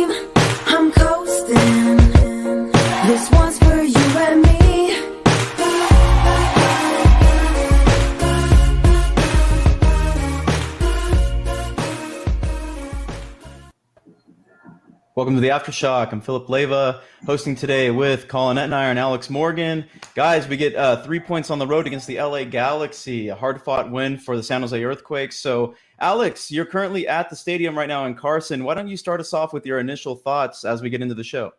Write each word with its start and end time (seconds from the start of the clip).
I'm 0.00 0.92
coasting. 0.92 1.17
Welcome 15.18 15.34
to 15.34 15.40
the 15.40 15.48
Aftershock. 15.48 16.12
I'm 16.12 16.20
Phillip 16.20 16.46
Leyva, 16.46 17.00
hosting 17.26 17.56
today 17.56 17.90
with 17.90 18.28
Colin 18.28 18.56
Etnire 18.56 18.90
and 18.90 19.00
Alex 19.00 19.28
Morgan. 19.28 19.84
Guys, 20.14 20.46
we 20.46 20.56
get 20.56 20.76
uh, 20.76 21.02
three 21.02 21.18
points 21.18 21.50
on 21.50 21.58
the 21.58 21.66
road 21.66 21.88
against 21.88 22.06
the 22.06 22.22
LA 22.22 22.44
Galaxy, 22.44 23.26
a 23.26 23.34
hard 23.34 23.60
fought 23.60 23.90
win 23.90 24.16
for 24.16 24.36
the 24.36 24.44
San 24.44 24.60
Jose 24.60 24.80
Earthquakes. 24.80 25.36
So, 25.40 25.74
Alex, 25.98 26.52
you're 26.52 26.66
currently 26.66 27.08
at 27.08 27.30
the 27.30 27.34
stadium 27.34 27.76
right 27.76 27.88
now 27.88 28.06
in 28.06 28.14
Carson. 28.14 28.62
Why 28.62 28.74
don't 28.74 28.86
you 28.86 28.96
start 28.96 29.18
us 29.18 29.32
off 29.34 29.52
with 29.52 29.66
your 29.66 29.80
initial 29.80 30.14
thoughts 30.14 30.64
as 30.64 30.82
we 30.82 30.88
get 30.88 31.02
into 31.02 31.16
the 31.16 31.24
show? 31.24 31.50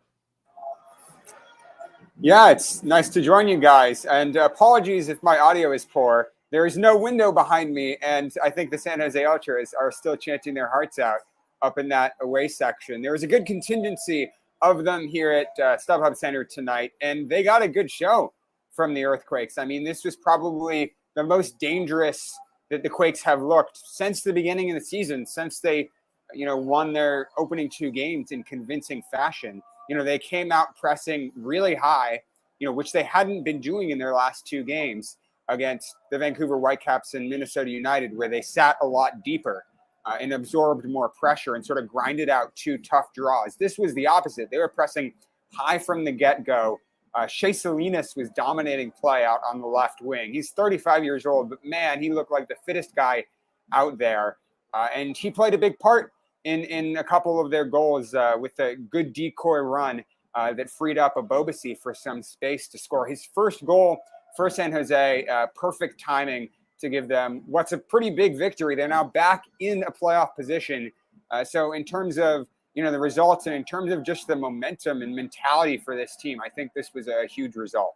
Yeah, 2.18 2.48
it's 2.48 2.82
nice 2.82 3.10
to 3.10 3.20
join 3.20 3.46
you 3.46 3.58
guys. 3.58 4.06
And 4.06 4.36
apologies 4.36 5.10
if 5.10 5.22
my 5.22 5.38
audio 5.38 5.72
is 5.72 5.84
poor. 5.84 6.28
There 6.50 6.64
is 6.64 6.78
no 6.78 6.96
window 6.96 7.30
behind 7.30 7.74
me, 7.74 7.98
and 8.00 8.32
I 8.42 8.48
think 8.48 8.70
the 8.70 8.78
San 8.78 9.00
Jose 9.00 9.22
Ultras 9.22 9.74
are 9.78 9.92
still 9.92 10.16
chanting 10.16 10.54
their 10.54 10.68
hearts 10.68 10.98
out 10.98 11.18
up 11.62 11.78
in 11.78 11.88
that 11.88 12.12
away 12.22 12.48
section. 12.48 13.02
There 13.02 13.12
was 13.12 13.22
a 13.22 13.26
good 13.26 13.46
contingency 13.46 14.30
of 14.62 14.84
them 14.84 15.06
here 15.06 15.30
at 15.32 15.48
uh, 15.62 15.76
StubHub 15.76 16.16
Center 16.16 16.44
tonight, 16.44 16.92
and 17.00 17.28
they 17.28 17.42
got 17.42 17.62
a 17.62 17.68
good 17.68 17.90
show 17.90 18.32
from 18.70 18.94
the 18.94 19.04
Earthquakes. 19.04 19.58
I 19.58 19.64
mean, 19.64 19.84
this 19.84 20.04
was 20.04 20.16
probably 20.16 20.94
the 21.16 21.24
most 21.24 21.58
dangerous 21.58 22.38
that 22.70 22.82
the 22.82 22.88
Quakes 22.88 23.22
have 23.22 23.42
looked 23.42 23.80
since 23.84 24.22
the 24.22 24.32
beginning 24.32 24.70
of 24.70 24.74
the 24.74 24.84
season, 24.84 25.26
since 25.26 25.60
they, 25.60 25.88
you 26.32 26.46
know, 26.46 26.56
won 26.56 26.92
their 26.92 27.28
opening 27.36 27.68
two 27.68 27.90
games 27.90 28.32
in 28.32 28.42
convincing 28.44 29.02
fashion. 29.10 29.60
You 29.88 29.96
know, 29.96 30.04
they 30.04 30.18
came 30.18 30.52
out 30.52 30.76
pressing 30.76 31.32
really 31.34 31.74
high, 31.74 32.20
you 32.58 32.66
know, 32.66 32.72
which 32.72 32.92
they 32.92 33.02
hadn't 33.02 33.42
been 33.42 33.60
doing 33.60 33.90
in 33.90 33.98
their 33.98 34.14
last 34.14 34.46
two 34.46 34.62
games 34.62 35.16
against 35.48 35.96
the 36.12 36.18
Vancouver 36.18 36.58
Whitecaps 36.58 37.14
and 37.14 37.28
Minnesota 37.28 37.70
United, 37.70 38.16
where 38.16 38.28
they 38.28 38.40
sat 38.40 38.76
a 38.82 38.86
lot 38.86 39.24
deeper 39.24 39.64
uh, 40.06 40.16
and 40.20 40.32
absorbed 40.32 40.88
more 40.88 41.08
pressure 41.08 41.54
and 41.54 41.64
sort 41.64 41.78
of 41.78 41.88
grinded 41.88 42.28
out 42.28 42.54
two 42.56 42.78
tough 42.78 43.12
draws. 43.14 43.56
This 43.56 43.78
was 43.78 43.94
the 43.94 44.06
opposite. 44.06 44.50
They 44.50 44.58
were 44.58 44.68
pressing 44.68 45.12
high 45.52 45.78
from 45.78 46.04
the 46.04 46.12
get 46.12 46.44
go. 46.44 46.78
Uh, 47.14 47.26
Shea 47.26 47.52
Salinas 47.52 48.14
was 48.14 48.30
dominating 48.30 48.92
play 48.92 49.24
out 49.24 49.40
on 49.48 49.60
the 49.60 49.66
left 49.66 50.00
wing. 50.00 50.32
He's 50.32 50.50
35 50.52 51.04
years 51.04 51.26
old, 51.26 51.50
but 51.50 51.58
man, 51.64 52.00
he 52.00 52.12
looked 52.12 52.30
like 52.30 52.48
the 52.48 52.54
fittest 52.64 52.94
guy 52.94 53.24
out 53.72 53.98
there. 53.98 54.36
Uh, 54.72 54.88
and 54.94 55.16
he 55.16 55.30
played 55.30 55.54
a 55.54 55.58
big 55.58 55.78
part 55.80 56.12
in, 56.44 56.60
in 56.64 56.96
a 56.98 57.04
couple 57.04 57.40
of 57.44 57.50
their 57.50 57.64
goals 57.64 58.14
uh, 58.14 58.34
with 58.38 58.58
a 58.60 58.76
good 58.76 59.12
decoy 59.12 59.58
run 59.58 60.04
uh, 60.34 60.52
that 60.52 60.70
freed 60.70 60.98
up 60.98 61.16
Ebobisse 61.16 61.76
for 61.78 61.92
some 61.92 62.22
space 62.22 62.68
to 62.68 62.78
score. 62.78 63.06
His 63.06 63.28
first 63.34 63.64
goal 63.64 63.98
for 64.36 64.48
San 64.48 64.70
Jose, 64.70 65.26
uh, 65.26 65.46
perfect 65.54 66.00
timing 66.00 66.48
to 66.80 66.88
give 66.88 67.08
them 67.08 67.42
what's 67.46 67.72
a 67.72 67.78
pretty 67.78 68.10
big 68.10 68.36
victory. 68.36 68.74
They're 68.74 68.88
now 68.88 69.04
back 69.04 69.44
in 69.60 69.82
a 69.84 69.90
playoff 69.90 70.34
position. 70.36 70.90
Uh, 71.30 71.44
so, 71.44 71.72
in 71.72 71.84
terms 71.84 72.18
of 72.18 72.48
you 72.74 72.82
know 72.82 72.90
the 72.90 72.98
results 72.98 73.46
and 73.46 73.54
in 73.54 73.64
terms 73.64 73.92
of 73.92 74.02
just 74.02 74.26
the 74.26 74.36
momentum 74.36 75.02
and 75.02 75.14
mentality 75.14 75.78
for 75.78 75.96
this 75.96 76.16
team, 76.16 76.40
I 76.44 76.48
think 76.48 76.72
this 76.74 76.90
was 76.94 77.08
a 77.08 77.26
huge 77.26 77.56
result. 77.56 77.94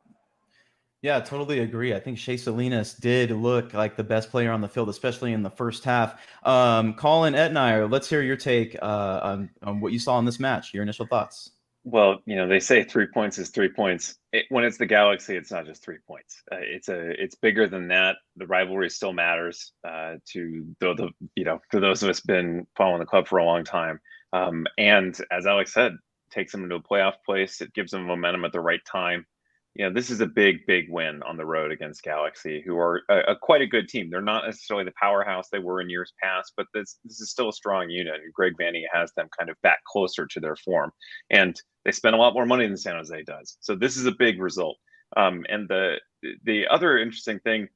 Yeah, 1.04 1.20
totally 1.20 1.58
agree. 1.58 1.92
I 1.92 2.00
think 2.00 2.16
Shea 2.16 2.38
Salinas 2.38 2.94
did 2.94 3.30
look 3.30 3.74
like 3.74 3.94
the 3.94 4.02
best 4.02 4.30
player 4.30 4.50
on 4.50 4.62
the 4.62 4.68
field, 4.68 4.88
especially 4.88 5.34
in 5.34 5.42
the 5.42 5.50
first 5.50 5.84
half. 5.84 6.18
Um, 6.44 6.94
Colin 6.94 7.34
Etnire, 7.34 7.90
let's 7.90 8.08
hear 8.08 8.22
your 8.22 8.36
take 8.36 8.74
uh, 8.80 9.20
on, 9.22 9.50
on 9.62 9.80
what 9.82 9.92
you 9.92 9.98
saw 9.98 10.18
in 10.18 10.24
this 10.24 10.40
match. 10.40 10.72
Your 10.72 10.82
initial 10.82 11.04
thoughts. 11.04 11.50
Well, 11.84 12.20
you 12.24 12.36
know, 12.36 12.48
they 12.48 12.60
say 12.60 12.82
three 12.82 13.06
points 13.06 13.38
is 13.38 13.50
three 13.50 13.68
points. 13.68 14.16
It, 14.32 14.46
when 14.48 14.64
it's 14.64 14.78
the 14.78 14.86
Galaxy, 14.86 15.36
it's 15.36 15.50
not 15.50 15.66
just 15.66 15.84
three 15.84 15.98
points. 16.08 16.42
Uh, 16.50 16.56
it's 16.60 16.88
a 16.88 17.10
it's 17.22 17.34
bigger 17.34 17.68
than 17.68 17.88
that. 17.88 18.16
The 18.36 18.46
rivalry 18.46 18.88
still 18.88 19.12
matters 19.12 19.72
uh, 19.86 20.14
to 20.32 20.66
the, 20.80 20.94
the 20.94 21.10
you 21.36 21.44
know 21.44 21.60
for 21.70 21.80
those 21.80 22.02
of 22.02 22.08
us 22.08 22.20
been 22.20 22.66
following 22.74 23.00
the 23.00 23.06
club 23.06 23.28
for 23.28 23.38
a 23.38 23.44
long 23.44 23.64
time. 23.64 24.00
Um, 24.32 24.66
and 24.78 25.16
as 25.30 25.46
Alex 25.46 25.74
said, 25.74 25.92
takes 26.30 26.52
them 26.52 26.64
into 26.64 26.76
a 26.76 26.82
playoff 26.82 27.14
place. 27.24 27.60
It 27.60 27.74
gives 27.74 27.92
them 27.92 28.06
momentum 28.06 28.46
at 28.46 28.52
the 28.52 28.60
right 28.60 28.84
time 28.90 29.26
you 29.74 29.84
know, 29.84 29.92
this 29.92 30.08
is 30.08 30.20
a 30.20 30.26
big, 30.26 30.66
big 30.66 30.86
win 30.88 31.20
on 31.24 31.36
the 31.36 31.44
road 31.44 31.72
against 31.72 32.04
Galaxy, 32.04 32.62
who 32.64 32.78
are 32.78 33.02
a, 33.08 33.32
a, 33.32 33.36
quite 33.36 33.60
a 33.60 33.66
good 33.66 33.88
team. 33.88 34.08
They're 34.08 34.22
not 34.22 34.46
necessarily 34.46 34.84
the 34.84 34.92
powerhouse 35.00 35.48
they 35.50 35.58
were 35.58 35.80
in 35.80 35.90
years 35.90 36.12
past, 36.22 36.52
but 36.56 36.66
this 36.72 36.98
this 37.04 37.20
is 37.20 37.30
still 37.30 37.48
a 37.48 37.52
strong 37.52 37.90
unit. 37.90 38.20
And 38.22 38.32
Greg 38.32 38.52
Vanney 38.60 38.84
has 38.92 39.12
them 39.16 39.28
kind 39.36 39.50
of 39.50 39.60
back 39.62 39.78
closer 39.84 40.26
to 40.26 40.40
their 40.40 40.56
form, 40.56 40.92
and 41.30 41.60
they 41.84 41.90
spend 41.90 42.14
a 42.14 42.18
lot 42.18 42.34
more 42.34 42.46
money 42.46 42.66
than 42.66 42.76
San 42.76 42.94
Jose 42.94 43.22
does. 43.24 43.56
So 43.60 43.74
this 43.74 43.96
is 43.96 44.06
a 44.06 44.12
big 44.12 44.40
result. 44.40 44.76
Um, 45.16 45.44
and 45.48 45.68
the 45.68 45.96
the 46.44 46.68
other 46.68 46.98
interesting 46.98 47.40
thing, 47.40 47.68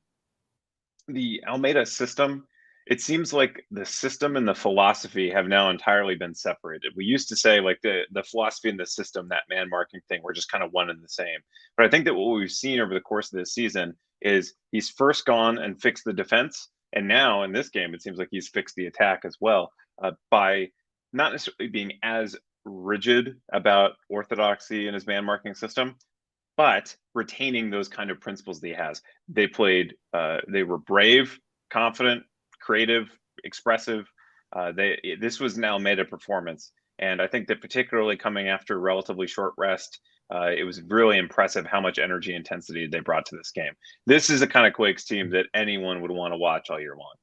the 1.08 1.42
Almeyda 1.48 1.84
system 1.84 2.46
it 2.88 3.02
seems 3.02 3.34
like 3.34 3.64
the 3.70 3.84
system 3.84 4.36
and 4.36 4.48
the 4.48 4.54
philosophy 4.54 5.30
have 5.30 5.46
now 5.46 5.68
entirely 5.68 6.14
been 6.14 6.34
separated. 6.34 6.92
We 6.96 7.04
used 7.04 7.28
to 7.28 7.36
say 7.36 7.60
like 7.60 7.78
the 7.82 8.02
the 8.12 8.22
philosophy 8.22 8.70
and 8.70 8.80
the 8.80 8.86
system, 8.86 9.28
that 9.28 9.42
man 9.50 9.68
marking 9.68 10.00
thing, 10.08 10.22
were 10.22 10.32
just 10.32 10.50
kind 10.50 10.64
of 10.64 10.72
one 10.72 10.88
and 10.88 11.02
the 11.02 11.08
same. 11.08 11.38
But 11.76 11.84
I 11.84 11.90
think 11.90 12.06
that 12.06 12.14
what 12.14 12.34
we've 12.34 12.50
seen 12.50 12.80
over 12.80 12.94
the 12.94 13.00
course 13.00 13.30
of 13.30 13.38
this 13.38 13.52
season 13.52 13.94
is 14.22 14.54
he's 14.72 14.88
first 14.88 15.26
gone 15.26 15.58
and 15.58 15.80
fixed 15.80 16.04
the 16.06 16.14
defense, 16.14 16.70
and 16.94 17.06
now 17.06 17.42
in 17.42 17.52
this 17.52 17.68
game, 17.68 17.94
it 17.94 18.02
seems 18.02 18.18
like 18.18 18.28
he's 18.30 18.48
fixed 18.48 18.74
the 18.74 18.86
attack 18.86 19.20
as 19.24 19.36
well 19.38 19.70
uh, 20.02 20.12
by 20.30 20.68
not 21.12 21.32
necessarily 21.32 21.70
being 21.70 21.92
as 22.02 22.36
rigid 22.64 23.36
about 23.52 23.92
orthodoxy 24.08 24.88
in 24.88 24.94
his 24.94 25.06
man 25.06 25.26
marking 25.26 25.54
system, 25.54 25.94
but 26.56 26.96
retaining 27.14 27.68
those 27.68 27.88
kind 27.88 28.10
of 28.10 28.20
principles 28.20 28.60
that 28.60 28.66
he 28.66 28.74
has. 28.74 29.02
They 29.28 29.46
played, 29.46 29.94
uh, 30.14 30.38
they 30.48 30.62
were 30.62 30.78
brave, 30.78 31.38
confident, 31.70 32.24
creative, 32.68 33.08
expressive. 33.44 34.06
Uh, 34.54 34.72
they 34.72 35.16
this 35.20 35.40
was 35.40 35.56
an 35.56 35.64
Almeyda 35.64 36.04
performance, 36.04 36.72
and 36.98 37.22
I 37.22 37.26
think 37.26 37.48
that 37.48 37.62
particularly 37.62 38.16
coming 38.16 38.48
after 38.48 38.74
a 38.74 38.78
relatively 38.78 39.26
short 39.26 39.54
rest, 39.56 40.00
uh, 40.34 40.50
it 40.54 40.64
was 40.64 40.82
really 40.82 41.16
impressive 41.16 41.64
how 41.64 41.80
much 41.80 41.98
energy 41.98 42.34
intensity 42.34 42.86
they 42.86 43.00
brought 43.00 43.24
to 43.26 43.36
this 43.36 43.52
game. 43.52 43.72
This 44.06 44.28
is 44.28 44.40
the 44.40 44.46
kind 44.46 44.66
of 44.66 44.74
Quakes 44.74 45.04
team 45.04 45.30
that 45.30 45.46
anyone 45.54 46.02
would 46.02 46.10
want 46.10 46.34
to 46.34 46.38
watch 46.38 46.68
all 46.68 46.78
year 46.78 46.96
long. 46.96 47.14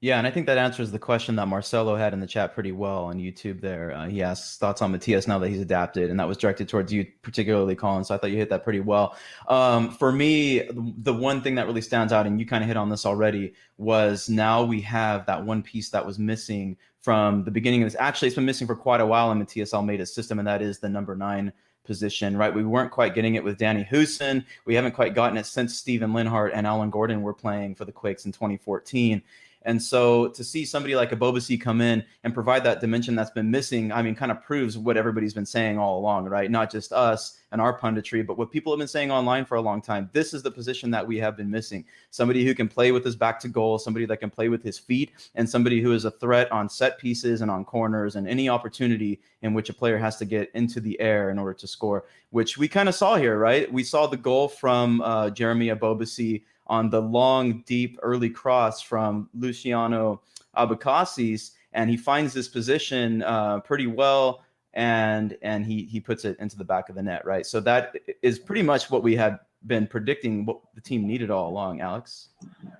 Yeah, 0.00 0.18
and 0.18 0.28
I 0.28 0.30
think 0.30 0.46
that 0.46 0.58
answers 0.58 0.92
the 0.92 0.98
question 1.00 1.34
that 1.36 1.48
Marcelo 1.48 1.96
had 1.96 2.12
in 2.12 2.20
the 2.20 2.26
chat 2.26 2.54
pretty 2.54 2.70
well 2.70 3.06
on 3.06 3.18
YouTube. 3.18 3.60
There, 3.60 3.92
uh, 3.92 4.06
he 4.06 4.22
asks 4.22 4.56
thoughts 4.56 4.80
on 4.80 4.92
Matias 4.92 5.26
now 5.26 5.40
that 5.40 5.48
he's 5.48 5.60
adapted, 5.60 6.08
and 6.08 6.20
that 6.20 6.28
was 6.28 6.36
directed 6.36 6.68
towards 6.68 6.92
you, 6.92 7.04
particularly, 7.22 7.74
Colin. 7.74 8.04
So 8.04 8.14
I 8.14 8.18
thought 8.18 8.30
you 8.30 8.36
hit 8.36 8.48
that 8.50 8.62
pretty 8.62 8.78
well. 8.78 9.16
Um, 9.48 9.90
for 9.90 10.12
me, 10.12 10.68
the 10.70 11.12
one 11.12 11.42
thing 11.42 11.56
that 11.56 11.66
really 11.66 11.80
stands 11.80 12.12
out, 12.12 12.28
and 12.28 12.38
you 12.38 12.46
kind 12.46 12.62
of 12.62 12.68
hit 12.68 12.76
on 12.76 12.90
this 12.90 13.04
already, 13.04 13.54
was 13.76 14.28
now 14.28 14.62
we 14.62 14.80
have 14.82 15.26
that 15.26 15.44
one 15.44 15.64
piece 15.64 15.90
that 15.90 16.06
was 16.06 16.16
missing 16.16 16.76
from 17.00 17.42
the 17.42 17.50
beginning 17.50 17.82
of 17.82 17.86
this. 17.86 17.96
Actually, 17.98 18.28
it's 18.28 18.36
been 18.36 18.44
missing 18.44 18.68
for 18.68 18.76
quite 18.76 19.00
a 19.00 19.06
while 19.06 19.32
in 19.32 19.38
Matias 19.38 19.72
Almeyda's 19.72 20.14
system, 20.14 20.38
and 20.38 20.46
that 20.46 20.62
is 20.62 20.78
the 20.78 20.88
number 20.88 21.16
nine 21.16 21.52
position, 21.82 22.36
right? 22.36 22.54
We 22.54 22.64
weren't 22.64 22.92
quite 22.92 23.16
getting 23.16 23.34
it 23.34 23.42
with 23.42 23.58
Danny 23.58 23.82
Hoesen. 23.82 24.44
We 24.64 24.76
haven't 24.76 24.92
quite 24.92 25.14
gotten 25.14 25.38
it 25.38 25.46
since 25.46 25.74
Steven 25.76 26.12
Lenhart 26.12 26.52
and 26.54 26.68
Alan 26.68 26.90
Gordon 26.90 27.22
were 27.22 27.34
playing 27.34 27.74
for 27.74 27.84
the 27.84 27.92
Quakes 27.92 28.26
in 28.26 28.30
2014. 28.32 29.22
And 29.62 29.82
so 29.82 30.28
to 30.28 30.44
see 30.44 30.64
somebody 30.64 30.94
like 30.94 31.10
Ebobisse 31.10 31.60
come 31.60 31.80
in 31.80 32.04
and 32.24 32.32
provide 32.32 32.64
that 32.64 32.80
dimension 32.80 33.14
that's 33.14 33.30
been 33.30 33.50
missing, 33.50 33.92
I 33.92 34.02
mean, 34.02 34.14
kind 34.14 34.30
of 34.30 34.42
proves 34.42 34.78
what 34.78 34.96
everybody's 34.96 35.34
been 35.34 35.46
saying 35.46 35.78
all 35.78 35.98
along, 35.98 36.26
right? 36.26 36.50
Not 36.50 36.70
just 36.70 36.92
us 36.92 37.40
and 37.50 37.60
our 37.60 37.78
punditry, 37.78 38.26
but 38.26 38.38
what 38.38 38.50
people 38.50 38.72
have 38.72 38.78
been 38.78 38.88
saying 38.88 39.10
online 39.10 39.44
for 39.44 39.56
a 39.56 39.60
long 39.60 39.80
time. 39.80 40.10
This 40.12 40.32
is 40.32 40.42
the 40.42 40.50
position 40.50 40.90
that 40.92 41.06
we 41.06 41.18
have 41.18 41.36
been 41.36 41.50
missing. 41.50 41.84
Somebody 42.10 42.44
who 42.44 42.54
can 42.54 42.68
play 42.68 42.92
with 42.92 43.04
his 43.04 43.16
back 43.16 43.40
to 43.40 43.48
goal, 43.48 43.78
somebody 43.78 44.06
that 44.06 44.18
can 44.18 44.30
play 44.30 44.48
with 44.48 44.62
his 44.62 44.78
feet, 44.78 45.12
and 45.34 45.48
somebody 45.48 45.80
who 45.80 45.92
is 45.92 46.04
a 46.04 46.10
threat 46.10 46.50
on 46.52 46.68
set 46.68 46.98
pieces 46.98 47.40
and 47.40 47.50
on 47.50 47.64
corners 47.64 48.16
and 48.16 48.28
any 48.28 48.48
opportunity 48.48 49.20
in 49.42 49.54
which 49.54 49.70
a 49.70 49.74
player 49.74 49.98
has 49.98 50.16
to 50.16 50.24
get 50.24 50.50
into 50.54 50.80
the 50.80 50.98
air 51.00 51.30
in 51.30 51.38
order 51.38 51.54
to 51.54 51.66
score, 51.66 52.04
which 52.30 52.58
we 52.58 52.68
kind 52.68 52.88
of 52.88 52.94
saw 52.94 53.16
here, 53.16 53.38
right? 53.38 53.72
We 53.72 53.82
saw 53.82 54.06
the 54.06 54.16
goal 54.16 54.48
from 54.48 55.00
uh, 55.00 55.30
Jeremy 55.30 55.68
Ebobisse 55.68 56.42
on 56.68 56.90
the 56.90 57.00
long, 57.00 57.62
deep 57.66 57.98
early 58.02 58.30
cross 58.30 58.80
from 58.80 59.28
Luciano 59.34 60.22
Abecassis, 60.56 61.52
and 61.72 61.88
he 61.90 61.96
finds 61.96 62.32
this 62.32 62.48
position 62.48 63.22
uh, 63.22 63.60
pretty 63.60 63.86
well, 63.86 64.42
and 64.74 65.36
and 65.42 65.64
he 65.64 65.84
he 65.84 66.00
puts 66.00 66.24
it 66.24 66.38
into 66.40 66.56
the 66.56 66.64
back 66.64 66.88
of 66.88 66.94
the 66.94 67.02
net, 67.02 67.24
right? 67.24 67.46
So 67.46 67.60
that 67.60 67.96
is 68.22 68.38
pretty 68.38 68.62
much 68.62 68.90
what 68.90 69.02
we 69.02 69.16
had 69.16 69.38
been 69.66 69.86
predicting 69.86 70.46
what 70.46 70.60
the 70.74 70.80
team 70.80 71.06
needed 71.06 71.30
all 71.30 71.50
along, 71.50 71.80
Alex. 71.80 72.28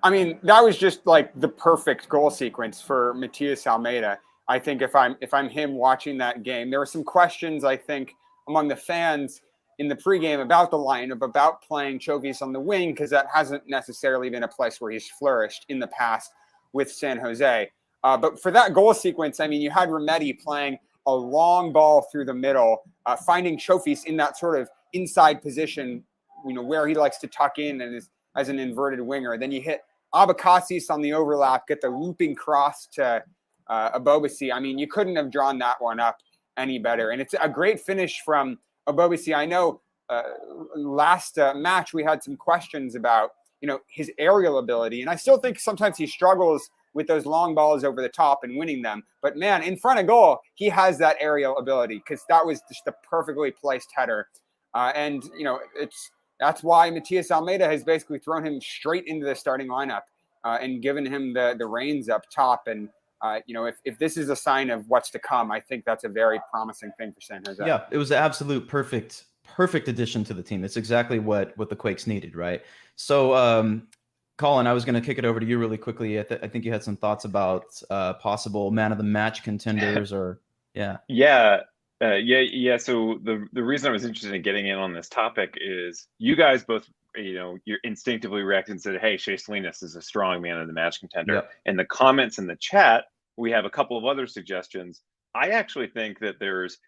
I 0.02 0.10
mean, 0.10 0.38
that 0.42 0.62
was 0.62 0.78
just 0.78 1.06
like 1.06 1.32
the 1.34 1.48
perfect 1.48 2.08
goal 2.08 2.30
sequence 2.30 2.80
for 2.80 3.14
Matias 3.14 3.66
Almeyda. 3.66 4.18
I 4.46 4.58
think 4.58 4.80
if 4.82 4.94
I'm 4.94 5.16
if 5.20 5.34
I'm 5.34 5.48
him 5.48 5.74
watching 5.74 6.18
that 6.18 6.42
game, 6.42 6.70
there 6.70 6.78
were 6.78 6.86
some 6.86 7.04
questions 7.04 7.64
I 7.64 7.76
think 7.76 8.14
among 8.48 8.68
the 8.68 8.76
fans 8.76 9.42
in 9.78 9.88
the 9.88 9.96
pregame 9.96 10.42
about 10.42 10.70
the 10.70 10.76
lineup, 10.76 11.22
about 11.22 11.62
playing 11.62 11.98
Chofis 11.98 12.42
on 12.42 12.52
the 12.52 12.60
wing, 12.60 12.90
because 12.90 13.10
that 13.10 13.26
hasn't 13.32 13.62
necessarily 13.68 14.28
been 14.28 14.42
a 14.42 14.48
place 14.48 14.80
where 14.80 14.90
he's 14.90 15.08
flourished 15.08 15.66
in 15.68 15.78
the 15.78 15.86
past 15.88 16.32
with 16.72 16.90
San 16.90 17.18
Jose. 17.18 17.70
Uh, 18.04 18.16
but 18.16 18.40
for 18.40 18.50
that 18.50 18.74
goal 18.74 18.94
sequence, 18.94 19.40
I 19.40 19.46
mean, 19.46 19.60
you 19.60 19.70
had 19.70 19.88
Remedi 19.88 20.38
playing 20.38 20.78
a 21.06 21.14
long 21.14 21.72
ball 21.72 22.06
through 22.12 22.26
the 22.26 22.34
middle, 22.34 22.82
uh, 23.06 23.16
finding 23.16 23.56
Chofis 23.56 24.04
in 24.04 24.16
that 24.18 24.36
sort 24.36 24.60
of 24.60 24.68
inside 24.92 25.42
position, 25.42 26.04
you 26.46 26.52
know, 26.52 26.62
where 26.62 26.86
he 26.86 26.94
likes 26.94 27.18
to 27.18 27.26
tuck 27.26 27.58
in 27.58 27.80
and 27.80 27.94
is 27.94 28.10
as 28.36 28.48
an 28.48 28.58
inverted 28.58 29.00
winger. 29.00 29.36
Then 29.38 29.50
you 29.50 29.60
hit 29.60 29.82
Abecassis 30.14 30.90
on 30.90 31.00
the 31.02 31.12
overlap, 31.12 31.66
get 31.66 31.80
the 31.80 31.88
looping 31.88 32.34
cross 32.34 32.86
to 32.92 33.22
uh, 33.68 33.98
Ebobisse. 33.98 34.52
I 34.52 34.60
mean, 34.60 34.78
you 34.78 34.86
couldn't 34.86 35.16
have 35.16 35.30
drawn 35.30 35.58
that 35.58 35.80
one 35.80 36.00
up 36.00 36.18
any 36.56 36.78
better. 36.78 37.10
And 37.10 37.20
it's 37.20 37.34
a 37.40 37.48
great 37.48 37.80
finish 37.80 38.20
from 38.24 38.58
Ebobisse. 38.88 39.34
I 39.34 39.46
know 39.46 39.80
uh, 40.08 40.22
last 40.74 41.38
uh, 41.38 41.54
match 41.54 41.92
we 41.92 42.02
had 42.02 42.22
some 42.22 42.36
questions 42.36 42.94
about 42.94 43.32
you 43.60 43.68
know 43.68 43.80
his 43.88 44.10
aerial 44.18 44.58
ability, 44.58 45.02
and 45.02 45.10
I 45.10 45.16
still 45.16 45.38
think 45.38 45.58
sometimes 45.58 45.96
he 45.96 46.06
struggles 46.06 46.70
with 46.94 47.06
those 47.06 47.26
long 47.26 47.54
balls 47.54 47.84
over 47.84 48.00
the 48.02 48.08
top 48.08 48.40
and 48.42 48.58
winning 48.58 48.82
them. 48.82 49.04
But 49.22 49.36
man, 49.36 49.62
in 49.62 49.76
front 49.76 50.00
of 50.00 50.06
goal, 50.06 50.40
he 50.54 50.68
has 50.68 50.98
that 50.98 51.16
aerial 51.20 51.56
ability 51.58 51.96
because 51.98 52.24
that 52.28 52.44
was 52.44 52.62
just 52.68 52.86
a 52.86 52.94
perfectly 53.08 53.50
placed 53.50 53.90
header. 53.94 54.28
Uh, 54.74 54.92
and 54.94 55.24
you 55.36 55.44
know 55.44 55.60
it's 55.76 56.10
that's 56.40 56.62
why 56.62 56.90
Matias 56.90 57.30
Almeyda 57.30 57.66
has 57.66 57.84
basically 57.84 58.18
thrown 58.18 58.46
him 58.46 58.60
straight 58.60 59.04
into 59.06 59.26
the 59.26 59.34
starting 59.34 59.68
lineup 59.68 60.02
uh, 60.44 60.58
and 60.60 60.82
given 60.82 61.04
him 61.04 61.34
the 61.34 61.54
the 61.58 61.66
reins 61.66 62.08
up 62.08 62.22
top. 62.34 62.66
And 62.66 62.88
uh, 63.20 63.40
you 63.46 63.54
know, 63.54 63.64
if, 63.64 63.76
if 63.84 63.98
this 63.98 64.16
is 64.16 64.28
a 64.28 64.36
sign 64.36 64.70
of 64.70 64.88
what's 64.88 65.10
to 65.10 65.18
come, 65.18 65.50
I 65.50 65.60
think 65.60 65.84
that's 65.84 66.04
a 66.04 66.08
very 66.08 66.40
promising 66.50 66.92
thing 66.98 67.12
for 67.12 67.20
San 67.20 67.42
Jose. 67.46 67.64
Yeah, 67.64 67.84
it 67.90 67.98
was 67.98 68.10
an 68.10 68.18
absolute 68.18 68.68
perfect 68.68 69.24
perfect 69.44 69.88
addition 69.88 70.24
to 70.24 70.34
the 70.34 70.42
team. 70.42 70.64
It's 70.64 70.76
exactly 70.76 71.18
what 71.18 71.56
what 71.56 71.68
the 71.68 71.76
Quakes 71.76 72.06
needed, 72.06 72.36
right? 72.36 72.62
So, 72.96 73.34
um, 73.34 73.88
Colin, 74.36 74.66
I 74.66 74.72
was 74.72 74.84
going 74.84 74.94
to 74.94 75.00
kick 75.00 75.18
it 75.18 75.24
over 75.24 75.40
to 75.40 75.46
you 75.46 75.58
really 75.58 75.78
quickly. 75.78 76.20
I, 76.20 76.22
th- 76.22 76.40
I 76.42 76.48
think 76.48 76.64
you 76.64 76.72
had 76.72 76.84
some 76.84 76.96
thoughts 76.96 77.24
about 77.24 77.64
uh, 77.90 78.14
possible 78.14 78.70
man 78.70 78.92
of 78.92 78.98
the 78.98 79.04
match 79.04 79.42
contenders, 79.42 80.12
or 80.12 80.40
yeah, 80.74 80.98
yeah, 81.08 81.60
uh, 82.00 82.14
yeah, 82.14 82.40
yeah. 82.40 82.76
So 82.76 83.18
the 83.24 83.46
the 83.52 83.64
reason 83.64 83.88
I 83.88 83.92
was 83.92 84.04
interested 84.04 84.34
in 84.34 84.42
getting 84.42 84.68
in 84.68 84.76
on 84.76 84.92
this 84.92 85.08
topic 85.08 85.54
is 85.60 86.06
you 86.18 86.36
guys 86.36 86.62
both, 86.62 86.88
you 87.18 87.34
know, 87.34 87.58
you're 87.64 87.78
instinctively 87.84 88.42
reacted 88.42 88.72
and 88.72 88.82
said, 88.82 89.00
"Hey, 89.00 89.16
Shea 89.16 89.36
Salinas 89.36 89.82
is 89.82 89.96
a 89.96 90.02
strong 90.02 90.40
man 90.40 90.58
of 90.58 90.66
the 90.66 90.72
match 90.72 91.00
contender." 91.00 91.34
Yep. 91.34 91.50
And 91.66 91.78
the 91.78 91.84
comments 91.84 92.38
in 92.38 92.46
the 92.46 92.56
chat, 92.56 93.04
we 93.36 93.50
have 93.50 93.64
a 93.64 93.70
couple 93.70 93.98
of 93.98 94.04
other 94.04 94.26
suggestions. 94.26 95.02
I 95.34 95.50
actually 95.50 95.88
think 95.88 96.20
that 96.20 96.36
there's 96.40 96.78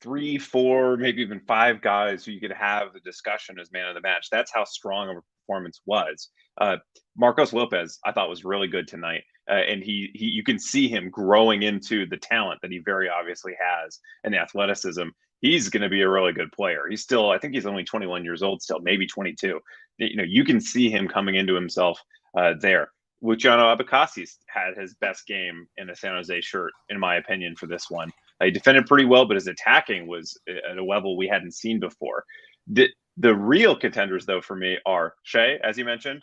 three, 0.00 0.38
four, 0.38 0.96
maybe 0.96 1.22
even 1.22 1.40
five 1.40 1.80
guys 1.80 2.24
who 2.24 2.32
you 2.32 2.40
could 2.40 2.52
have 2.52 2.92
the 2.92 3.00
discussion 3.00 3.58
as 3.58 3.72
man 3.72 3.88
of 3.88 3.94
the 3.94 4.00
match. 4.00 4.28
That's 4.30 4.52
how 4.52 4.64
strong 4.64 5.08
of 5.08 5.16
a 5.16 5.20
performance 5.46 5.80
was. 5.86 6.30
Uh, 6.60 6.76
Marcos 7.16 7.52
Lopez, 7.52 7.98
I 8.04 8.12
thought 8.12 8.28
was 8.28 8.44
really 8.44 8.68
good 8.68 8.88
tonight, 8.88 9.22
uh, 9.50 9.54
and 9.54 9.82
he, 9.82 10.10
he 10.14 10.26
you 10.26 10.42
can 10.42 10.58
see 10.58 10.88
him 10.88 11.10
growing 11.10 11.62
into 11.62 12.06
the 12.06 12.16
talent 12.16 12.60
that 12.62 12.70
he 12.70 12.80
very 12.84 13.08
obviously 13.08 13.52
has 13.60 13.98
and 14.24 14.34
the 14.34 14.38
athleticism. 14.38 15.08
He's 15.40 15.68
going 15.68 15.82
to 15.82 15.88
be 15.88 16.02
a 16.02 16.08
really 16.08 16.32
good 16.32 16.52
player. 16.52 16.86
He's 16.88 17.02
still, 17.02 17.30
I 17.30 17.38
think 17.38 17.54
he's 17.54 17.66
only 17.66 17.84
21 17.84 18.24
years 18.24 18.42
old, 18.42 18.62
still 18.62 18.80
maybe 18.80 19.06
22. 19.06 19.60
You 19.98 20.16
know, 20.16 20.24
you 20.24 20.44
can 20.44 20.60
see 20.60 20.90
him 20.90 21.08
coming 21.08 21.34
into 21.34 21.54
himself 21.54 22.00
uh, 22.36 22.54
there. 22.60 22.90
Luciano 23.22 23.74
Abecassis 23.74 24.36
had 24.46 24.76
his 24.76 24.94
best 24.94 25.26
game 25.26 25.66
in 25.78 25.90
a 25.90 25.96
San 25.96 26.14
Jose 26.14 26.40
shirt, 26.42 26.72
in 26.90 26.98
my 26.98 27.16
opinion, 27.16 27.56
for 27.56 27.66
this 27.66 27.88
one. 27.88 28.10
Uh, 28.40 28.46
he 28.46 28.50
defended 28.50 28.86
pretty 28.86 29.06
well, 29.06 29.24
but 29.24 29.36
his 29.36 29.46
attacking 29.46 30.06
was 30.06 30.38
at 30.48 30.78
a 30.78 30.84
level 30.84 31.16
we 31.16 31.26
hadn't 31.26 31.54
seen 31.54 31.80
before. 31.80 32.24
The, 32.66 32.88
the 33.16 33.34
real 33.34 33.74
contenders, 33.74 34.26
though, 34.26 34.42
for 34.42 34.56
me 34.56 34.78
are 34.84 35.14
Shea, 35.22 35.58
as 35.62 35.78
you 35.78 35.84
mentioned, 35.84 36.22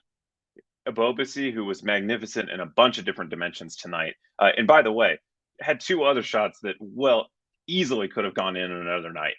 Ebobisse, 0.87 1.51
who 1.51 1.65
was 1.65 1.83
magnificent 1.83 2.49
in 2.49 2.59
a 2.59 2.65
bunch 2.65 2.97
of 2.97 3.05
different 3.05 3.29
dimensions 3.29 3.75
tonight. 3.75 4.15
Uh, 4.39 4.51
and 4.57 4.67
by 4.67 4.81
the 4.81 4.91
way, 4.91 5.17
had 5.61 5.79
two 5.79 6.03
other 6.03 6.21
shots 6.21 6.59
that, 6.61 6.75
well, 6.79 7.27
easily 7.67 8.07
could 8.07 8.25
have 8.25 8.33
gone 8.33 8.55
in 8.55 8.71
another 8.71 9.11
night. 9.11 9.35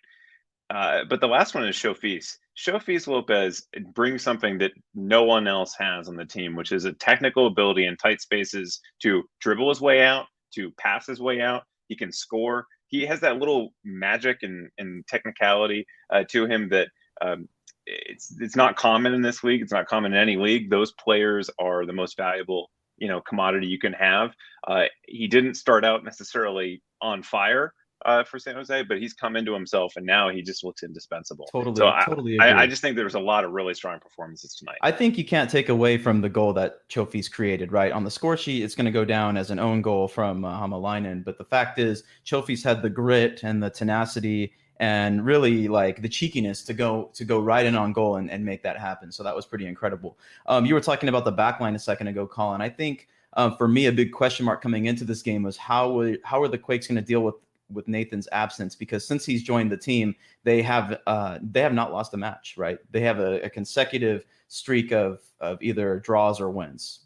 Uh, 0.70 1.04
but 1.08 1.20
the 1.20 1.28
last 1.28 1.54
one 1.54 1.66
is 1.66 1.76
Chofis. 1.76 2.36
Chofis 2.56 3.06
Lopez 3.06 3.66
brings 3.92 4.22
something 4.22 4.58
that 4.58 4.72
no 4.94 5.24
one 5.24 5.46
else 5.46 5.74
has 5.78 6.08
on 6.08 6.16
the 6.16 6.24
team, 6.24 6.56
which 6.56 6.72
is 6.72 6.84
a 6.84 6.92
technical 6.92 7.46
ability 7.46 7.86
in 7.86 7.96
tight 7.96 8.20
spaces 8.20 8.80
to 9.02 9.24
dribble 9.40 9.68
his 9.68 9.80
way 9.80 10.02
out, 10.02 10.26
to 10.54 10.70
pass 10.72 11.06
his 11.06 11.20
way 11.20 11.40
out. 11.40 11.64
He 11.88 11.96
can 11.96 12.12
score. 12.12 12.66
He 12.88 13.04
has 13.06 13.20
that 13.20 13.38
little 13.38 13.74
magic 13.84 14.38
and, 14.42 14.70
and 14.78 15.06
technicality 15.06 15.86
uh, 16.10 16.24
to 16.30 16.46
him 16.46 16.68
that 16.70 16.88
um, 17.20 17.48
it's 17.86 18.34
it's 18.40 18.56
not 18.56 18.76
common 18.76 19.14
in 19.14 19.20
this 19.20 19.44
league. 19.44 19.60
It's 19.60 19.72
not 19.72 19.86
common 19.86 20.12
in 20.12 20.18
any 20.18 20.36
league. 20.36 20.70
Those 20.70 20.92
players 20.92 21.50
are 21.58 21.84
the 21.84 21.92
most 21.92 22.16
valuable, 22.16 22.70
you 22.96 23.08
know, 23.08 23.20
commodity 23.20 23.66
you 23.66 23.78
can 23.78 23.92
have. 23.92 24.30
Uh, 24.66 24.84
he 25.06 25.26
didn't 25.26 25.54
start 25.54 25.84
out 25.84 26.04
necessarily 26.04 26.82
on 27.02 27.22
fire 27.22 27.74
uh, 28.04 28.24
for 28.24 28.38
San 28.38 28.54
Jose, 28.54 28.82
but 28.82 28.98
he's 28.98 29.12
come 29.12 29.36
into 29.36 29.52
himself, 29.52 29.94
and 29.96 30.04
now 30.04 30.28
he 30.28 30.42
just 30.42 30.64
looks 30.64 30.82
indispensable. 30.82 31.46
Totally, 31.50 31.76
So 31.76 31.88
I, 31.88 32.04
totally. 32.04 32.38
I. 32.38 32.62
I 32.64 32.66
just 32.66 32.82
think 32.82 32.96
there 32.96 33.04
was 33.04 33.14
a 33.14 33.20
lot 33.20 33.44
of 33.44 33.52
really 33.52 33.74
strong 33.74 33.98
performances 33.98 34.54
tonight. 34.54 34.78
I 34.82 34.90
think 34.90 35.16
you 35.16 35.24
can't 35.24 35.50
take 35.50 35.68
away 35.68 35.98
from 35.98 36.20
the 36.20 36.28
goal 36.28 36.52
that 36.54 36.88
Chofis 36.88 37.30
created, 37.30 37.72
right? 37.72 37.92
On 37.92 38.04
the 38.04 38.10
score 38.10 38.36
sheet, 38.36 38.62
it's 38.62 38.74
going 38.74 38.86
to 38.86 38.92
go 38.92 39.04
down 39.04 39.36
as 39.36 39.50
an 39.50 39.58
own 39.58 39.82
goal 39.82 40.08
from 40.08 40.44
uh, 40.44 40.60
Hamalainen. 40.60 41.24
But 41.24 41.38
the 41.38 41.44
fact 41.44 41.78
is, 41.78 42.04
Chofis 42.24 42.62
had 42.62 42.82
the 42.82 42.90
grit 42.90 43.42
and 43.42 43.62
the 43.62 43.70
tenacity 43.70 44.52
and 44.80 45.24
really 45.24 45.68
like 45.68 46.02
the 46.02 46.08
cheekiness 46.08 46.62
to 46.64 46.74
go 46.74 47.10
to 47.14 47.24
go 47.24 47.40
right 47.40 47.64
in 47.64 47.76
on 47.76 47.92
goal 47.92 48.16
and, 48.16 48.30
and 48.30 48.44
make 48.44 48.62
that 48.62 48.78
happen. 48.78 49.12
So 49.12 49.22
that 49.22 49.34
was 49.34 49.46
pretty 49.46 49.66
incredible. 49.66 50.18
Um, 50.46 50.66
you 50.66 50.74
were 50.74 50.80
talking 50.80 51.08
about 51.08 51.24
the 51.24 51.32
back 51.32 51.60
line 51.60 51.74
a 51.74 51.78
second 51.78 52.08
ago, 52.08 52.26
Colin. 52.26 52.60
I 52.60 52.68
think 52.68 53.08
um, 53.36 53.56
for 53.56 53.68
me, 53.68 53.86
a 53.86 53.92
big 53.92 54.12
question 54.12 54.46
mark 54.46 54.62
coming 54.62 54.86
into 54.86 55.04
this 55.04 55.22
game 55.22 55.42
was 55.42 55.56
how 55.56 55.90
would 55.92 56.20
how 56.24 56.42
are 56.42 56.48
the 56.48 56.58
Quakes 56.58 56.86
going 56.86 56.96
to 56.96 57.02
deal 57.02 57.20
with 57.20 57.34
with 57.70 57.88
Nathan's 57.88 58.28
absence 58.32 58.74
because 58.74 59.06
since 59.06 59.24
he's 59.24 59.42
joined 59.42 59.70
the 59.70 59.76
team, 59.76 60.14
they 60.42 60.62
have 60.62 60.98
uh, 61.06 61.38
they 61.42 61.60
have 61.60 61.74
not 61.74 61.92
lost 61.92 62.14
a 62.14 62.16
match, 62.16 62.54
right? 62.56 62.78
They 62.90 63.00
have 63.00 63.18
a, 63.18 63.40
a 63.42 63.50
consecutive 63.50 64.24
streak 64.48 64.92
of 64.92 65.20
of 65.40 65.58
either 65.62 66.00
draws 66.00 66.40
or 66.40 66.50
wins. 66.50 67.00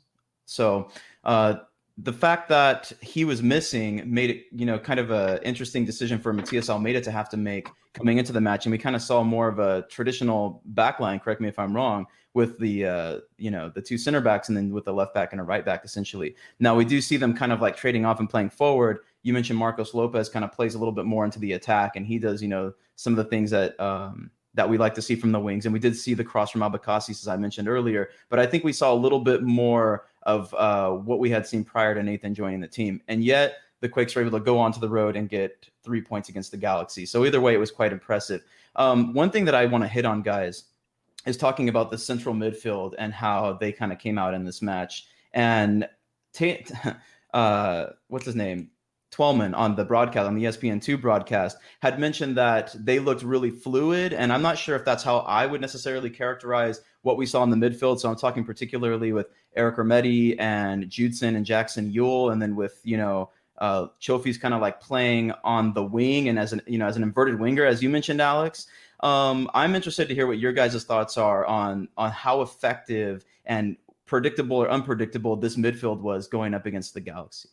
So 0.45 0.91
uh, 1.25 1.57
the 1.99 2.13
fact 2.13 2.49
that 2.49 2.93
he 3.01 3.25
was 3.25 3.43
missing 3.43 4.03
made 4.07 4.31
it, 4.31 4.47
you 4.53 4.65
know, 4.65 4.79
kind 4.79 5.01
of 5.01 5.11
a 5.11 5.45
interesting 5.47 5.85
decision 5.85 6.19
for 6.19 6.33
Matias 6.33 6.71
Almeyda 6.71 7.01
to 7.03 7.11
have 7.11 7.29
to 7.31 7.37
make 7.37 7.69
coming 7.93 8.19
into 8.19 8.33
the 8.33 8.41
match, 8.41 8.67
and 8.67 8.71
we 8.71 8.79
kind 8.79 8.95
of 8.95 9.03
saw 9.03 9.23
more 9.25 9.49
of 9.49 9.59
a 9.59 9.85
traditional 9.91 10.63
backline. 10.75 11.21
Correct 11.21 11.41
me 11.41 11.49
if 11.49 11.59
I'm 11.59 11.75
wrong. 11.75 12.07
With 12.35 12.59
the 12.61 12.87
uh, 12.87 13.19
you 13.37 13.51
know 13.51 13.69
the 13.75 13.83
two 13.83 13.99
center 13.99 14.21
backs 14.21 14.49
and 14.49 14.57
then 14.57 14.71
with 14.71 14.85
the 14.85 14.93
left 14.93 15.13
back 15.13 15.33
and 15.33 15.41
a 15.41 15.45
right 15.45 15.65
back 15.65 15.85
essentially. 15.85 16.37
Now 16.61 16.77
we 16.77 16.85
do 16.85 17.01
see 17.01 17.17
them 17.17 17.35
kind 17.35 17.51
of 17.51 17.61
like 17.61 17.77
trading 17.77 18.05
off 18.05 18.21
and 18.21 18.31
playing 18.31 18.51
forward. 18.51 19.01
You 19.23 19.33
mentioned 19.33 19.59
Marcos 19.59 19.95
Lopez 19.95 20.29
kind 20.29 20.45
of 20.45 20.53
plays 20.53 20.75
a 20.75 20.79
little 20.79 20.93
bit 20.93 21.05
more 21.05 21.25
into 21.25 21.39
the 21.39 21.53
attack, 21.53 21.97
and 21.97 22.07
he 22.07 22.19
does 22.19 22.43
you 22.43 22.49
know 22.49 22.73
some 22.97 23.13
of 23.13 23.17
the 23.17 23.25
things 23.25 23.51
that 23.51 23.79
um, 23.81 24.31
that 24.55 24.69
we 24.69 24.77
like 24.77 24.95
to 24.95 25.03
see 25.03 25.15
from 25.15 25.33
the 25.33 25.39
wings. 25.39 25.67
And 25.67 25.73
we 25.73 25.79
did 25.79 25.97
see 25.97 26.15
the 26.15 26.25
cross 26.25 26.51
from 26.51 26.63
Abecassis, 26.63 27.11
as 27.11 27.29
I 27.29 27.37
mentioned 27.37 27.69
earlier. 27.69 28.11
But 28.29 28.41
I 28.41 28.47
think 28.47 28.65
we 28.65 28.73
saw 28.73 28.93
a 28.93 28.95
little 28.95 29.21
bit 29.21 29.43
more 29.43 30.07
of 30.25 30.53
uh, 30.55 30.91
what 30.91 31.21
we 31.21 31.31
had 31.31 31.47
seen 31.47 31.65
prior 31.65 31.95
to 31.95 32.03
Nathan 32.03 32.35
joining 32.35 32.61
the 32.61 32.67
team. 32.69 33.01
And 33.07 33.23
yet 33.23 33.59
the 33.81 33.89
Quakes 33.89 34.15
were 34.15 34.23
able 34.23 34.39
to 34.39 34.45
go 34.45 34.59
onto 34.59 34.81
the 34.81 34.89
road 34.89 35.17
and 35.17 35.29
get 35.29 35.69
three 35.85 36.03
points 36.03 36.29
against 36.29 36.51
the 36.51 36.57
Galaxy. 36.57 37.07
So 37.07 37.25
either 37.25 37.41
way, 37.41 37.55
it 37.55 37.59
was 37.59 37.71
quite 37.71 37.93
impressive. 37.93 38.43
Um, 38.77 39.15
one 39.15 39.31
thing 39.31 39.45
that 39.45 39.55
I 39.55 39.67
want 39.67 39.85
to 39.85 39.89
hit 39.89 40.05
on, 40.05 40.23
guys, 40.23 40.65
is 41.25 41.37
talking 41.37 41.69
about 41.69 41.91
the 41.91 41.99
central 41.99 42.35
midfield 42.35 42.95
and 42.99 43.13
how 43.13 43.53
they 43.55 43.71
kind 43.71 43.93
of 43.93 43.99
came 43.99 44.19
out 44.19 44.35
in 44.35 44.45
this 44.45 44.61
match. 44.61 45.07
And 45.35 45.89
ta- 46.33 46.97
uh, 47.33 47.87
what's 48.09 48.27
his 48.27 48.35
name? 48.35 48.71
Twellman 49.11 49.55
on 49.55 49.75
the 49.75 49.85
broadcast 49.85 50.27
on 50.27 50.35
the 50.35 50.43
E 50.43 50.47
ESPN2 50.47 51.01
broadcast 51.01 51.57
had 51.81 51.99
mentioned 51.99 52.37
that 52.37 52.75
they 52.79 52.99
looked 52.99 53.23
really 53.23 53.51
fluid, 53.51 54.13
and 54.13 54.33
I'm 54.33 54.43
not 54.43 54.59
sure 54.59 54.77
if 54.77 54.85
that's 54.85 55.03
how 55.03 55.19
I 55.19 55.47
would 55.47 55.61
necessarily 55.61 56.11
characterize 56.11 56.83
what 57.03 57.17
we 57.17 57.27
saw 57.27 57.43
in 57.43 57.51
the 57.51 57.57
midfield. 57.57 58.01
So 58.01 58.11
I'm 58.11 58.17
talking 58.17 58.45
particularly 58.45 59.13
with 59.13 59.29
Eric 59.57 59.77
Remedi 59.77 60.37
and 60.39 60.89
Judson 60.91 61.37
and 61.37 61.47
Jackson 61.47 61.93
Yueill, 61.93 62.33
and 62.33 62.41
then 62.41 62.55
with 62.55 62.81
you 62.85 62.97
know 62.97 63.31
uh, 63.59 63.89
Chofis 64.01 64.41
kind 64.41 64.55
of 64.55 64.61
like 64.61 64.81
playing 64.81 65.33
on 65.43 65.73
the 65.73 65.83
wing 65.83 66.29
and 66.29 66.39
as 66.39 66.53
an 66.53 66.61
you 66.67 66.79
know 66.79 66.87
as 66.87 66.97
an 66.97 67.03
inverted 67.03 67.41
winger, 67.41 67.65
as 67.65 67.83
you 67.83 67.89
mentioned, 67.89 68.21
Alex. 68.21 68.67
Um, 69.01 69.49
I'm 69.55 69.75
interested 69.75 70.09
to 70.09 70.15
hear 70.15 70.27
what 70.27 70.39
your 70.39 70.53
guys' 70.53 70.85
thoughts 70.85 71.17
are 71.17 71.47
on 71.47 71.89
on 71.97 72.11
how 72.11 72.43
effective 72.43 73.25
and 73.47 73.77
predictable 74.07 74.57
or 74.57 74.71
unpredictable 74.71 75.37
this 75.37 75.57
midfield 75.57 76.01
was 76.01 76.27
going 76.27 76.55
up 76.55 76.67
against 76.67 76.95
the 76.95 77.01
Galaxy. 77.01 77.49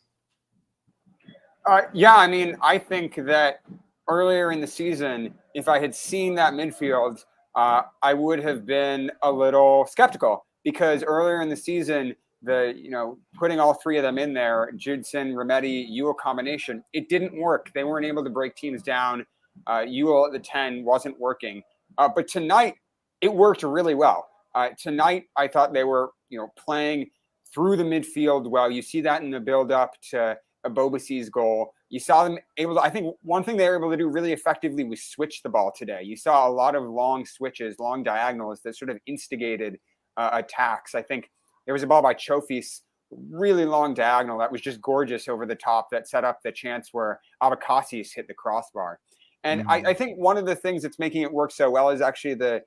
Uh, 1.65 1.81
yeah, 1.93 2.15
I 2.15 2.27
mean, 2.27 2.55
I 2.61 2.77
think 2.77 3.15
that 3.15 3.61
earlier 4.07 4.51
in 4.51 4.61
the 4.61 4.67
season, 4.67 5.33
if 5.55 5.67
I 5.67 5.79
had 5.79 5.95
seen 5.95 6.35
that 6.35 6.53
midfield, 6.53 7.25
uh, 7.55 7.83
I 8.03 8.13
would 8.13 8.39
have 8.39 8.65
been 8.65 9.11
a 9.23 9.31
little 9.31 9.87
skeptical 9.89 10.45
because 10.63 11.03
earlier 11.03 11.41
in 11.41 11.49
the 11.49 11.55
season, 11.55 12.15
the 12.43 12.73
you 12.77 12.91
know 12.91 13.17
putting 13.33 13.59
all 13.59 13.73
three 13.73 13.97
of 13.97 14.03
them 14.03 14.19
in 14.19 14.33
there, 14.33 14.71
Judson, 14.75 15.33
Remedi, 15.33 15.89
Yueill 15.89 16.15
combination, 16.17 16.83
it 16.93 17.09
didn't 17.09 17.35
work. 17.35 17.71
They 17.73 17.83
weren't 17.83 18.05
able 18.05 18.23
to 18.23 18.29
break 18.29 18.55
teams 18.55 18.83
down. 18.83 19.25
Uh, 19.65 19.79
Yueill 19.79 20.27
at 20.27 20.33
the 20.33 20.39
ten 20.39 20.83
wasn't 20.83 21.19
working, 21.19 21.63
uh, 21.97 22.09
but 22.13 22.27
tonight 22.27 22.75
it 23.21 23.33
worked 23.33 23.63
really 23.63 23.95
well. 23.95 24.27
Uh, 24.53 24.69
tonight, 24.79 25.23
I 25.35 25.47
thought 25.47 25.73
they 25.73 25.83
were 25.85 26.11
you 26.29 26.37
know 26.37 26.49
playing 26.63 27.09
through 27.51 27.77
the 27.77 27.83
midfield 27.83 28.47
well. 28.47 28.69
You 28.69 28.83
see 28.83 29.01
that 29.01 29.23
in 29.23 29.31
the 29.31 29.39
build 29.39 29.71
up 29.71 29.93
to 30.11 30.37
Ebobisse's 30.65 31.29
goal. 31.29 31.73
You 31.89 31.99
saw 31.99 32.23
them 32.23 32.37
able 32.57 32.75
to, 32.75 32.81
I 32.81 32.89
think 32.89 33.15
one 33.21 33.43
thing 33.43 33.57
they 33.57 33.69
were 33.69 33.77
able 33.77 33.91
to 33.91 33.97
do 33.97 34.07
really 34.07 34.33
effectively 34.33 34.83
was 34.83 35.03
switch 35.03 35.43
the 35.43 35.49
ball 35.49 35.71
today. 35.75 36.01
You 36.03 36.17
saw 36.17 36.47
a 36.47 36.49
lot 36.49 36.75
of 36.75 36.83
long 36.83 37.25
switches, 37.25 37.79
long 37.79 38.03
diagonals 38.03 38.61
that 38.63 38.75
sort 38.75 38.89
of 38.89 38.97
instigated 39.05 39.79
uh, 40.17 40.29
attacks. 40.33 40.95
I 40.95 41.01
think 41.01 41.29
there 41.65 41.73
was 41.73 41.83
a 41.83 41.87
ball 41.87 42.01
by 42.01 42.13
Chofis, 42.13 42.81
really 43.11 43.65
long 43.65 43.93
diagonal 43.93 44.37
that 44.39 44.51
was 44.51 44.61
just 44.61 44.81
gorgeous 44.81 45.27
over 45.27 45.45
the 45.45 45.55
top 45.55 45.89
that 45.91 46.07
set 46.07 46.23
up 46.23 46.39
the 46.43 46.51
chance 46.51 46.89
where 46.91 47.19
Abecassis 47.41 48.13
hit 48.13 48.27
the 48.27 48.33
crossbar. 48.33 48.99
And 49.43 49.61
mm-hmm. 49.61 49.69
I, 49.69 49.75
I, 49.89 49.93
think 49.93 50.17
one 50.17 50.37
of 50.37 50.45
the 50.47 50.55
things 50.55 50.81
that's 50.81 50.97
making 50.97 51.21
it 51.21 51.31
work 51.31 51.51
so 51.51 51.69
well 51.69 51.91
is 51.91 52.01
actually 52.01 52.33
the 52.33 52.63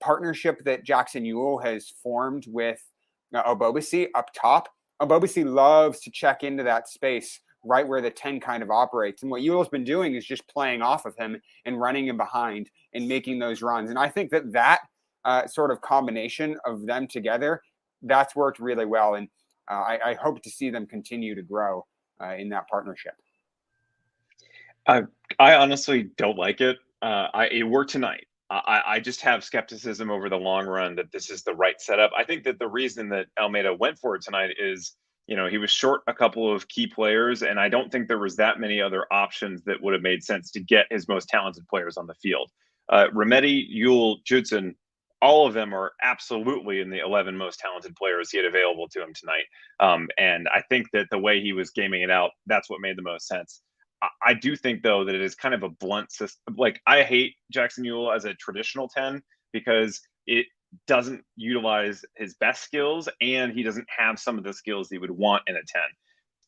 partnership 0.00 0.64
that 0.64 0.82
Jackson 0.82 1.24
Yueill 1.24 1.62
has 1.62 1.92
formed 2.02 2.46
with 2.48 2.82
uh, 3.34 3.54
Ebobisse 3.54 4.08
up 4.14 4.30
top. 4.34 4.68
Ebobisse 5.02 5.44
loves 5.44 6.00
to 6.00 6.10
check 6.10 6.44
into 6.44 6.62
that 6.62 6.88
space 6.88 7.40
right 7.64 7.86
where 7.86 8.00
the 8.00 8.10
10 8.10 8.40
kind 8.40 8.62
of 8.62 8.70
operates. 8.70 9.22
And 9.22 9.30
what 9.30 9.42
Yueill's 9.42 9.68
been 9.68 9.84
doing 9.84 10.14
is 10.14 10.24
just 10.24 10.46
playing 10.48 10.82
off 10.82 11.06
of 11.06 11.16
him 11.16 11.40
and 11.64 11.80
running 11.80 12.06
him 12.06 12.16
behind 12.16 12.70
and 12.94 13.06
making 13.06 13.38
those 13.38 13.62
runs. 13.62 13.90
And 13.90 13.98
I 13.98 14.08
think 14.08 14.30
that 14.30 14.52
that 14.52 14.80
uh, 15.24 15.46
sort 15.46 15.70
of 15.70 15.80
combination 15.80 16.56
of 16.64 16.86
them 16.86 17.06
together, 17.06 17.62
that's 18.02 18.34
worked 18.34 18.58
really 18.58 18.86
well. 18.86 19.14
And 19.14 19.28
uh, 19.70 19.74
I, 19.74 20.10
I, 20.10 20.14
hope 20.14 20.42
to 20.42 20.50
see 20.50 20.70
them 20.70 20.86
continue 20.86 21.36
to 21.36 21.42
grow 21.42 21.86
uh, 22.20 22.34
in 22.34 22.48
that 22.48 22.66
partnership. 22.66 23.12
I, 24.88 25.02
I 25.38 25.54
honestly 25.54 26.10
don't 26.16 26.36
like 26.36 26.60
it. 26.60 26.78
Uh, 27.00 27.28
I, 27.32 27.46
it 27.46 27.62
worked 27.62 27.92
tonight. 27.92 28.26
I, 28.50 28.82
I, 28.86 29.00
just 29.00 29.22
have 29.22 29.44
skepticism 29.44 30.10
over 30.10 30.28
the 30.28 30.36
long 30.36 30.66
run 30.66 30.96
that 30.96 31.10
this 31.10 31.30
is 31.30 31.42
the 31.42 31.54
right 31.54 31.80
setup. 31.80 32.10
I 32.16 32.24
think 32.24 32.44
that 32.44 32.58
the 32.58 32.68
reason 32.68 33.08
that 33.08 33.28
Almeyda 33.40 33.74
went 33.74 33.98
for 33.98 34.14
it 34.14 34.22
tonight 34.22 34.50
is, 34.58 34.94
you 35.26 35.36
know, 35.36 35.48
he 35.48 35.56
was 35.56 35.70
short 35.70 36.02
a 36.06 36.12
couple 36.12 36.54
of 36.54 36.68
key 36.68 36.86
players, 36.86 37.42
and 37.42 37.58
I 37.58 37.70
don't 37.70 37.90
think 37.90 38.08
there 38.08 38.18
was 38.18 38.36
that 38.36 38.60
many 38.60 38.80
other 38.80 39.06
options 39.10 39.62
that 39.64 39.82
would 39.82 39.94
have 39.94 40.02
made 40.02 40.22
sense 40.22 40.50
to 40.50 40.60
get 40.60 40.86
his 40.90 41.08
most 41.08 41.28
talented 41.28 41.66
players 41.68 41.96
on 41.96 42.06
the 42.06 42.14
field. 42.14 42.50
Uh, 42.90 43.06
Remedi, 43.14 43.66
Yueill, 43.74 44.22
Judson, 44.24 44.74
all 45.22 45.46
of 45.46 45.54
them 45.54 45.72
are 45.72 45.92
absolutely 46.02 46.80
in 46.80 46.90
the 46.90 46.98
11 46.98 47.36
most 47.36 47.60
talented 47.60 47.94
players 47.94 48.30
he 48.30 48.38
had 48.38 48.44
available 48.44 48.88
to 48.88 49.00
him 49.00 49.14
tonight. 49.14 49.44
Um, 49.78 50.08
and 50.18 50.48
I 50.52 50.62
think 50.68 50.88
that 50.92 51.06
the 51.10 51.18
way 51.18 51.40
he 51.40 51.52
was 51.52 51.70
gaming 51.70 52.02
it 52.02 52.10
out, 52.10 52.32
that's 52.46 52.68
what 52.68 52.80
made 52.80 52.98
the 52.98 53.02
most 53.02 53.28
sense. 53.28 53.62
I 54.22 54.34
do 54.34 54.56
think 54.56 54.82
though 54.82 55.04
that 55.04 55.14
it 55.14 55.20
is 55.20 55.34
kind 55.34 55.54
of 55.54 55.62
a 55.62 55.68
blunt 55.68 56.12
system. 56.12 56.54
Like 56.56 56.80
I 56.86 57.02
hate 57.02 57.34
Jackson 57.50 57.84
Yueill 57.84 58.14
as 58.14 58.24
a 58.24 58.34
traditional 58.34 58.88
10 58.88 59.22
because 59.52 60.00
it 60.26 60.46
doesn't 60.86 61.22
utilize 61.36 62.04
his 62.16 62.34
best 62.34 62.62
skills 62.62 63.08
and 63.20 63.52
he 63.52 63.62
doesn't 63.62 63.86
have 63.96 64.18
some 64.18 64.38
of 64.38 64.44
the 64.44 64.52
skills 64.52 64.88
he 64.88 64.98
would 64.98 65.10
want 65.10 65.42
in 65.46 65.56
a 65.56 65.60
10. 65.60 65.82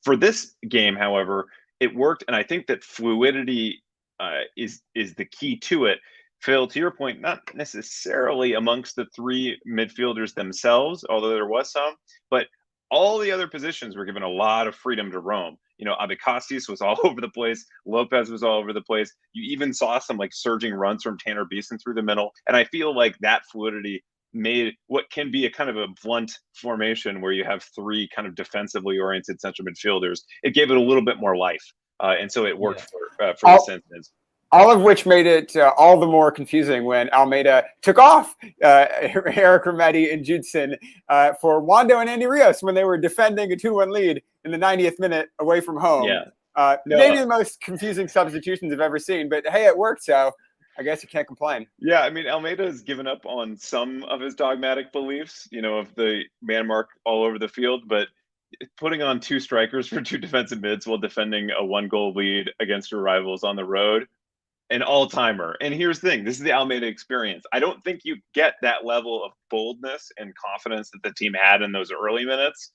For 0.02 0.16
this 0.16 0.54
game, 0.68 0.96
however, 0.96 1.46
it 1.80 1.94
worked 1.94 2.24
and 2.26 2.36
I 2.36 2.42
think 2.42 2.66
that 2.66 2.82
fluidity 2.82 3.82
uh, 4.20 4.42
is 4.56 4.80
is 4.94 5.14
the 5.14 5.24
key 5.24 5.58
to 5.58 5.86
it. 5.86 5.98
Phil, 6.40 6.66
to 6.66 6.78
your 6.78 6.90
point, 6.90 7.20
not 7.20 7.40
necessarily 7.54 8.54
amongst 8.54 8.96
the 8.96 9.06
three 9.16 9.58
midfielders 9.66 10.34
themselves, 10.34 11.04
although 11.08 11.30
there 11.30 11.46
was 11.46 11.72
some, 11.72 11.94
but 12.30 12.48
all 12.90 13.18
the 13.18 13.32
other 13.32 13.48
positions 13.48 13.96
were 13.96 14.04
given 14.04 14.22
a 14.22 14.28
lot 14.28 14.66
of 14.66 14.74
freedom 14.74 15.10
to 15.10 15.20
roam 15.20 15.56
you 15.78 15.84
know, 15.84 15.94
Abecassis 16.00 16.68
was 16.68 16.80
all 16.82 16.98
over 17.04 17.20
the 17.20 17.28
place. 17.28 17.64
Lopez 17.86 18.30
was 18.30 18.42
all 18.42 18.58
over 18.58 18.72
the 18.72 18.82
place. 18.82 19.12
You 19.32 19.50
even 19.52 19.72
saw 19.72 19.98
some 19.98 20.16
like 20.16 20.32
surging 20.32 20.74
runs 20.74 21.02
from 21.02 21.18
Tanner 21.18 21.44
Beason 21.44 21.78
through 21.78 21.94
the 21.94 22.02
middle. 22.02 22.32
And 22.48 22.56
I 22.56 22.64
feel 22.64 22.94
like 22.94 23.16
that 23.20 23.42
fluidity 23.50 24.02
made 24.32 24.74
what 24.88 25.08
can 25.10 25.30
be 25.30 25.46
a 25.46 25.50
kind 25.50 25.70
of 25.70 25.76
a 25.76 25.86
blunt 26.02 26.32
formation 26.54 27.20
where 27.20 27.32
you 27.32 27.44
have 27.44 27.62
three 27.74 28.08
kind 28.14 28.26
of 28.26 28.34
defensively 28.34 28.98
oriented 28.98 29.40
central 29.40 29.66
midfielders. 29.66 30.20
It 30.42 30.54
gave 30.54 30.70
it 30.70 30.76
a 30.76 30.80
little 30.80 31.04
bit 31.04 31.18
more 31.18 31.36
life. 31.36 31.64
Uh, 32.00 32.14
and 32.20 32.30
so 32.30 32.44
it 32.44 32.58
worked 32.58 32.80
yeah. 32.80 33.06
for, 33.16 33.24
uh, 33.24 33.34
for 33.34 33.58
this 33.58 33.68
instance. 33.68 34.12
All 34.54 34.70
of 34.70 34.82
which 34.82 35.04
made 35.04 35.26
it 35.26 35.56
uh, 35.56 35.72
all 35.76 35.98
the 35.98 36.06
more 36.06 36.30
confusing 36.30 36.84
when 36.84 37.10
Almeyda 37.10 37.64
took 37.82 37.98
off 37.98 38.36
uh, 38.62 38.86
Eric 38.92 39.64
Remedi 39.64 40.12
and 40.12 40.24
Judson 40.24 40.76
uh, 41.08 41.32
for 41.40 41.60
Wondo 41.60 41.98
and 41.98 42.08
Andy 42.08 42.26
Rios 42.26 42.62
when 42.62 42.74
they 42.74 42.84
were 42.84 42.96
defending 42.96 43.52
a 43.52 43.56
2 43.56 43.74
1 43.74 43.90
lead 43.90 44.22
in 44.44 44.52
the 44.52 44.58
90th 44.58 44.98
minute 45.00 45.30
away 45.40 45.60
from 45.60 45.76
home. 45.76 46.04
Yeah. 46.04 46.24
Uh, 46.56 46.76
no. 46.86 46.96
Maybe 46.96 47.18
the 47.18 47.26
most 47.26 47.60
confusing 47.60 48.06
substitutions 48.06 48.72
I've 48.72 48.80
ever 48.80 48.98
seen, 48.98 49.28
but 49.28 49.44
hey, 49.48 49.66
it 49.66 49.76
worked. 49.76 50.04
So 50.04 50.30
I 50.78 50.82
guess 50.82 51.02
you 51.02 51.08
can't 51.08 51.26
complain. 51.26 51.66
Yeah, 51.78 52.00
I 52.00 52.10
mean, 52.10 52.26
Almeyda 52.26 52.64
has 52.64 52.82
given 52.82 53.06
up 53.06 53.24
on 53.26 53.56
some 53.56 54.02
of 54.04 54.20
his 54.20 54.34
dogmatic 54.34 54.92
beliefs, 54.92 55.48
you 55.50 55.62
know, 55.62 55.78
of 55.78 55.94
the 55.94 56.22
man 56.42 56.66
mark 56.66 56.90
all 57.04 57.24
over 57.24 57.38
the 57.38 57.48
field, 57.48 57.82
but 57.86 58.08
putting 58.76 59.02
on 59.02 59.20
two 59.20 59.40
strikers 59.40 59.88
for 59.88 60.00
two 60.00 60.18
defensive 60.26 60.60
mids 60.60 60.86
while 60.86 60.98
defending 60.98 61.50
a 61.50 61.64
one 61.64 61.88
goal 61.88 62.12
lead 62.12 62.50
against 62.60 62.90
your 62.90 63.02
rivals 63.02 63.44
on 63.44 63.56
the 63.56 63.64
road, 63.64 64.06
an 64.70 64.82
all 64.82 65.06
timer. 65.06 65.56
And 65.60 65.74
here's 65.74 66.00
the 66.00 66.08
thing 66.08 66.24
this 66.24 66.36
is 66.36 66.42
the 66.42 66.52
Almeyda 66.52 66.86
experience. 66.86 67.44
I 67.52 67.60
don't 67.60 67.82
think 67.84 68.00
you 68.04 68.16
get 68.34 68.54
that 68.62 68.84
level 68.84 69.24
of 69.24 69.32
boldness 69.50 70.10
and 70.18 70.32
confidence 70.34 70.90
that 70.90 71.02
the 71.02 71.12
team 71.12 71.34
had 71.34 71.62
in 71.62 71.72
those 71.72 71.92
early 71.92 72.24
minutes 72.24 72.72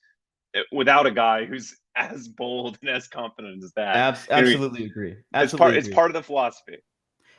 eh, 0.54 0.60
without 0.72 1.06
a 1.06 1.10
guy 1.10 1.44
who's 1.44 1.76
as 1.96 2.28
bold 2.28 2.78
and 2.80 2.90
as 2.90 3.08
confident 3.08 3.62
as 3.64 3.72
that. 3.74 3.96
Ab- 3.96 4.18
absolutely 4.30 4.84
agree. 4.84 5.16
Absolutely 5.34 5.44
it's 5.44 5.54
part, 5.54 5.70
agree. 5.70 5.78
it's 5.78 5.94
part 5.94 6.10
of 6.10 6.14
the 6.14 6.22
philosophy. 6.22 6.78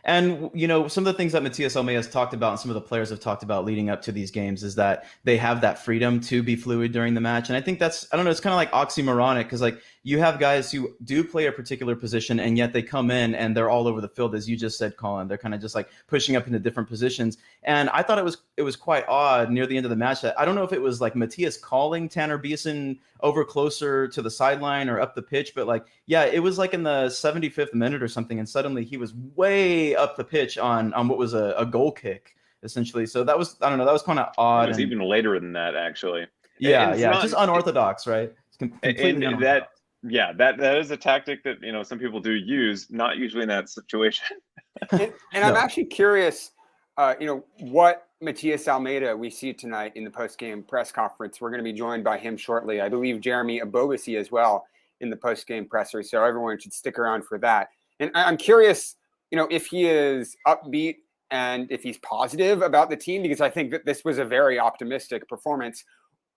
And 0.04 0.50
you 0.54 0.68
know, 0.68 0.88
some 0.88 1.06
of 1.06 1.14
the 1.14 1.18
things 1.18 1.32
that 1.34 1.44
Matias 1.44 1.76
Almeyda 1.78 2.00
has 2.00 2.10
talked 2.10 2.34
about, 2.34 2.52
and 2.52 2.60
some 2.60 2.72
of 2.72 2.76
the 2.76 2.82
players 2.82 3.10
have 3.12 3.20
talked 3.20 3.44
about 3.44 3.66
leading 3.66 3.90
up 3.90 4.02
to 4.04 4.12
these 4.12 4.32
games, 4.32 4.64
is 4.64 4.76
that 4.76 5.06
they 5.24 5.38
have 5.38 5.62
that 5.62 5.78
freedom 5.78 6.20
to 6.22 6.42
be 6.42 6.56
fluid 6.56 6.92
during 6.92 7.14
the 7.14 7.22
match. 7.22 7.50
And 7.50 7.56
I 7.56 7.62
think 7.62 7.80
that's 7.80 8.08
I 8.12 8.16
don't 8.16 8.26
know, 8.26 8.32
it's 8.32 8.40
kind 8.40 8.54
of 8.54 8.58
like 8.58 8.72
oxymoronic 8.72 9.44
because 9.44 9.62
like 9.62 9.80
you 10.04 10.18
have 10.20 10.40
guys 10.40 10.72
who 10.72 10.96
do 11.04 11.24
play 11.24 11.46
a 11.46 11.52
particular 11.52 11.96
position 11.96 12.40
and 12.40 12.58
yet 12.58 12.74
they 12.74 12.82
come 12.82 13.12
in 13.12 13.36
and 13.36 13.56
they're 13.56 13.70
all 13.70 13.88
over 13.88 14.02
the 14.02 14.10
field 14.10 14.34
as 14.34 14.50
you 14.50 14.58
just 14.58 14.78
said 14.78 14.98
colin. 14.98 15.28
They're 15.28 15.38
kind 15.38 15.54
of 15.54 15.62
just 15.62 15.76
like 15.76 15.90
pushing 16.08 16.36
up 16.36 16.48
into 16.48 16.60
different 16.60 16.90
positions. 16.90 17.38
And 17.64 17.90
i 17.92 18.02
thought 18.02 18.18
it 18.18 18.24
was 18.24 18.38
it 18.58 18.64
was 18.64 18.76
quite 18.76 19.08
odd 19.08 19.52
near 19.52 19.68
the 19.68 19.78
end 19.78 19.86
of 19.86 19.92
the 19.92 19.96
match 19.96 20.22
that 20.22 20.40
i 20.40 20.46
don't 20.46 20.56
know 20.56 20.64
if 20.64 20.74
it 20.74 20.82
was 20.82 21.00
like 21.00 21.16
matthias 21.16 21.58
calling 21.58 22.10
tanner 22.10 22.38
beason 22.38 23.00
over 23.22 23.46
closer 23.46 24.08
to 24.08 24.22
the 24.22 24.32
sideline 24.32 24.90
or 24.90 25.00
up 25.00 25.14
the 25.14 25.22
pitch 25.22 25.54
but 25.54 25.68
like 25.68 25.86
yeah 26.08 26.26
it 26.26 26.40
was 26.40 26.58
like 26.58 26.74
in 26.74 26.82
the 26.82 27.06
75th 27.06 27.74
minute 27.74 28.02
or 28.02 28.08
something 28.08 28.40
and 28.40 28.50
suddenly 28.50 28.84
he 28.84 28.98
was 28.98 29.14
way 29.36 29.96
up 29.96 30.18
the 30.18 30.24
pitch 30.24 30.58
on 30.58 30.94
on 30.94 31.08
what 31.08 31.18
was 31.18 31.34
a, 31.34 31.54
a 31.58 31.66
goal 31.66 31.92
kick 31.92 32.36
essentially. 32.64 33.06
So 33.06 33.24
that 33.24 33.38
was 33.38 33.58
i 33.62 33.70
don't 33.70 33.78
know 33.78 33.86
that 33.86 33.94
was 33.94 34.04
kind 34.04 34.20
of 34.20 34.34
odd 34.38 34.66
it 34.66 34.68
was 34.70 34.78
and, 34.78 34.92
even 34.92 35.08
later 35.08 35.40
than 35.40 35.54
that 35.54 35.76
actually. 35.76 36.28
Yeah 36.60 36.96
yeah 36.96 37.12
not, 37.12 37.22
just 37.22 37.36
unorthodox 37.38 38.08
right? 38.08 38.34
Completely 38.60 39.10
and, 39.10 39.24
and 39.24 39.44
that 39.44 39.70
yeah, 40.04 40.34
that 40.34 40.58
that 40.58 40.78
is 40.78 40.92
a 40.92 40.98
tactic 40.98 41.44
that 41.44 41.62
you 41.62 41.72
know 41.72 41.84
some 41.84 42.00
people 42.00 42.20
do 42.20 42.32
use, 42.32 42.88
not 42.90 43.18
usually 43.18 43.44
in 43.44 43.50
that 43.50 43.70
situation. 43.70 44.38
and, 44.92 45.02
and 45.02 45.14
no. 45.36 45.42
I'm 45.44 45.56
actually 45.56 45.86
curious, 45.86 46.52
uh, 46.98 47.14
you 47.20 47.28
know, 47.28 47.44
what 47.60 48.08
Matias 48.22 48.68
Almeyda 48.68 49.16
we 49.16 49.30
see 49.30 49.54
tonight 49.54 49.94
in 49.96 50.04
the 50.04 50.10
post 50.10 50.40
game 50.40 50.64
press 50.64 50.92
conference. 50.92 51.40
We're 51.40 51.52
going 51.52 51.60
to 51.60 51.64
be 51.64 51.74
joined 51.74 52.04
by 52.04 52.18
him 52.18 52.36
shortly. 52.36 52.82
I 52.82 52.90
believe 52.90 53.22
Jeremy 53.22 53.62
Ebobisse 53.62 54.20
as 54.20 54.32
well 54.32 54.66
in 55.02 55.10
the 55.10 55.18
post 55.18 55.48
game 55.48 55.66
presser, 55.66 56.02
so 56.02 56.24
everyone 56.24 56.58
should 56.60 56.74
stick 56.74 56.98
around 56.98 57.26
for 57.26 57.38
that. 57.40 57.70
And 58.00 58.10
I'm 58.16 58.38
curious, 58.38 58.96
you 59.30 59.38
know, 59.38 59.48
if 59.52 59.68
he 59.68 59.86
is 59.86 60.36
upbeat 60.48 60.96
and 61.30 61.72
if 61.72 61.84
he's 61.84 62.00
positive 62.00 62.64
about 62.64 62.90
the 62.90 62.98
team, 62.98 63.22
because 63.22 63.42
I 63.42 63.50
think 63.50 63.70
that 63.72 63.86
this 63.86 64.04
was 64.04 64.18
a 64.18 64.26
very 64.26 64.60
optimistic 64.60 65.28
performance 65.28 65.84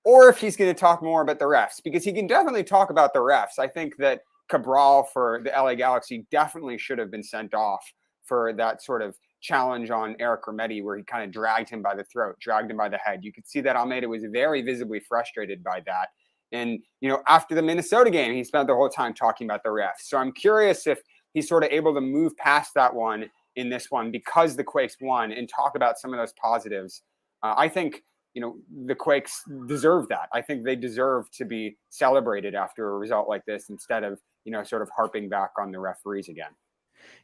or 0.04 0.28
if 0.28 0.38
he's 0.38 0.56
going 0.56 0.72
to 0.72 0.78
talk 0.78 1.02
more 1.02 1.22
about 1.22 1.38
the 1.38 1.44
refs 1.44 1.82
because 1.82 2.04
he 2.04 2.12
can 2.12 2.26
definitely 2.26 2.64
talk 2.64 2.90
about 2.90 3.12
the 3.12 3.20
refs. 3.20 3.58
I 3.58 3.66
think 3.66 3.96
that 3.96 4.20
Cabral 4.48 5.04
for 5.04 5.40
the 5.42 5.50
LA 5.50 5.74
Galaxy 5.74 6.26
definitely 6.30 6.78
should 6.78 6.98
have 6.98 7.10
been 7.10 7.22
sent 7.22 7.54
off 7.54 7.84
for 8.24 8.52
that 8.54 8.82
sort 8.82 9.02
of 9.02 9.16
challenge 9.40 9.90
on 9.90 10.16
Eric 10.18 10.44
Remedi 10.44 10.82
where 10.82 10.96
he 10.96 11.02
kind 11.02 11.24
of 11.24 11.30
dragged 11.30 11.68
him 11.68 11.82
by 11.82 11.94
the 11.94 12.04
throat, 12.04 12.36
dragged 12.40 12.70
him 12.70 12.76
by 12.76 12.88
the 12.88 12.98
head. 12.98 13.20
You 13.22 13.32
could 13.32 13.46
see 13.46 13.60
that 13.62 13.76
Almeyda 13.76 14.08
was 14.08 14.24
very 14.30 14.62
visibly 14.62 15.00
frustrated 15.00 15.62
by 15.62 15.80
that. 15.86 16.08
And, 16.52 16.78
you 17.00 17.08
know, 17.08 17.22
after 17.28 17.54
the 17.54 17.62
Minnesota 17.62 18.10
game, 18.10 18.34
he 18.34 18.44
spent 18.44 18.68
the 18.68 18.74
whole 18.74 18.88
time 18.88 19.12
talking 19.12 19.46
about 19.46 19.62
the 19.62 19.70
refs. 19.70 20.02
So 20.04 20.18
I'm 20.18 20.32
curious 20.32 20.86
if 20.86 21.00
he's 21.32 21.48
sort 21.48 21.64
of 21.64 21.70
able 21.70 21.94
to 21.94 22.00
move 22.00 22.36
past 22.36 22.72
that 22.74 22.94
one 22.94 23.28
in 23.56 23.68
this 23.68 23.90
one 23.90 24.10
because 24.10 24.56
the 24.56 24.64
Quakes 24.64 24.96
won 25.00 25.32
and 25.32 25.48
talk 25.48 25.74
about 25.74 25.98
some 25.98 26.12
of 26.12 26.18
those 26.18 26.32
positives. 26.34 27.02
Uh, 27.42 27.54
I 27.56 27.68
think 27.68 28.02
you 28.34 28.40
know 28.40 28.56
the 28.86 28.94
Quakes 28.94 29.44
deserve 29.66 30.08
that. 30.08 30.28
I 30.32 30.42
think 30.42 30.64
they 30.64 30.76
deserve 30.76 31.30
to 31.32 31.44
be 31.44 31.76
celebrated 31.88 32.54
after 32.54 32.90
a 32.94 32.98
result 32.98 33.28
like 33.28 33.44
this 33.46 33.70
instead 33.70 34.04
of 34.04 34.20
you 34.44 34.52
know 34.52 34.62
sort 34.64 34.82
of 34.82 34.90
harping 34.94 35.28
back 35.28 35.50
on 35.58 35.70
the 35.70 35.78
referees 35.78 36.28
again. 36.28 36.50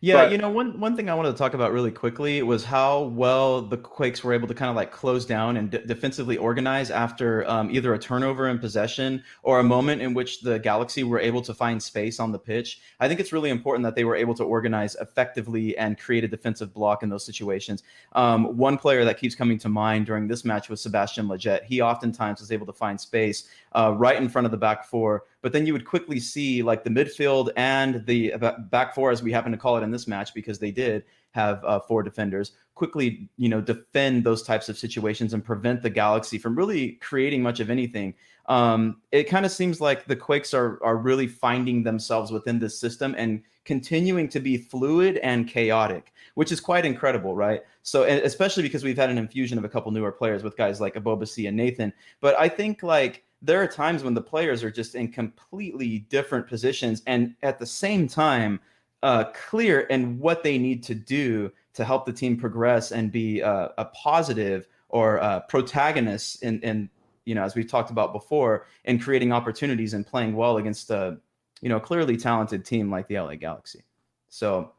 Yeah, 0.03 0.25
but, 0.25 0.33
you 0.33 0.39
know, 0.39 0.49
one 0.49 0.81
one 0.81 0.97
thing 0.97 1.11
I 1.11 1.15
wanted 1.15 1.33
to 1.33 1.37
talk 1.37 1.53
about 1.53 1.73
really 1.73 1.91
quickly 1.91 2.43
was 2.43 2.65
how 2.65 3.03
well 3.03 3.61
the 3.61 3.77
Quakes 3.77 4.25
were 4.25 4.33
able 4.33 4.49
to 4.49 4.55
kind 4.55 4.71
of 4.71 4.77
like 4.77 4.93
close 4.93 5.27
down 5.27 5.59
and 5.59 5.71
d- 5.71 5.81
defensively 5.85 6.39
organize 6.39 6.91
after 6.91 7.47
um, 7.47 7.71
either 7.71 7.93
a 7.93 7.99
turnover 7.99 8.49
in 8.49 8.59
possession 8.59 9.23
or 9.43 9.61
a 9.61 9.63
moment 9.63 10.01
in 10.01 10.15
which 10.15 10.41
the 10.41 10.59
Galaxy 10.59 11.03
were 11.03 11.21
able 11.21 11.43
to 11.43 11.53
find 11.53 11.83
space 11.83 12.19
on 12.19 12.33
the 12.33 12.39
pitch. 12.39 12.81
I 12.99 13.09
think 13.09 13.21
it's 13.21 13.31
really 13.31 13.51
important 13.51 13.85
that 13.85 13.95
they 13.95 14.05
were 14.05 14.17
able 14.17 14.35
to 14.37 14.45
organize 14.45 14.97
effectively 14.97 15.77
and 15.77 15.99
create 15.99 16.25
a 16.25 16.29
defensive 16.29 16.73
block 16.73 17.03
in 17.03 17.11
those 17.11 17.27
situations. 17.27 17.83
Um, 18.13 18.57
one 18.57 18.79
player 18.79 19.05
that 19.05 19.19
keeps 19.19 19.35
coming 19.35 19.59
to 19.59 19.69
mind 19.69 20.07
during 20.07 20.29
this 20.29 20.47
match 20.47 20.71
was 20.71 20.81
Sebastian 20.81 21.27
Lletget. 21.27 21.65
He 21.65 21.83
oftentimes 21.83 22.41
was 22.41 22.51
able 22.53 22.65
to 22.67 22.73
find 22.73 22.99
space 22.99 23.49
uh, 23.73 23.95
right 23.97 24.17
in 24.17 24.29
front 24.29 24.45
of 24.47 24.51
the 24.51 24.57
back 24.57 24.85
four 24.85 25.25
but 25.43 25.53
then 25.53 25.67
you 25.67 25.73
would 25.73 25.85
quickly 25.85 26.21
see 26.21 26.63
like 26.63 26.85
the 26.85 26.91
midfield 26.91 27.51
and 27.57 28.05
the 28.07 28.35
back 28.71 28.95
four, 28.95 29.11
as 29.11 29.23
we 29.23 29.33
happen 29.33 29.53
to 29.53 29.59
call 29.59 29.77
it 29.77 29.83
in 29.83 29.91
this 29.91 30.07
match, 30.07 30.35
because 30.35 30.59
they 30.59 30.71
did 30.71 31.05
have 31.33 31.65
uh, 31.65 31.81
four 31.81 32.03
defenders 32.03 32.53
quickly, 32.75 33.29
you 33.37 33.49
know, 33.49 33.61
defend 33.61 34.25
those 34.25 34.43
types 34.43 34.69
of 34.69 34.77
situations 34.77 35.33
and 35.33 35.45
prevent 35.45 35.83
the 35.83 35.91
Galaxy 35.91 36.39
from 36.39 36.57
really 36.57 36.93
creating 36.93 37.43
much 37.43 37.61
of 37.61 37.71
anything. 37.71 38.15
Um, 38.47 39.01
it 39.13 39.25
kind 39.25 39.47
of 39.47 39.53
seems 39.53 39.81
like 39.81 40.07
the 40.07 40.17
Quakes 40.17 40.53
are 40.53 40.83
are 40.83 40.97
really 40.97 41.27
finding 41.27 41.83
themselves 41.83 42.33
within 42.33 42.59
this 42.59 42.79
system 42.79 43.15
and 43.17 43.43
continuing 43.65 44.29
to 44.29 44.41
be 44.41 44.57
fluid 44.57 45.19
and 45.19 45.47
chaotic, 45.47 46.13
which 46.35 46.51
is 46.51 46.61
quite 46.61 46.85
incredible, 46.85 47.35
right? 47.35 47.61
So, 47.83 48.03
especially 48.03 48.63
because 48.63 48.83
we've 48.83 48.97
had 48.97 49.11
an 49.11 49.19
infusion 49.19 49.57
of 49.57 49.65
a 49.65 49.69
couple 49.69 49.93
newer 49.93 50.13
players 50.13 50.43
with 50.43 50.57
guys 50.57 50.81
like 50.81 50.95
Ebobisse 50.95 51.47
and 51.47 51.57
Nathan. 51.57 51.93
But 52.21 52.39
I 52.39 52.49
think 52.49 52.83
like 52.83 53.25
there 53.43 53.63
are 53.63 53.67
times 53.67 54.03
when 54.03 54.15
the 54.15 54.21
players 54.21 54.63
are 54.63 54.71
just 54.71 54.95
in 54.95 55.09
completely 55.09 56.01
different 56.11 56.47
positions 56.47 57.03
and 57.07 57.35
at 57.43 57.59
the 57.59 57.67
same 57.67 58.07
time 58.07 58.61
uh, 59.03 59.25
clear 59.33 59.81
in 59.81 60.19
what 60.19 60.43
they 60.43 60.59
need 60.59 60.83
to 60.83 60.95
do 60.95 61.51
to 61.73 61.85
help 61.85 62.05
the 62.05 62.13
team 62.13 62.37
progress 62.37 62.93
and 62.93 63.11
be 63.11 63.43
uh, 63.43 63.69
a 63.79 63.85
positive 63.87 64.67
or 64.91 65.21
uh, 65.23 65.41
protagonist 65.41 66.43
in, 66.43 66.61
in 66.61 66.91
you 67.25 67.35
know 67.35 67.43
as 67.43 67.55
we've 67.55 67.71
talked 67.71 67.91
about 67.91 68.13
before 68.13 68.67
in 68.85 68.99
creating 68.99 69.33
opportunities 69.33 69.95
and 69.95 70.07
playing 70.07 70.35
well 70.35 70.59
against 70.59 70.91
a 70.91 71.19
you 71.61 71.69
know 71.69 71.81
clearly 71.81 72.17
talented 72.17 72.65
team 72.65 72.91
like 72.91 73.09
the 73.09 73.19
LA 73.19 73.37
Galaxy. 73.37 73.83
So 74.29 74.73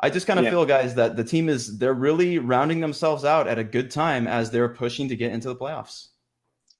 I 0.00 0.10
just 0.10 0.26
kind 0.26 0.38
of 0.38 0.44
yeah. 0.44 0.50
feel, 0.50 0.66
guys, 0.66 0.94
that 0.96 1.16
the 1.16 1.24
team 1.24 1.48
is 1.48 1.78
they're 1.78 1.94
really 1.94 2.38
rounding 2.38 2.80
themselves 2.80 3.24
out 3.24 3.46
at 3.46 3.58
a 3.58 3.64
good 3.64 3.90
time 3.90 4.26
as 4.26 4.50
they're 4.50 4.68
pushing 4.68 5.08
to 5.08 5.16
get 5.16 5.32
into 5.32 5.48
the 5.48 5.56
playoffs. 5.56 6.08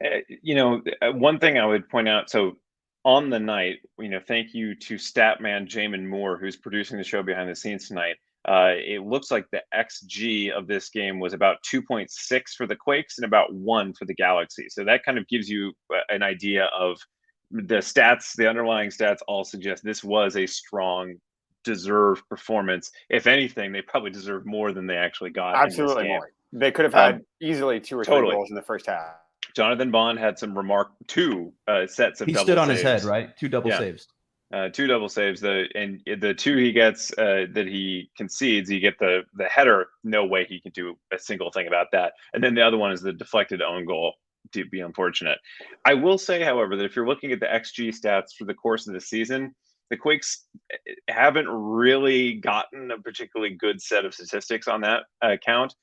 Uh, 0.03 0.19
you 0.43 0.55
know, 0.55 0.81
uh, 1.03 1.13
one 1.13 1.39
thing 1.39 1.59
I 1.59 1.67
would 1.67 1.89
point 1.89 2.09
out. 2.09 2.31
So 2.31 2.57
on 3.05 3.31
the 3.31 3.39
night, 3.39 3.79
you 3.99 4.09
know, 4.09 4.21
thank 4.27 4.55
you 4.55 4.75
to 4.75 4.95
Statman 4.95 5.67
Jamon 5.69 6.07
Moore, 6.07 6.39
who's 6.39 6.57
producing 6.57 6.97
the 6.97 7.05
show 7.05 7.23
behind 7.23 7.51
the 7.51 7.57
scenes 7.57 7.89
tonight. 7.89 8.17
Uh, 8.47 8.73
it 8.77 9.03
looks 9.03 9.31
like 9.31 9.47
the 9.53 9.63
XG 9.75 10.51
of 10.51 10.67
this 10.67 10.91
game 10.91 11.19
was 11.19 11.33
about 11.33 11.57
2.6 11.71 12.51
for 12.57 12.67
the 12.67 12.77
Quakes 12.77 13.17
and 13.19 13.25
about 13.25 13.55
one 13.55 13.95
for 13.95 14.05
the 14.05 14.15
Galaxy. 14.15 14.67
So 14.69 14.85
that 14.85 15.03
kind 15.05 15.17
of 15.17 15.27
gives 15.29 15.49
you 15.49 15.73
uh, 15.95 16.01
an 16.11 16.23
idea 16.23 16.69
of 16.79 16.99
the 17.51 17.77
stats, 17.77 18.35
the 18.37 18.49
underlying 18.49 18.91
stats 18.91 19.19
all 19.29 19.45
suggest 19.45 19.83
this 19.83 20.05
was 20.05 20.37
a 20.37 20.47
strong, 20.47 21.15
deserved 21.63 22.29
performance. 22.29 22.91
If 23.09 23.27
anything, 23.27 23.73
they 23.73 23.81
probably 23.81 24.11
deserve 24.11 24.45
more 24.45 24.73
than 24.73 24.87
they 24.87 24.97
actually 24.97 25.31
got. 25.31 25.57
Absolutely 25.57 26.09
more. 26.09 26.31
They 26.53 26.71
could 26.71 26.85
have 26.85 26.95
had 26.95 27.15
um, 27.15 27.21
easily 27.41 27.81
two 27.81 27.99
or 27.99 28.05
totally. 28.05 28.31
three 28.31 28.37
goals 28.37 28.51
in 28.51 28.57
the 28.57 28.63
first 28.63 28.87
half. 28.87 29.24
Jonathan 29.55 29.91
Bond 29.91 30.19
had 30.19 30.39
some 30.39 30.57
remark 30.57 30.91
two 31.07 31.53
uh, 31.69 31.87
sets 31.87 32.21
of. 32.21 32.27
He 32.27 32.35
stood 32.35 32.59
on 32.59 32.69
saves. 32.69 32.81
his 32.81 33.03
head, 33.03 33.05
right? 33.05 33.37
Two 33.37 33.49
double 33.49 33.71
yeah. 33.71 33.79
saves. 33.79 34.09
Uh, 34.53 34.69
two 34.69 34.87
double 34.87 35.09
saves. 35.09 35.41
The 35.41 35.67
and 35.75 36.01
the 36.21 36.35
two 36.35 36.57
he 36.57 36.73
gets 36.73 37.13
uh, 37.19 37.47
that 37.53 37.67
he 37.67 38.11
concedes, 38.17 38.71
you 38.71 38.81
get 38.81 38.99
the 38.99 39.23
the 39.35 39.45
header. 39.45 39.87
No 40.03 40.25
way 40.25 40.45
he 40.45 40.61
can 40.61 40.73
do 40.73 40.97
a 41.13 41.19
single 41.19 41.51
thing 41.51 41.67
about 41.67 41.89
that. 41.93 42.13
And 42.33 42.43
then 42.43 42.55
the 42.55 42.63
other 42.63 42.77
one 42.77 42.93
is 42.93 43.01
the 43.01 43.13
deflected 43.13 43.63
own 43.63 43.87
goal. 43.87 44.15
To 44.53 44.67
be 44.67 44.81
unfortunate. 44.81 45.39
I 45.87 45.95
will 45.95 46.19
say, 46.19 46.43
however, 46.43 46.77
that 46.77 46.85
if 46.85 46.95
you're 46.95 47.09
looking 47.09 47.33
at 47.33 47.41
the 47.41 47.47
XG 47.47 47.89
stats 47.89 48.35
for 48.37 48.45
the 48.45 48.53
course 48.53 48.87
of 48.87 48.93
the 48.93 49.01
season, 49.01 49.55
the 49.91 49.97
Quakes 49.97 50.45
eh, 50.71 50.77
haven't 51.09 51.49
really 51.49 52.35
gotten 52.35 52.91
a 52.91 52.99
particularly 52.99 53.55
good 53.55 53.81
set 53.81 54.05
of 54.05 54.13
statistics 54.13 54.69
on 54.69 54.83
that 54.83 55.05
account 55.23 55.75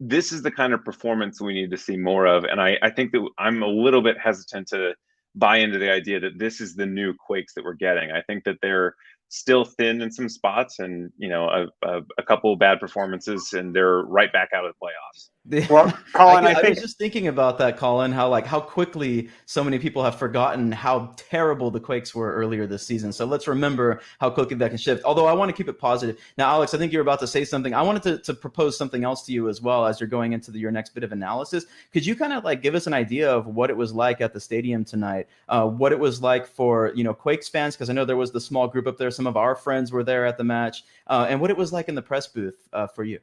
this 0.00 0.32
is 0.32 0.42
the 0.42 0.50
kind 0.50 0.72
of 0.72 0.84
performance 0.84 1.40
we 1.40 1.54
need 1.54 1.70
to 1.70 1.76
see 1.76 1.96
more 1.96 2.26
of. 2.26 2.44
And 2.44 2.60
I, 2.60 2.76
I 2.82 2.90
think 2.90 3.12
that 3.12 3.28
I'm 3.38 3.62
a 3.62 3.68
little 3.68 4.02
bit 4.02 4.16
hesitant 4.18 4.68
to 4.68 4.94
buy 5.34 5.58
into 5.58 5.78
the 5.78 5.90
idea 5.90 6.20
that 6.20 6.38
this 6.38 6.60
is 6.60 6.74
the 6.74 6.86
new 6.86 7.14
Quakes 7.14 7.54
that 7.54 7.64
we're 7.64 7.74
getting. 7.74 8.10
I 8.10 8.22
think 8.22 8.44
that 8.44 8.56
they're 8.62 8.94
still 9.28 9.64
thin 9.64 10.00
in 10.00 10.10
some 10.10 10.28
spots 10.28 10.78
and, 10.78 11.12
you 11.18 11.28
know, 11.28 11.48
a, 11.48 11.86
a, 11.86 12.00
a 12.18 12.22
couple 12.22 12.54
bad 12.56 12.80
performances 12.80 13.52
and 13.52 13.74
they're 13.74 14.02
right 14.02 14.32
back 14.32 14.50
out 14.54 14.64
of 14.64 14.72
the 14.72 14.86
playoffs. 14.86 15.30
Well, 15.48 15.96
Colin, 16.12 16.46
I, 16.46 16.50
I, 16.50 16.54
think... 16.54 16.66
I, 16.66 16.68
was 16.70 16.80
just 16.80 16.98
thinking 16.98 17.28
about 17.28 17.58
that, 17.58 17.76
Colin. 17.76 18.12
How 18.12 18.28
like 18.28 18.46
how 18.46 18.60
quickly 18.60 19.30
so 19.46 19.64
many 19.64 19.78
people 19.78 20.04
have 20.04 20.16
forgotten 20.16 20.70
how 20.70 21.14
terrible 21.16 21.70
the 21.70 21.80
Quakes 21.80 22.14
were 22.14 22.32
earlier 22.34 22.66
this 22.66 22.86
season. 22.86 23.12
So 23.12 23.24
let's 23.24 23.48
remember 23.48 24.00
how 24.20 24.30
quickly 24.30 24.56
that 24.56 24.68
can 24.68 24.78
shift. 24.78 25.04
Although 25.04 25.26
I 25.26 25.32
want 25.32 25.48
to 25.48 25.56
keep 25.56 25.68
it 25.68 25.78
positive. 25.78 26.18
Now, 26.36 26.50
Alex, 26.50 26.74
I 26.74 26.78
think 26.78 26.92
you're 26.92 27.02
about 27.02 27.20
to 27.20 27.26
say 27.26 27.44
something. 27.44 27.72
I 27.74 27.82
wanted 27.82 28.02
to, 28.04 28.18
to 28.18 28.34
propose 28.34 28.76
something 28.76 29.04
else 29.04 29.24
to 29.26 29.32
you 29.32 29.48
as 29.48 29.62
well 29.62 29.86
as 29.86 30.00
you're 30.00 30.08
going 30.08 30.32
into 30.32 30.50
the, 30.50 30.58
your 30.58 30.70
next 30.70 30.94
bit 30.94 31.04
of 31.04 31.12
analysis. 31.12 31.66
Could 31.92 32.04
you 32.04 32.14
kind 32.14 32.32
of 32.32 32.44
like 32.44 32.62
give 32.62 32.74
us 32.74 32.86
an 32.86 32.94
idea 32.94 33.30
of 33.30 33.46
what 33.46 33.70
it 33.70 33.76
was 33.76 33.92
like 33.92 34.20
at 34.20 34.32
the 34.34 34.40
stadium 34.40 34.84
tonight? 34.84 35.28
Uh, 35.48 35.66
what 35.66 35.92
it 35.92 35.98
was 35.98 36.20
like 36.20 36.46
for 36.46 36.92
you 36.94 37.04
know 37.04 37.14
Quakes 37.14 37.48
fans, 37.48 37.74
because 37.74 37.88
I 37.88 37.92
know 37.94 38.04
there 38.04 38.16
was 38.16 38.32
the 38.32 38.40
small 38.40 38.68
group 38.68 38.86
up 38.86 38.98
there. 38.98 39.10
Some 39.10 39.26
of 39.26 39.36
our 39.36 39.54
friends 39.54 39.92
were 39.92 40.04
there 40.04 40.26
at 40.26 40.36
the 40.36 40.44
match, 40.44 40.84
uh, 41.06 41.26
and 41.28 41.40
what 41.40 41.50
it 41.50 41.56
was 41.56 41.72
like 41.72 41.88
in 41.88 41.94
the 41.94 42.02
press 42.02 42.26
booth 42.26 42.68
uh, 42.72 42.86
for 42.86 43.04
you. 43.04 43.18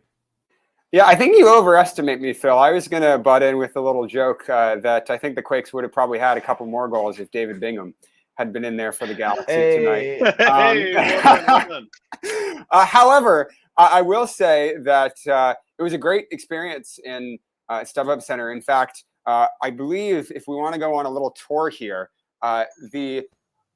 Yeah, 0.96 1.08
I 1.08 1.14
think 1.14 1.38
you 1.38 1.54
overestimate 1.54 2.22
me, 2.22 2.32
Phil. 2.32 2.58
I 2.58 2.72
was 2.72 2.88
going 2.88 3.04
to 3.04 3.18
butt 3.18 3.44
in 3.44 3.58
with 3.58 3.76
a 3.76 3.82
little 3.82 4.08
joke 4.08 4.50
uh, 4.50 4.78
that 4.78 5.10
I 5.10 5.18
think 5.18 5.36
the 5.36 5.42
Quakes 5.42 5.74
would 5.74 5.84
have 5.84 5.92
probably 5.92 6.18
had 6.18 6.38
a 6.38 6.42
couple 6.42 6.66
more 6.68 6.88
goals 6.88 7.20
if 7.20 7.30
David 7.32 7.60
Bingham 7.60 7.94
had 8.36 8.54
been 8.54 8.64
in 8.64 8.78
there 8.78 8.94
for 8.94 9.06
the 9.06 9.14
Galaxy 9.14 9.52
hey. 9.52 10.20
tonight. 10.20 11.68
Um, 11.68 11.90
uh, 12.72 12.86
however, 12.86 13.52
I, 13.76 14.00
I, 14.00 14.02
will 14.04 14.26
say 14.26 14.76
that 14.86 15.16
uh, 15.30 15.56
it 15.78 15.84
was 15.84 15.92
a 15.92 15.98
great 15.98 16.28
experience 16.32 16.98
in 17.04 17.40
uh, 17.68 17.82
StubHub 17.82 18.24
Center. 18.24 18.54
In 18.54 18.62
fact, 18.62 19.04
uh, 19.26 19.48
I 19.62 19.72
believe 19.72 20.32
if 20.34 20.48
we 20.48 20.56
want 20.56 20.76
to 20.76 20.80
go 20.80 20.96
on 20.96 21.06
a 21.06 21.10
little 21.10 21.36
tour 21.46 21.68
here, 21.68 22.10
uh, 22.42 22.64
the 22.94 23.28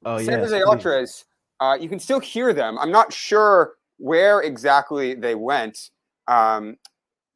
oh, 0.06 0.16
San 0.16 0.40
yes, 0.40 0.50
Jose 0.50 0.62
Ultras, 0.62 1.26
uh, 1.60 1.76
you 1.78 1.90
can 1.90 1.98
still 1.98 2.20
hear 2.20 2.54
them. 2.54 2.78
I'm 2.78 2.90
not 2.90 3.12
sure 3.12 3.74
where 3.98 4.40
exactly 4.40 5.12
they 5.12 5.34
went. 5.34 5.90
Um, 6.26 6.78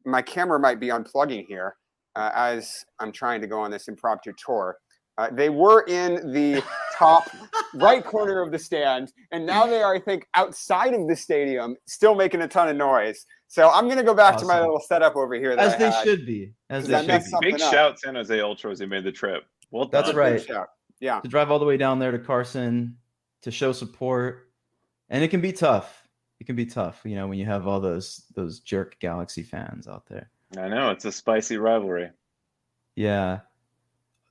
my 0.05 0.23
camera 0.23 0.59
might 0.59 0.81
be 0.81 0.88
unplugging 0.88 1.47
here 1.47 1.77
uh, 2.17 2.31
as 2.35 2.85
I'm 3.01 3.12
trying 3.12 3.40
to 3.40 3.47
go 3.47 3.61
on 3.61 3.71
this 3.71 3.88
impromptu 3.88 4.33
tour. 4.45 4.79
Uh, 5.17 5.29
they 5.31 5.49
were 5.49 5.83
in 5.87 6.33
the 6.33 6.62
top 6.95 7.29
right 7.75 8.05
corner 8.05 8.40
of 8.40 8.51
the 8.51 8.59
stand, 8.59 9.12
and 9.31 9.47
now 9.47 9.67
they 9.67 9.81
are, 9.81 9.95
I 9.95 10.01
think, 10.01 10.27
outside 10.35 10.93
of 10.93 11.07
the 11.07 11.14
stadium, 11.14 11.77
still 11.87 12.14
making 12.14 12.43
a 12.43 12.49
ton 12.49 12.69
of 12.69 12.77
noise. 12.77 13.25
So 13.47 13.71
I'm 13.71 13.85
going 13.85 13.99
to 13.99 14.05
go 14.05 14.14
back 14.14 14.35
awesome. 14.35 14.49
to 14.49 14.55
my 14.55 14.61
little 14.61 14.81
setup 14.81 15.14
over 15.14 15.35
here. 15.35 15.53
As 15.53 15.77
they 15.77 15.93
should 16.03 16.27
be. 16.27 16.53
As 16.71 16.88
they 16.88 17.07
should 17.07 17.23
be. 17.40 17.53
Big 17.53 17.62
up. 17.62 17.73
shout 17.73 18.01
San 18.01 18.17
Jose 18.17 18.40
Ultras 18.40 18.81
who 18.81 18.88
made 18.88 19.05
the 19.05 19.12
trip. 19.12 19.45
Well, 19.71 19.87
that's 19.87 20.12
right. 20.14 20.45
Yeah. 21.01 21.21
To 21.21 21.29
drive 21.29 21.51
all 21.51 21.59
the 21.59 21.64
way 21.64 21.77
down 21.77 21.99
there 21.99 22.11
to 22.11 22.19
Carson 22.19 22.97
to 23.43 23.51
show 23.51 23.73
support, 23.73 24.51
and 25.11 25.23
it 25.23 25.29
can 25.29 25.40
be 25.40 25.53
tough 25.53 26.04
it 26.40 26.47
can 26.47 26.57
be 26.57 26.66
tough, 26.66 27.01
you 27.05 27.14
know, 27.14 27.27
when 27.27 27.38
you 27.38 27.47
have 27.47 27.66
all 27.66 27.81
those 27.81 28.25
those 28.35 28.61
jerk 28.61 28.99
Galaxy 29.01 29.42
fans 29.42 29.87
out 29.87 30.07
there. 30.07 30.31
I 30.57 30.68
know 30.68 30.90
it's 30.90 31.05
a 31.05 31.12
spicy 31.12 31.57
rivalry. 31.57 32.11
Yeah. 32.97 33.40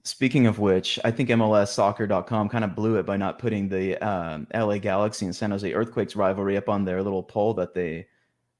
Speaking 0.05 0.47
of 0.47 0.59
which, 0.59 0.99
I 1.05 1.11
think 1.11 1.29
MLSsoccer.com 1.29 2.49
kind 2.49 2.63
of 2.65 2.75
blew 2.75 2.97
it 2.97 3.05
by 3.05 3.15
not 3.15 3.39
putting 3.39 3.69
the 3.69 3.97
um, 4.05 4.47
LA 4.53 4.77
Galaxy 4.77 5.25
and 5.25 5.35
San 5.35 5.51
Jose 5.51 5.73
Earthquakes 5.73 6.15
rivalry 6.15 6.57
up 6.57 6.67
on 6.67 6.83
their 6.83 7.01
little 7.01 7.23
poll 7.23 7.53
that 7.53 7.73
they 7.73 8.07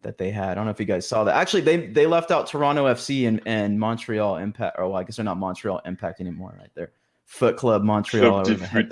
that 0.03 0.17
they 0.17 0.31
had. 0.31 0.51
I 0.51 0.53
don't 0.55 0.65
know 0.65 0.71
if 0.71 0.79
you 0.79 0.85
guys 0.85 1.07
saw 1.07 1.23
that. 1.25 1.35
Actually, 1.35 1.61
they 1.61 1.87
they 1.87 2.05
left 2.05 2.31
out 2.31 2.47
Toronto 2.47 2.85
FC 2.85 3.27
and, 3.27 3.41
and 3.45 3.77
Montreal 3.77 4.37
Impact. 4.37 4.77
Or 4.79 4.87
well, 4.87 4.97
I 4.97 5.03
guess 5.03 5.17
they're 5.17 5.25
not 5.25 5.37
Montreal 5.37 5.81
Impact 5.85 6.21
anymore, 6.21 6.55
right? 6.57 6.69
They're 6.75 6.91
Foot 7.25 7.57
Club 7.57 7.83
Montreal. 7.83 8.43
Club. 8.45 8.91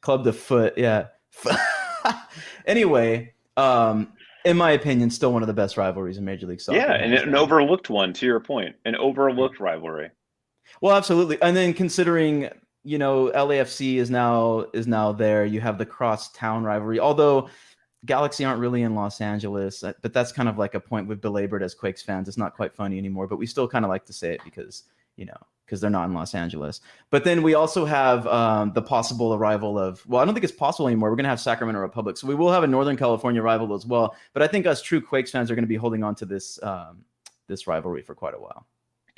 Club 0.00 0.24
de 0.24 0.32
Foot. 0.32 0.74
Yeah. 0.76 1.06
anyway, 2.66 3.32
um, 3.58 4.12
in 4.44 4.56
my 4.56 4.70
opinion, 4.70 5.10
still 5.10 5.32
one 5.32 5.42
of 5.42 5.48
the 5.48 5.54
best 5.54 5.76
rivalries 5.76 6.16
in 6.16 6.24
Major 6.24 6.46
League 6.46 6.60
Soccer. 6.60 6.78
Yeah, 6.78 6.94
and 6.94 7.12
an 7.12 7.34
overlooked 7.34 7.90
one. 7.90 8.12
To 8.14 8.26
your 8.26 8.40
point, 8.40 8.76
an 8.84 8.94
overlooked 8.96 9.60
rivalry. 9.60 10.10
Well, 10.80 10.96
absolutely. 10.96 11.40
And 11.42 11.56
then 11.56 11.74
considering 11.74 12.48
you 12.84 12.98
know 12.98 13.30
LAFC 13.34 13.96
is 13.96 14.10
now 14.10 14.66
is 14.72 14.86
now 14.86 15.12
there, 15.12 15.44
you 15.44 15.60
have 15.60 15.76
the 15.76 15.86
cross 15.86 16.32
town 16.32 16.64
rivalry. 16.64 17.00
Although 17.00 17.48
Galaxy 18.06 18.44
aren't 18.44 18.60
really 18.60 18.82
in 18.82 18.94
Los 18.94 19.20
Angeles, 19.20 19.82
uh, 19.82 19.92
but 20.02 20.12
that's 20.12 20.30
kind 20.30 20.48
of 20.48 20.56
like 20.56 20.74
a 20.74 20.80
point 20.80 21.08
we've 21.08 21.20
belabored 21.20 21.62
as 21.62 21.74
Quakes 21.74 22.02
fans. 22.02 22.28
It's 22.28 22.38
not 22.38 22.54
quite 22.54 22.74
funny 22.74 22.96
anymore, 22.96 23.26
but 23.26 23.38
we 23.38 23.46
still 23.46 23.66
kind 23.66 23.84
of 23.84 23.88
like 23.88 24.06
to 24.06 24.12
say 24.12 24.34
it 24.34 24.40
because 24.44 24.84
you 25.16 25.26
know 25.26 25.36
because 25.68 25.82
they're 25.82 25.90
not 25.90 26.08
in 26.08 26.14
Los 26.14 26.34
Angeles. 26.34 26.80
But 27.10 27.24
then 27.24 27.42
we 27.42 27.52
also 27.52 27.84
have 27.84 28.26
um, 28.26 28.72
the 28.72 28.80
possible 28.80 29.34
arrival 29.34 29.78
of, 29.78 30.04
well, 30.08 30.22
I 30.22 30.24
don't 30.24 30.32
think 30.32 30.44
it's 30.44 30.52
possible 30.52 30.86
anymore. 30.86 31.10
We're 31.10 31.16
going 31.16 31.24
to 31.24 31.30
have 31.30 31.40
Sacramento 31.40 31.78
Republic. 31.78 32.16
So 32.16 32.26
we 32.26 32.34
will 32.34 32.50
have 32.50 32.62
a 32.62 32.66
Northern 32.66 32.96
California 32.96 33.42
rival 33.42 33.74
as 33.74 33.84
well. 33.84 34.16
But 34.32 34.42
I 34.42 34.46
think 34.46 34.66
us 34.66 34.80
true 34.80 35.02
Quakes 35.02 35.30
fans 35.30 35.50
are 35.50 35.54
going 35.54 35.64
to 35.64 35.68
be 35.68 35.76
holding 35.76 36.02
on 36.02 36.14
to 36.16 36.24
this 36.24 36.58
um, 36.62 37.04
this 37.48 37.66
rivalry 37.66 38.00
for 38.02 38.14
quite 38.14 38.34
a 38.34 38.38
while. 38.38 38.66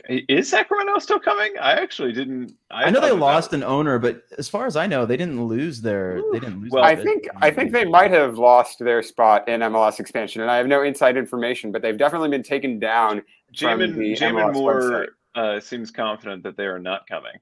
Is 0.08 0.48
Sacramento 0.48 0.98
still 0.98 1.20
coming? 1.20 1.52
I 1.60 1.72
actually 1.72 2.12
didn't. 2.12 2.56
I, 2.70 2.84
I 2.84 2.90
know 2.90 3.00
they 3.02 3.12
lost 3.12 3.52
an 3.52 3.62
owner, 3.62 3.98
but 3.98 4.24
as 4.38 4.48
far 4.48 4.66
as 4.66 4.74
I 4.74 4.86
know, 4.86 5.04
they 5.04 5.16
didn't 5.16 5.44
lose 5.44 5.82
their. 5.82 6.16
Ooh. 6.16 6.30
They 6.32 6.40
didn't 6.40 6.62
lose. 6.62 6.70
Well, 6.72 6.82
I 6.82 6.96
think 6.96 7.28
I 7.36 7.50
think 7.50 7.70
they 7.70 7.84
might 7.84 8.10
have 8.10 8.38
lost 8.38 8.78
their 8.78 9.02
spot 9.02 9.46
in 9.46 9.60
MLS 9.60 10.00
expansion, 10.00 10.40
and 10.40 10.50
I 10.50 10.56
have 10.56 10.66
no 10.66 10.82
inside 10.82 11.18
information, 11.18 11.70
but 11.70 11.82
they've 11.82 11.98
definitely 11.98 12.30
been 12.30 12.42
taken 12.42 12.78
down. 12.78 13.22
Jamon, 13.52 13.94
Jamon 14.16 14.54
Moore 14.54 14.80
website 14.80 15.08
uh, 15.34 15.60
seems 15.60 15.90
confident 15.90 16.42
that 16.44 16.56
they 16.56 16.66
are 16.66 16.78
not 16.78 17.06
coming. 17.08 17.32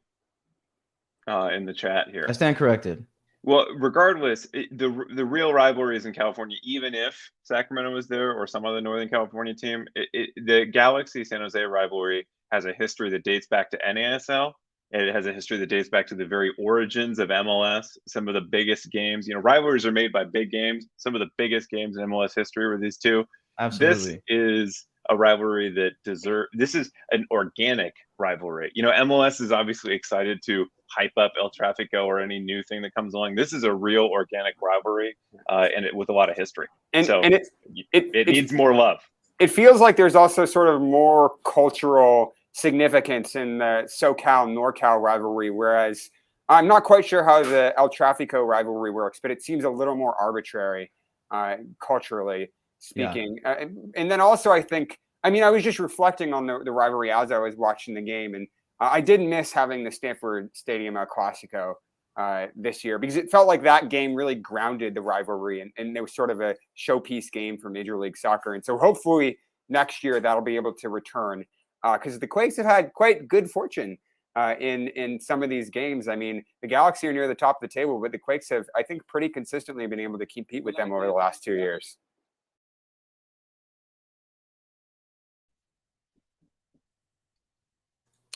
Uh, 1.26 1.50
in 1.54 1.66
the 1.66 1.74
chat 1.74 2.08
here, 2.10 2.24
I 2.26 2.32
stand 2.32 2.56
corrected. 2.56 3.04
Well, 3.44 3.66
regardless, 3.76 4.46
it, 4.54 4.76
the 4.76 5.04
the 5.14 5.24
real 5.24 5.52
rivalries 5.52 6.06
in 6.06 6.14
California, 6.14 6.56
even 6.64 6.94
if 6.94 7.30
Sacramento 7.42 7.92
was 7.92 8.08
there 8.08 8.32
or 8.32 8.46
some 8.46 8.64
other 8.64 8.80
Northern 8.80 9.08
California 9.08 9.54
team, 9.54 9.84
it, 9.94 10.08
it, 10.12 10.30
the 10.46 10.64
Galaxy 10.64 11.24
San 11.24 11.40
Jose 11.40 11.60
rivalry 11.60 12.26
has 12.50 12.64
a 12.64 12.72
history 12.72 13.10
that 13.10 13.24
dates 13.24 13.46
back 13.46 13.70
to 13.70 13.78
NASL. 13.86 14.52
It 14.90 15.14
has 15.14 15.26
a 15.26 15.32
history 15.34 15.58
that 15.58 15.68
dates 15.68 15.90
back 15.90 16.06
to 16.06 16.14
the 16.14 16.24
very 16.24 16.52
origins 16.58 17.18
of 17.18 17.28
MLS. 17.28 17.86
Some 18.06 18.26
of 18.26 18.34
the 18.34 18.40
biggest 18.40 18.90
games, 18.90 19.28
you 19.28 19.34
know, 19.34 19.40
rivalries 19.40 19.84
are 19.84 19.92
made 19.92 20.12
by 20.12 20.24
big 20.24 20.50
games. 20.50 20.86
Some 20.96 21.14
of 21.14 21.20
the 21.20 21.28
biggest 21.36 21.68
games 21.68 21.98
in 21.98 22.06
MLS 22.06 22.34
history 22.34 22.66
were 22.66 22.78
these 22.78 22.96
two. 22.96 23.24
Absolutely. 23.60 24.14
This 24.14 24.20
is 24.28 24.86
a 25.08 25.16
rivalry 25.16 25.70
that 25.72 25.92
deserve. 26.04 26.46
This 26.52 26.74
is 26.74 26.90
an 27.10 27.26
organic 27.30 27.94
rivalry. 28.18 28.70
You 28.74 28.82
know, 28.82 28.90
MLS 28.92 29.40
is 29.40 29.52
obviously 29.52 29.94
excited 29.94 30.40
to 30.46 30.66
hype 30.90 31.12
up 31.16 31.32
El 31.40 31.50
Tráfico 31.50 32.06
or 32.06 32.20
any 32.20 32.38
new 32.38 32.62
thing 32.64 32.82
that 32.82 32.94
comes 32.94 33.14
along. 33.14 33.34
This 33.34 33.52
is 33.52 33.64
a 33.64 33.72
real 33.72 34.04
organic 34.04 34.54
rivalry, 34.60 35.16
uh, 35.48 35.68
and 35.74 35.84
it, 35.84 35.94
with 35.94 36.08
a 36.08 36.12
lot 36.12 36.30
of 36.30 36.36
history. 36.36 36.66
And, 36.92 37.06
so 37.06 37.20
and 37.20 37.34
it, 37.34 37.48
it, 37.92 38.10
it, 38.14 38.14
it 38.14 38.26
needs 38.28 38.52
more 38.52 38.74
love. 38.74 39.00
it 39.38 39.48
feels 39.48 39.80
like 39.80 39.96
there's 39.96 40.14
also 40.14 40.44
sort 40.44 40.68
of 40.68 40.80
more 40.80 41.34
cultural 41.44 42.32
significance 42.52 43.36
in 43.36 43.58
the 43.58 43.86
SoCal 43.86 44.48
NorCal 44.48 45.00
rivalry, 45.00 45.50
whereas 45.50 46.10
I'm 46.48 46.66
not 46.66 46.84
quite 46.84 47.06
sure 47.06 47.22
how 47.22 47.42
the 47.42 47.72
El 47.76 47.90
Tráfico 47.90 48.46
rivalry 48.46 48.90
works, 48.90 49.20
but 49.20 49.30
it 49.30 49.42
seems 49.42 49.64
a 49.64 49.70
little 49.70 49.94
more 49.94 50.14
arbitrary 50.20 50.90
uh, 51.30 51.56
culturally 51.80 52.50
Yeah. 52.94 53.10
speaking. 53.10 53.38
Uh, 53.44 53.66
and 53.96 54.10
then 54.10 54.20
also, 54.20 54.50
I 54.50 54.62
think, 54.62 54.98
I 55.24 55.30
mean, 55.30 55.42
I 55.42 55.50
was 55.50 55.62
just 55.64 55.78
reflecting 55.78 56.32
on 56.32 56.46
the, 56.46 56.60
the 56.64 56.72
rivalry 56.72 57.10
as 57.10 57.32
I 57.32 57.38
was 57.38 57.56
watching 57.56 57.94
the 57.94 58.02
game, 58.02 58.34
and 58.34 58.46
uh, 58.80 58.88
I 58.92 59.00
did 59.00 59.20
miss 59.20 59.52
having 59.52 59.84
the 59.84 59.90
Stanford 59.90 60.50
Stadium 60.54 60.96
El 60.96 61.06
Clasico 61.06 61.74
uh, 62.16 62.46
this 62.56 62.84
year 62.84 62.98
because 62.98 63.16
it 63.16 63.30
felt 63.30 63.46
like 63.46 63.62
that 63.62 63.88
game 63.88 64.14
really 64.14 64.34
grounded 64.34 64.94
the 64.94 65.00
rivalry 65.00 65.60
and, 65.60 65.70
and 65.78 65.96
it 65.96 66.00
was 66.00 66.14
sort 66.14 66.30
of 66.30 66.40
a 66.40 66.54
showpiece 66.76 67.30
game 67.30 67.56
for 67.56 67.70
Major 67.70 67.96
League 67.96 68.16
Soccer. 68.16 68.54
And 68.54 68.64
so 68.64 68.76
hopefully 68.76 69.38
next 69.68 70.02
year 70.02 70.18
that'll 70.18 70.42
be 70.42 70.56
able 70.56 70.74
to 70.74 70.88
return 70.88 71.44
because 71.92 72.18
the 72.18 72.26
Quakes 72.26 72.56
have 72.56 72.66
had 72.66 72.92
quite 72.92 73.28
good 73.28 73.48
fortune 73.48 73.96
uh, 74.36 74.54
in 74.60 74.88
in 74.88 75.20
some 75.20 75.42
of 75.42 75.50
these 75.50 75.70
games. 75.70 76.08
I 76.08 76.16
mean, 76.16 76.44
the 76.62 76.68
Galaxy 76.68 77.06
are 77.08 77.12
near 77.12 77.28
the 77.28 77.34
top 77.34 77.62
of 77.62 77.68
the 77.68 77.72
table, 77.72 78.00
but 78.00 78.12
the 78.12 78.18
Quakes 78.18 78.48
have, 78.50 78.66
I 78.76 78.82
think, 78.82 79.06
pretty 79.06 79.28
consistently 79.28 79.86
been 79.86 80.00
able 80.00 80.18
to 80.18 80.26
compete 80.26 80.64
with 80.64 80.76
them 80.76 80.92
over 80.92 81.06
the 81.06 81.12
last 81.12 81.42
two 81.42 81.54
years. 81.54 81.96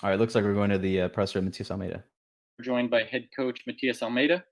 All 0.02 0.10
right, 0.10 0.18
looks 0.18 0.34
like 0.34 0.42
we're 0.42 0.52
going 0.52 0.70
to 0.70 0.78
the 0.78 1.02
uh, 1.02 1.08
presser 1.08 1.38
of 1.38 1.44
Matias 1.44 1.70
Almeyda. 1.70 2.02
We're 2.58 2.64
joined 2.64 2.90
by 2.90 3.04
head 3.04 3.28
coach 3.36 3.60
Matias 3.68 4.02
Almeyda. 4.02 4.42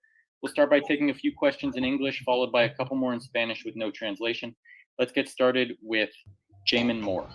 We'll 0.40 0.52
start 0.52 0.70
by 0.70 0.78
taking 0.78 1.10
a 1.10 1.14
few 1.14 1.34
questions 1.36 1.76
in 1.76 1.84
English, 1.84 2.22
followed 2.24 2.52
by 2.52 2.62
a 2.62 2.74
couple 2.76 2.96
more 2.96 3.12
in 3.14 3.20
Spanish 3.20 3.64
with 3.64 3.74
no 3.74 3.90
translation. 3.90 4.54
Let's 5.00 5.10
get 5.10 5.28
started 5.28 5.72
with 5.82 6.10
Jamon 6.70 7.00
Moore. 7.00 7.28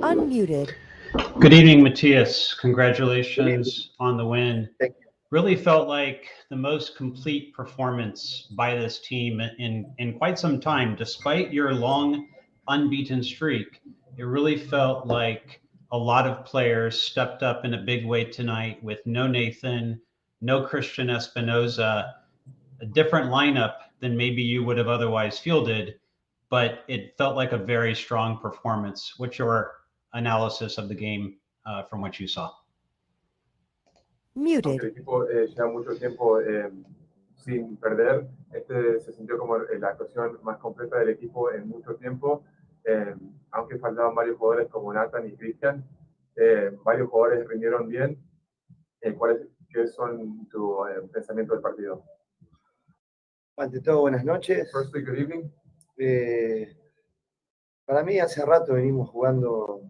Unmuted. 0.00 0.72
Good 1.38 1.54
evening, 1.54 1.82
Matthias. 1.82 2.52
Congratulations 2.60 3.92
on 3.98 4.18
the 4.18 4.26
win. 4.26 4.68
Thank 4.78 4.94
Really 5.30 5.56
felt 5.56 5.88
like 5.88 6.28
the 6.50 6.56
most 6.56 6.96
complete 6.96 7.54
performance 7.54 8.48
by 8.54 8.74
this 8.76 9.00
team 9.00 9.40
in, 9.40 9.90
in 9.96 10.18
quite 10.18 10.38
some 10.38 10.60
time, 10.60 10.94
despite 10.94 11.50
your 11.50 11.72
long 11.72 12.28
unbeaten 12.68 13.22
streak. 13.22 13.80
It 14.16 14.24
really 14.24 14.56
felt 14.56 15.06
like 15.06 15.60
a 15.90 15.98
lot 15.98 16.26
of 16.26 16.44
players 16.44 17.00
stepped 17.00 17.42
up 17.42 17.64
in 17.64 17.74
a 17.74 17.82
big 17.82 18.06
way 18.06 18.24
tonight 18.24 18.82
with 18.82 19.00
no 19.06 19.26
Nathan, 19.26 20.00
no 20.40 20.62
Cristian 20.62 21.10
Espinoza, 21.10 22.12
a 22.80 22.86
different 22.86 23.30
lineup 23.30 23.74
than 24.00 24.16
maybe 24.16 24.42
you 24.42 24.64
would 24.64 24.78
have 24.78 24.88
otherwise 24.88 25.38
fielded, 25.38 25.94
but 26.48 26.84
it 26.88 27.16
felt 27.16 27.36
like 27.36 27.52
a 27.52 27.58
very 27.58 27.94
strong 27.94 28.38
performance. 28.38 29.14
What's 29.16 29.38
your 29.38 29.72
analysis 30.12 30.78
of 30.78 30.88
the 30.88 30.94
game 30.94 31.36
uh, 31.66 31.82
from 31.84 32.00
what 32.00 32.20
you 32.20 32.28
saw? 32.28 32.50
Muted. 34.36 34.80
el 34.80 34.90
equipo 34.90 35.28
eh, 35.30 35.46
lleva 35.48 35.72
mucho 35.72 35.94
tiempo 35.96 36.40
eh, 36.40 36.68
sin 37.36 37.76
perder, 37.76 38.26
este 38.52 39.00
se 39.00 39.12
sintió 39.12 39.38
como 39.38 39.58
la 39.58 39.88
actuación 39.88 40.38
más 40.42 40.58
completa 40.58 40.98
del 40.98 41.10
equipo 41.10 41.52
en 41.52 41.68
mucho 41.68 41.94
tiempo. 41.94 42.42
Eh, 42.84 43.14
aunque 43.52 43.78
faltaban 43.78 44.14
varios 44.14 44.36
jugadores 44.36 44.68
como 44.70 44.92
Nathan 44.92 45.26
y 45.28 45.36
Cristian, 45.36 45.84
eh, 46.36 46.70
varios 46.84 47.08
jugadores 47.08 47.46
rindieron 47.48 47.88
bien. 47.88 48.18
Eh, 49.00 49.14
¿Cuáles 49.14 49.46
qué 49.70 49.86
son 49.86 50.46
tu 50.48 50.86
eh, 50.86 51.00
pensamiento 51.12 51.54
del 51.54 51.62
partido? 51.62 52.02
Ante 53.56 53.80
todo, 53.80 54.00
buenas 54.00 54.24
noches. 54.24 54.70
Firstly, 54.72 55.02
good 55.02 55.18
evening. 55.18 55.50
Eh, 55.96 56.76
para 57.86 58.02
mí, 58.02 58.18
hace 58.18 58.44
rato 58.44 58.74
venimos 58.74 59.08
jugando, 59.10 59.80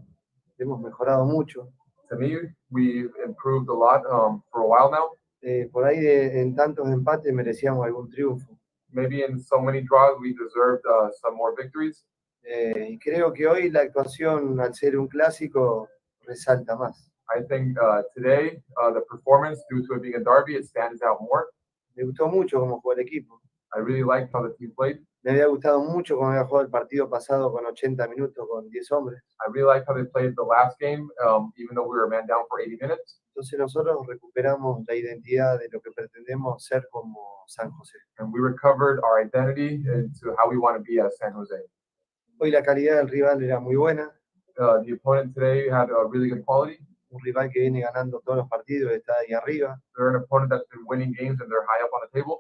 hemos 0.59 0.81
mejorado 0.81 1.25
mucho. 1.25 1.69
To 2.11 2.17
me, 2.17 2.37
we've 2.71 3.11
improved 3.25 3.69
a 3.71 3.73
lot 3.73 4.03
um, 4.07 4.43
for 4.51 4.61
a 4.61 4.67
while 4.67 4.91
now. 4.91 5.11
Eh, 5.41 5.69
por 5.73 5.85
ahí, 5.85 5.99
de- 6.01 6.41
en 6.43 6.55
tantos 6.55 6.87
empates, 6.91 7.33
merecíamos 7.33 7.85
algún 7.87 8.11
triunfo. 8.11 8.59
Maybe 8.91 9.25
in 9.25 9.41
so 9.41 9.59
many 9.61 9.81
draws, 9.81 10.19
we 10.21 10.35
deserved 10.35 10.85
uh, 10.87 11.11
some 11.23 11.37
more 11.37 11.55
victories. 11.57 12.05
Eh, 12.45 12.89
y 12.91 12.99
creo 12.99 13.33
que 13.33 13.47
hoy 13.47 13.71
la 13.71 13.81
actuación, 13.81 14.61
al 14.61 14.75
ser 14.75 14.99
un 14.99 15.09
clásico, 15.09 15.89
resalta 16.27 16.77
más. 16.77 17.11
I 17.35 17.43
think 17.49 17.79
uh, 17.81 18.03
today, 18.15 18.63
uh, 18.77 18.93
the 18.93 19.01
performance, 19.09 19.63
due 19.71 19.87
to 19.87 19.95
it 19.95 20.03
being 20.03 20.17
a 20.17 20.21
derby, 20.21 20.57
it 20.57 20.67
stands 20.67 21.03
out 21.03 21.21
more. 21.21 21.47
Me 21.97 22.05
gustó 22.05 22.29
mucho 22.29 22.61
cómo 22.61 22.81
jugó 22.81 22.93
el 22.93 23.01
equipo. 23.01 23.41
I 23.75 23.81
really 23.81 24.05
liked 24.05 24.31
how 24.33 24.43
the 24.43 24.55
team 24.55 24.73
played. 24.77 24.99
Me 25.23 25.33
había 25.33 25.47
gustado 25.47 25.81
mucho 25.81 26.17
cómo 26.17 26.31
había 26.31 26.45
jugado 26.45 26.67
el 26.67 26.71
partido 26.71 27.09
pasado 27.09 27.51
con 27.51 27.65
80 27.65 28.09
minutos, 28.09 28.47
con 28.47 28.69
10 28.69 28.93
hombres. 28.93 29.23
I 29.41 29.51
really 29.51 29.67
liked 29.67 29.89
how 29.89 29.95
they 29.95 30.05
played 30.05 30.35
the 30.37 30.45
last 30.45 30.79
game, 30.79 31.09
um, 31.27 31.51
even 31.57 31.75
though 31.75 31.89
we 31.89 31.97
were 31.97 32.09
man 32.09 32.27
down 32.27 32.45
for 32.49 32.61
80 32.61 32.77
minutes. 32.79 33.21
Entonces 33.35 33.59
nosotros 33.59 34.07
recuperamos 34.07 34.85
la 34.87 34.95
identidad 34.95 35.59
de 35.59 35.69
lo 35.73 35.81
que 35.81 35.91
pretendemos 35.93 36.63
ser 36.63 36.87
como 36.91 37.45
San 37.49 37.71
José. 37.71 37.99
And 38.19 38.33
we 38.33 38.41
recovered 38.41 39.01
our 39.03 39.19
identity 39.19 39.83
into 39.87 40.37
how 40.37 40.49
we 40.49 40.59
want 40.59 40.77
to 40.77 40.83
be 40.83 41.01
as 41.01 41.17
San 41.17 41.33
Jose. 41.33 41.57
Hoy 42.39 42.51
la 42.51 42.63
calidad 42.63 42.97
del 42.97 43.09
rival 43.09 43.43
era 43.43 43.61
muy 43.61 43.77
buena, 43.77 44.11
Uh, 44.57 44.81
the 44.85 44.93
opponent 44.93 45.35
today 45.35 45.69
had 45.69 45.91
a 45.91 46.05
really 46.09 46.29
good 46.29 46.45
quality. 46.45 46.79
un 47.11 47.21
rival 47.25 47.51
que 47.51 47.59
viene 47.61 47.81
ganando 47.81 48.21
todos 48.21 48.39
los 48.39 48.49
partidos, 48.49 48.93
está 48.93 49.13
ahí 49.21 49.33
arriba. 49.35 49.81
They're 49.97 50.11
an 50.11 50.17
opponent 50.23 50.51
that's 50.51 50.69
been 50.71 50.85
winning 50.87 51.13
games 51.13 51.41
and 51.41 51.51
they're 51.51 51.67
high 51.67 51.83
up 51.85 51.91
on 51.93 52.03
the 52.09 52.21
table. 52.21 52.39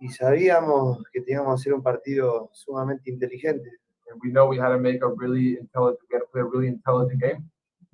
y 0.00 0.08
sabíamos 0.08 1.02
que 1.12 1.20
teníamos 1.20 1.48
que 1.48 1.60
hacer 1.60 1.74
un 1.74 1.82
partido 1.82 2.48
sumamente 2.54 3.10
inteligente 3.10 3.68
And 4.10 4.18
we 4.22 4.30
know 4.30 4.48
we 4.48 4.58
had 4.58 4.70
to 4.70 4.78
make 4.78 5.02
a 5.02 5.08
really 5.08 5.58
intelligent, 5.58 6.00
we 6.08 6.14
had 6.16 6.20
to 6.22 6.28
play 6.32 6.40
a 6.40 6.46
really 6.46 6.68
intelligent 6.68 7.20
game. 7.20 7.44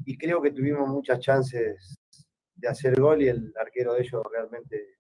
y 0.07 0.17
creo 0.17 0.41
que 0.41 0.53
tuvimos 0.53 0.89
muchas 0.89 1.19
chances 1.19 1.99
de 2.55 2.69
hacer 2.69 3.01
gol 3.01 3.21
y 3.21 3.29
el 3.29 3.53
arquero 3.61 3.95
de 3.95 4.03
ellos 4.03 4.23
realmente 4.31 4.97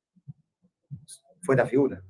fue 1.43 1.55
la 1.55 1.67
figura. 1.67 2.03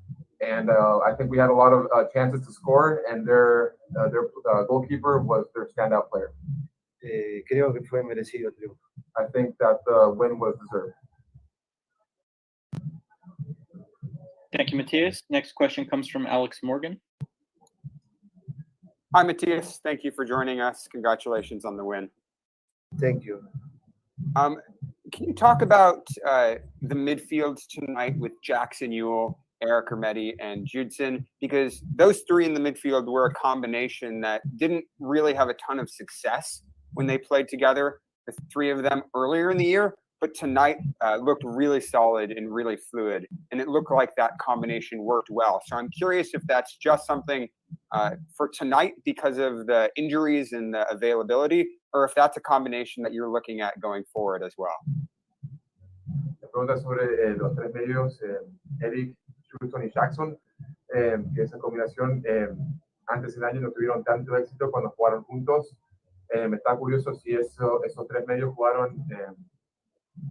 And 0.45 0.71
uh, 0.71 0.99
I 0.99 1.15
think 1.15 1.31
we 1.31 1.39
had 1.39 1.51
a 1.51 1.55
lot 1.55 1.73
of 1.73 1.87
uh, 1.95 2.05
chances 2.13 2.47
to 2.47 2.53
score, 2.53 3.03
and 3.11 3.27
their 3.27 3.75
uh, 3.99 4.09
their 4.09 4.29
uh, 4.53 4.65
goalkeeper 4.65 5.21
was 5.21 5.47
their 5.55 5.67
standout 5.67 6.11
player. 6.11 6.33
Eh, 7.03 7.43
creo 7.51 7.73
que 7.73 7.83
fue 7.83 8.03
merecido 8.03 8.47
el 8.47 8.53
triunfo. 8.53 8.79
I 9.17 9.27
think 9.33 9.57
that 9.59 9.81
the 9.85 10.11
win 10.17 10.39
was 10.39 10.55
deserved. 10.59 10.95
Thank 14.57 14.71
you, 14.71 14.79
Matthias. 14.79 15.23
Next 15.29 15.53
question 15.55 15.85
comes 15.85 16.09
from 16.09 16.27
Alex 16.27 16.61
Morgan. 16.63 17.01
Hi, 19.15 19.23
Matthias. 19.23 19.81
Thank 19.83 20.03
you 20.05 20.13
for 20.13 20.25
joining 20.25 20.61
us. 20.61 20.89
Congratulations 20.91 21.65
on 21.65 21.77
the 21.77 21.85
win. 21.85 22.09
Thank 22.99 23.25
you. 23.25 23.43
Um, 24.37 24.57
can 25.13 25.27
you 25.27 25.35
talk 25.35 25.63
about 25.63 26.07
uh, 26.27 26.57
the 26.83 26.95
midfield 26.95 27.61
tonight 27.69 28.17
with 28.17 28.33
Jackson 28.43 28.91
Yueill, 28.91 29.37
Eric 29.67 29.89
Remedi, 29.89 30.35
and 30.41 30.67
Judson? 30.67 31.27
Because 31.41 31.83
those 31.95 32.23
three 32.29 32.45
in 32.45 32.55
the 32.55 32.61
midfield 32.61 33.11
were 33.11 33.27
a 33.27 33.35
combination 33.35 34.21
that 34.21 34.43
didn't 34.57 34.85
really 34.99 35.35
have 35.35 35.49
a 35.49 35.55
ton 35.55 35.79
of 35.79 35.91
success 35.91 36.63
when 36.93 37.07
they 37.07 37.19
played 37.19 37.49
together, 37.49 38.01
the 38.27 38.35
three 38.53 38.71
of 38.71 38.83
them 38.83 39.03
earlier 39.15 39.51
in 39.51 39.59
the 39.59 39.65
year. 39.65 39.95
But 40.21 40.35
tonight 40.35 40.79
uh, 41.05 41.17
looked 41.17 41.45
really 41.45 41.81
solid 41.81 42.31
and 42.31 42.51
really 42.53 42.77
fluid, 42.77 43.27
and 43.51 43.61
it 43.61 43.69
looked 43.69 43.91
like 43.91 44.11
that 44.17 44.33
combination 44.41 45.03
worked 45.03 45.29
well. 45.31 45.61
So 45.67 45.77
I'm 45.77 45.91
curious 45.91 46.31
if 46.33 46.41
that's 46.47 46.77
just 46.79 47.07
something 47.07 47.47
uh, 47.93 48.13
for 48.35 48.49
tonight 48.49 48.93
because 49.05 49.37
of 49.37 49.67
the 49.67 49.91
injuries 49.97 50.53
and 50.53 50.73
the 50.73 50.91
availability, 50.91 51.67
or 51.93 52.07
if 52.07 52.15
that's 52.15 52.39
a 52.39 52.41
combination 52.41 53.03
that 53.03 53.13
you're 53.13 53.29
looking 53.29 53.61
at 53.61 53.79
going 53.81 54.05
forward 54.15 54.43
as 54.43 54.55
well. 54.57 54.77
Pregunta 56.55 56.79
sobre 56.79 57.03
eh, 57.03 57.35
los 57.37 57.53
tres 57.57 57.75
medios, 57.75 58.23
eh, 58.23 58.39
Eric, 58.81 59.13
Houston 59.61 59.85
y 59.85 59.91
Jackson, 59.91 60.39
eh, 60.95 61.19
que 61.35 61.43
esa 61.43 61.59
combinación 61.59 62.23
eh, 62.27 62.49
antes 63.07 63.35
del 63.35 63.45
año 63.45 63.61
no 63.61 63.71
tuvieron 63.73 64.03
tanto 64.05 64.37
éxito 64.37 64.71
cuando 64.71 64.91
jugaron 64.91 65.23
juntos. 65.25 65.77
Eh, 66.31 66.49
me 66.49 66.57
está 66.57 66.77
curioso 66.77 67.15
si 67.15 67.35
eso, 67.35 67.83
esos 67.85 68.07
tres 68.09 68.27
medios 68.27 68.55
jugaron 68.55 68.97
eh, 69.11 69.33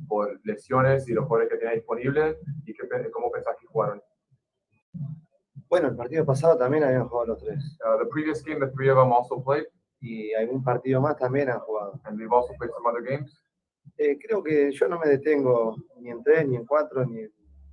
por 0.08 0.40
lesiones 0.44 1.08
y 1.08 1.14
los 1.14 1.26
jugadores 1.26 1.52
que 1.52 1.58
tenía 1.58 1.76
disponibles 1.76 2.38
y 2.66 2.74
qué, 2.74 2.86
pe- 2.88 3.12
cómo 3.12 3.32
pensás 3.32 3.56
que 3.60 3.68
jugaron. 3.68 4.02
Bueno, 5.70 5.88
el 5.90 5.96
partido 5.96 6.26
pasado 6.26 6.58
también 6.58 6.84
habían 6.84 7.08
jugado 7.08 7.28
los 7.28 7.40
tres. 7.44 7.78
Uh, 7.84 7.98
the 8.00 8.06
previous 8.10 8.44
game, 8.44 8.60
the 8.60 8.72
three 8.74 8.90
of 8.90 8.98
them 8.98 9.12
also 9.12 9.42
played, 9.44 9.66
Y 10.02 10.34
algún 10.34 10.64
partido 10.64 11.00
más 11.02 11.16
también 11.18 11.50
han 11.50 11.60
jugado. 11.60 12.00
and 12.06 12.18
we've 12.20 12.32
also 12.34 12.54
played 12.58 12.72
some 12.74 12.86
other 12.90 13.02
games. 13.04 13.40
Eh, 13.98 14.18
creo 14.20 14.44
que 14.44 14.72
yo 14.72 14.88
no 14.88 15.00
me 15.00 15.08
detengo 15.08 15.76
ni 16.00 16.10
en 16.10 16.22
tres, 16.24 16.48
ni 16.48 16.56
en 16.58 16.66
cuatro, 16.66 17.06
ni, 17.06 17.22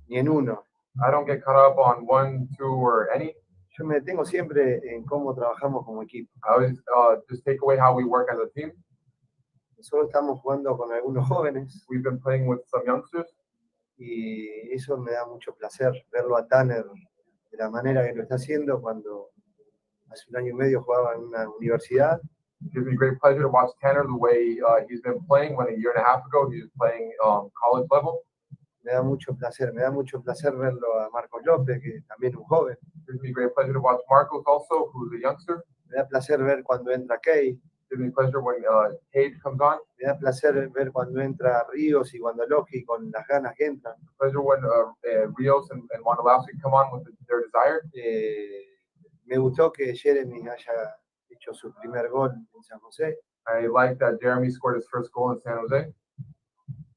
ni 0.07 0.17
en 0.17 0.29
uno. 0.29 0.63
I 0.99 1.11
don't 1.11 1.25
get 1.25 1.43
caught 1.43 1.55
up 1.55 1.77
on 1.77 2.05
one, 2.05 2.49
two, 2.57 2.65
or 2.65 3.11
any. 3.13 3.33
Yo 3.77 3.85
me 3.85 3.95
detengo 3.95 4.25
siempre 4.25 4.81
en 4.91 5.05
cómo 5.05 5.33
trabajamos 5.33 5.85
como 5.85 6.03
equipo. 6.03 6.29
I 6.43 6.53
always 6.53 6.77
uh, 6.95 7.15
just 7.29 7.45
take 7.45 7.61
away 7.61 7.77
how 7.77 7.95
we 7.95 8.03
work 8.03 8.27
as 8.31 8.37
a 8.37 8.49
team. 8.53 8.71
Nosotros 9.77 10.07
estamos 10.07 10.39
jugando 10.41 10.77
con 10.77 10.91
algunos 10.91 11.27
jóvenes 11.27 11.85
We've 11.89 12.03
been 12.03 12.19
playing 12.19 12.47
with 12.47 12.59
some 12.67 12.83
youngsters, 12.85 13.33
y 13.97 14.47
eso 14.73 14.97
me 14.97 15.11
da 15.11 15.25
mucho 15.25 15.53
placer 15.55 15.93
verlo 16.11 16.37
a 16.37 16.47
Tanner 16.47 16.85
de 17.51 17.57
la 17.57 17.69
manera 17.69 18.05
que 18.05 18.13
lo 18.13 18.23
está 18.23 18.35
haciendo 18.35 18.81
cuando 18.81 19.29
hace 20.09 20.25
un 20.29 20.37
año 20.37 20.51
y 20.51 20.53
medio 20.53 20.83
jugaba 20.83 21.13
en 21.15 21.21
una 21.21 21.49
universidad 21.49 22.21
It 22.63 22.73
gives 22.73 22.85
me 22.85 22.95
great 22.95 23.19
pleasure 23.19 23.41
to 23.41 23.47
watch 23.49 23.71
Tanner 23.81 24.05
the 24.05 24.15
way 24.15 24.59
uh, 24.67 24.81
he's 24.87 25.01
been 25.01 25.19
playing. 25.27 25.55
When 25.55 25.67
a 25.67 25.77
year 25.77 25.93
and 25.95 26.03
a 26.03 26.07
half 26.07 26.25
ago 26.25 26.49
he 26.49 26.61
was 26.61 26.69
playing 26.77 27.11
um, 27.25 27.49
college 27.59 27.87
level. 27.89 28.21
Me 28.83 28.93
da 28.93 29.01
mucho 29.01 29.35
placer, 29.35 29.73
me 29.73 29.81
da 29.81 29.91
mucho 29.91 30.21
placer 30.21 30.55
verlo 30.55 30.99
a 30.99 31.09
Marcos 31.09 31.41
López, 31.45 31.79
que 31.81 32.01
también 32.07 32.33
es 32.33 32.37
un 32.37 32.45
joven, 32.45 32.77
me 33.21 33.31
great 33.31 33.53
pleasure 33.53 33.73
to 33.73 33.81
watch 33.81 34.01
Marcos 34.09 34.43
also, 34.45 34.89
who's 34.93 35.11
a 35.13 35.19
youngster. 35.19 35.63
me 35.87 35.97
da 35.97 36.07
placer 36.07 36.41
ver 36.43 36.63
cuando 36.63 36.91
entra 36.91 37.19
Kay, 37.21 37.59
pleasure 38.15 38.41
when 38.41 38.63
uh, 38.65 38.89
Cade 39.13 39.39
comes 39.41 39.59
on. 39.59 39.79
me 39.99 40.07
da 40.07 40.17
placer 40.17 40.53
ver 40.69 40.91
cuando 40.91 41.19
entra 41.21 41.65
Ríos 41.73 42.13
y 42.13 42.19
cuando 42.19 42.45
Logi 42.47 42.83
con 42.85 43.11
las 43.11 43.27
ganas 43.27 43.53
que 43.55 43.65
entran. 43.65 43.95
Pleasure 44.17 44.41
when 44.41 44.63
uh, 44.63 44.91
uh, 45.05 45.27
Rios 45.37 45.69
and, 45.71 45.83
and 45.93 46.03
Wondolowski 46.03 46.59
come 46.61 46.73
on 46.73 46.91
with 46.93 47.05
their 47.27 47.41
desire. 47.41 47.81
Eh, 47.93 48.65
me 49.25 49.37
gustó 49.37 49.71
que 49.71 49.93
Jeremy 49.95 50.41
haya 50.47 50.95
hecho 51.29 51.53
su 51.53 51.71
primer 51.73 52.09
gol 52.09 52.31
en 52.31 52.63
San 52.63 52.79
José. 52.79 53.15
I 53.47 53.67
like 53.67 53.97
that 53.99 54.19
Jeremy 54.21 54.49
scored 54.49 54.77
his 54.77 54.87
first 54.89 55.11
goal 55.11 55.31
in 55.31 55.39
San 55.41 55.57
Jose. 55.57 55.91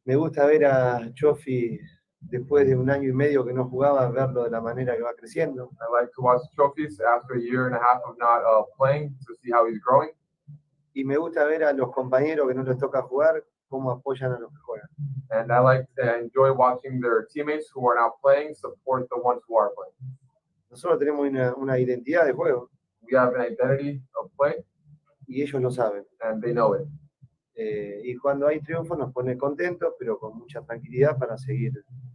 Me 0.04 0.16
gusta 0.16 0.46
ver 0.46 0.64
a 0.66 1.10
Chofi 1.14 1.80
después 2.20 2.66
de 2.66 2.76
un 2.76 2.90
año 2.90 3.08
y 3.08 3.12
medio 3.12 3.44
que 3.44 3.52
no 3.52 3.68
jugaba, 3.68 4.10
verlo 4.10 4.44
de 4.44 4.50
la 4.50 4.60
manera 4.60 4.96
que 4.96 5.02
va 5.02 5.14
creciendo. 5.14 5.70
I 5.80 6.00
like 6.00 6.12
to 6.14 6.22
watch 6.22 6.42
trophies 6.54 7.00
after 7.00 7.36
a 7.36 7.40
year 7.40 7.66
and 7.66 7.74
a 7.74 7.78
half 7.78 8.02
of 8.06 8.16
not 8.18 8.42
uh, 8.44 8.64
playing 8.76 9.14
to 9.26 9.34
see 9.42 9.50
how 9.50 9.66
he's 9.66 9.80
growing. 9.80 10.10
Y 10.94 11.04
me 11.04 11.16
gusta 11.16 11.44
ver 11.44 11.64
a 11.64 11.72
los 11.72 11.90
compañeros 11.90 12.46
que 12.46 12.54
no 12.54 12.62
les 12.62 12.78
toca 12.78 13.02
jugar, 13.02 13.44
cómo 13.68 13.90
apoyan 13.90 14.32
a 14.32 14.38
los 14.38 14.50
que 14.50 14.58
juegan. 14.58 14.88
And 15.30 15.50
I 15.50 15.58
like 15.60 15.88
I 15.98 16.20
enjoy 16.20 16.52
watching 16.52 17.00
their 17.00 17.26
teammates 17.32 17.70
who 17.74 17.88
are 17.88 17.96
not 17.96 18.12
playing 18.22 18.54
support 18.54 19.08
the 19.08 19.18
ones 19.20 19.42
who 19.48 19.56
are 19.58 19.72
playing. 19.74 20.18
Nosotros 20.70 20.98
tenemos 20.98 21.26
una, 21.26 21.54
una 21.56 21.78
identidad 21.78 22.26
de 22.26 22.32
juego 22.32 22.70
We 23.02 23.16
have 23.16 23.34
an 23.34 23.42
identity 23.42 24.00
of 24.20 24.30
play 24.36 24.64
y 25.26 25.42
ellos 25.42 25.60
lo 25.60 25.70
saben. 25.70 26.04
and 26.22 26.42
they 26.42 26.52
know 26.52 26.74
it. 26.74 26.86
Eh, 27.56 28.00
y 28.04 28.16
cuando 28.16 28.46
hay 28.46 28.60
triunfo 28.60 28.96
nos 28.96 29.12
pone 29.12 29.38
contentos, 29.38 29.94
pero 29.98 30.18
con 30.18 30.36
mucha 30.36 30.60
tranquilidad 30.62 31.18
para 31.18 31.38
seguir 31.38 31.72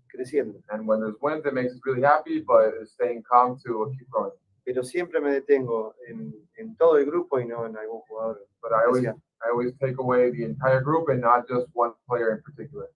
creciendo. 0.07 0.59
And 0.69 0.87
when 0.87 0.99
there's 0.99 1.15
wins, 1.21 1.45
it 1.45 1.53
makes 1.53 1.73
us 1.73 1.81
really 1.85 2.03
happy, 2.03 2.41
but 2.41 2.73
it's 2.81 2.91
staying 2.91 3.23
calm 3.23 3.57
to 3.65 3.91
keep 3.97 4.09
growing. 4.09 4.33
Pero 4.65 4.83
siempre 4.83 5.21
me 5.21 5.31
detengo 5.31 5.95
en, 6.07 6.33
en 6.57 6.75
todo 6.75 6.97
el 6.97 7.05
grupo 7.05 7.39
y 7.39 7.45
no 7.45 7.65
en 7.65 7.77
algún 7.77 8.01
jugador. 8.01 8.45
But 8.61 8.73
I 8.73 8.85
always. 8.85 9.07
I 9.41 9.49
always 9.51 9.73
take 9.79 9.97
away 9.99 10.31
the 10.31 10.43
entire 10.43 10.81
group 10.81 11.09
and 11.09 11.21
not 11.21 11.47
just 11.47 11.67
one 11.73 11.93
player 12.07 12.33
in 12.35 12.41
particular. 12.41 12.87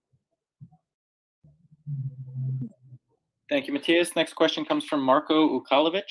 Thank 3.48 3.66
you, 3.66 3.72
Matthias. 3.72 4.14
Next 4.16 4.34
question 4.34 4.64
comes 4.64 4.84
from 4.84 5.00
Marco 5.00 5.60
Ukalovic. 5.60 6.02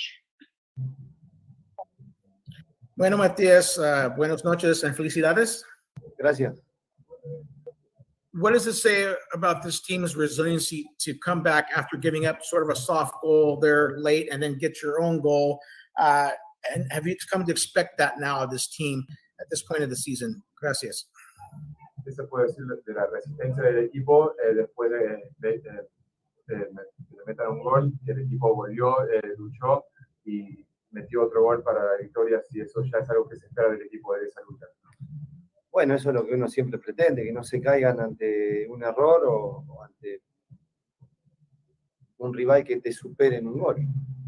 Bueno, 2.96 3.17
Matías, 3.17 3.78
uh, 3.80 4.10
buenas 4.15 4.43
noches 4.43 4.84
and 4.84 4.96
felicidades. 4.96 5.63
Gracias. 6.23 6.57
What 8.33 8.53
does 8.53 8.65
it 8.65 8.73
say 8.75 9.13
about 9.33 9.62
this 9.62 9.81
team's 9.81 10.15
resiliency 10.15 10.86
to 10.99 11.13
come 11.19 11.43
back 11.43 11.67
after 11.75 11.97
giving 11.97 12.25
up 12.25 12.41
sort 12.43 12.63
of 12.63 12.69
a 12.69 12.75
soft 12.75 13.21
goal 13.21 13.59
there 13.59 13.97
late 13.99 14.29
and 14.31 14.41
then 14.41 14.57
get 14.57 14.81
your 14.81 15.01
own 15.01 15.19
goal? 15.19 15.59
Uh, 15.99 16.31
and 16.73 16.89
have 16.91 17.05
you 17.05 17.15
come 17.29 17.43
to 17.45 17.51
expect 17.51 17.97
that 17.97 18.19
now 18.19 18.39
of 18.39 18.49
this 18.51 18.67
team 18.69 19.03
at 19.41 19.47
this 19.51 19.62
point 19.63 19.83
of 19.83 19.89
the 19.89 19.97
season? 19.97 20.41
Gracias. 20.59 21.07
¿Qué 22.05 22.12
se 22.13 22.23
puede 22.23 22.47
decir 22.47 22.65
de- 22.67 22.81
de 22.86 22.93
la 22.93 23.05
resistencia 23.07 23.63
del 23.63 23.79
equipo 23.86 24.31
eh, 24.43 24.53
después 24.55 24.89
de, 24.91 24.99
de- 25.39 25.59
de- 25.59 25.88
de 26.47 26.55
me- 26.71 26.83
que 27.09 27.17
metan 27.27 27.49
un 27.51 27.59
gol? 27.63 27.91
El 28.07 28.19
equipo 28.21 28.55
volvió, 28.55 28.95
eh, 29.12 29.21
luchó 29.38 29.86
y 30.25 30.65
metió 30.91 31.23
otro 31.25 31.43
gol 31.43 31.62
para 31.63 31.83
la 31.83 31.97
victoria. 32.01 32.41
Si 32.49 32.62
eso 32.62 32.81
ya 32.91 32.99
es 32.99 33.09
algo 33.09 33.27
que 33.29 33.36
se 33.36 33.45
espera 33.45 33.69
del 33.71 33.81
equipo 33.83 34.15
de 34.15 34.25
esa 34.25 34.41
lucha. 34.49 34.65
Bueno, 35.73 35.95
eso 35.95 36.09
es 36.09 36.15
lo 36.15 36.23
que 36.23 36.36
uno 36.36 36.47
siempre 36.47 36.77
pretende, 36.77 37.23
que 37.23 37.33
no 37.33 37.43
se 37.43 37.59
caigan 37.59 37.99
ante 37.99 38.67
un 38.69 38.83
error 38.83 39.25
o, 39.25 39.65
o 39.67 39.83
ante 39.83 40.21
un 42.19 42.31
rival 42.31 42.63
que 42.63 42.79
te 42.79 42.91
supere 42.91 43.38
en 43.38 43.47
un 43.47 43.57
gol. 43.57 43.77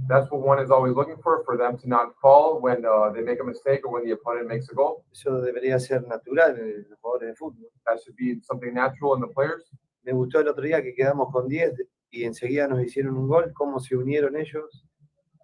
That's 0.08 0.28
what 0.32 0.42
one 0.42 0.64
is 0.64 0.72
always 0.72 0.96
looking 0.96 1.22
for, 1.22 1.44
for 1.46 1.56
them 1.56 1.78
to 1.78 1.88
not 1.88 2.16
fall 2.20 2.60
when 2.60 2.84
uh, 2.84 3.12
they 3.14 3.22
make 3.22 3.40
a 3.40 3.44
mistake 3.44 3.82
or 3.86 3.94
when 3.94 4.06
the 4.06 4.14
opponent 4.14 4.48
makes 4.48 4.72
a 4.72 4.74
goal. 4.74 5.06
Eso 5.12 5.40
debería 5.40 5.80
ser 5.80 6.08
natural 6.08 6.58
en 6.58 6.88
los 6.90 7.00
jugadores 7.00 7.30
de 7.30 7.36
fútbol. 7.36 7.70
That 7.86 8.00
should 8.04 8.16
be 8.16 8.42
something 8.42 8.74
natural 8.74 9.14
in 9.14 9.22
the 9.22 9.28
players. 9.28 9.70
Me 10.04 10.14
gustó 10.14 10.40
el 10.40 10.48
otro 10.48 10.64
día 10.64 10.82
que 10.82 10.96
quedamos 10.96 11.32
con 11.32 11.48
10 11.48 11.76
y 12.10 12.24
enseguida 12.24 12.68
nos 12.68 12.82
hicieron 12.82 13.18
un 13.18 13.28
gol, 13.28 13.54
cómo 13.54 13.80
se 13.80 13.96
unieron 13.96 14.36
ellos. 14.36 14.84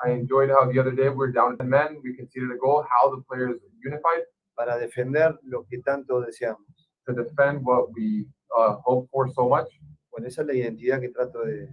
I 0.03 0.13
enjoyed 0.13 0.49
how 0.49 0.65
the 0.65 0.79
other 0.79 0.95
day 0.95 1.09
we 1.09 1.15
were 1.15 1.31
down 1.31 1.57
10 1.57 1.69
men, 1.69 2.01
we 2.03 2.15
conceded 2.15 2.49
a 2.49 2.57
goal, 2.57 2.83
how 2.89 3.15
the 3.15 3.21
players 3.21 3.61
unified 3.83 4.25
para 4.55 4.77
defender 4.77 5.39
lo 5.43 5.65
que 5.65 5.79
tanto 5.79 6.21
deseamos. 6.21 6.71
to 7.05 7.13
defend 7.13 7.63
what 7.63 7.91
we 7.93 8.25
uh, 8.57 8.75
hope 8.83 9.09
for 9.11 9.31
so 9.33 9.47
much. 9.49 9.67
Bueno, 10.11 10.27
esa 10.27 10.41
es 10.41 10.47
la 10.47 10.53
identidad 10.53 10.99
que 10.99 11.09
trato 11.09 11.41
de, 11.45 11.69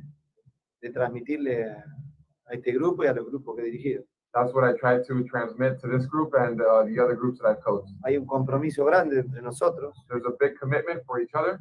de 0.81 0.91
transmitirle 0.91 1.65
a, 1.65 1.85
a 2.47 2.55
este 2.55 2.73
grupo 2.73 3.05
y 3.05 3.09
a 3.09 3.13
los 3.13 3.27
grupos 3.27 3.57
que 3.57 3.63
he 3.63 3.65
dirigido. 3.67 4.05
That's 4.33 4.53
what 4.55 4.69
I 4.69 4.75
try 4.79 5.03
to 5.03 5.25
transmit 5.25 5.81
to 5.81 5.89
this 5.89 6.07
group 6.07 6.35
and 6.35 6.61
uh, 6.61 6.85
the 6.85 7.01
other 7.01 7.17
groups 7.17 7.41
that 7.41 7.51
I've 7.51 7.63
coached. 7.63 7.91
Hay 8.05 8.17
un 8.17 8.27
compromiso 8.27 8.85
grande 8.85 9.21
entre 9.21 9.41
nosotros 9.43 9.95
There's 10.09 10.25
a 10.27 10.37
big 10.39 10.59
commitment 10.59 11.03
for 11.07 11.21
each 11.21 11.35
other, 11.35 11.59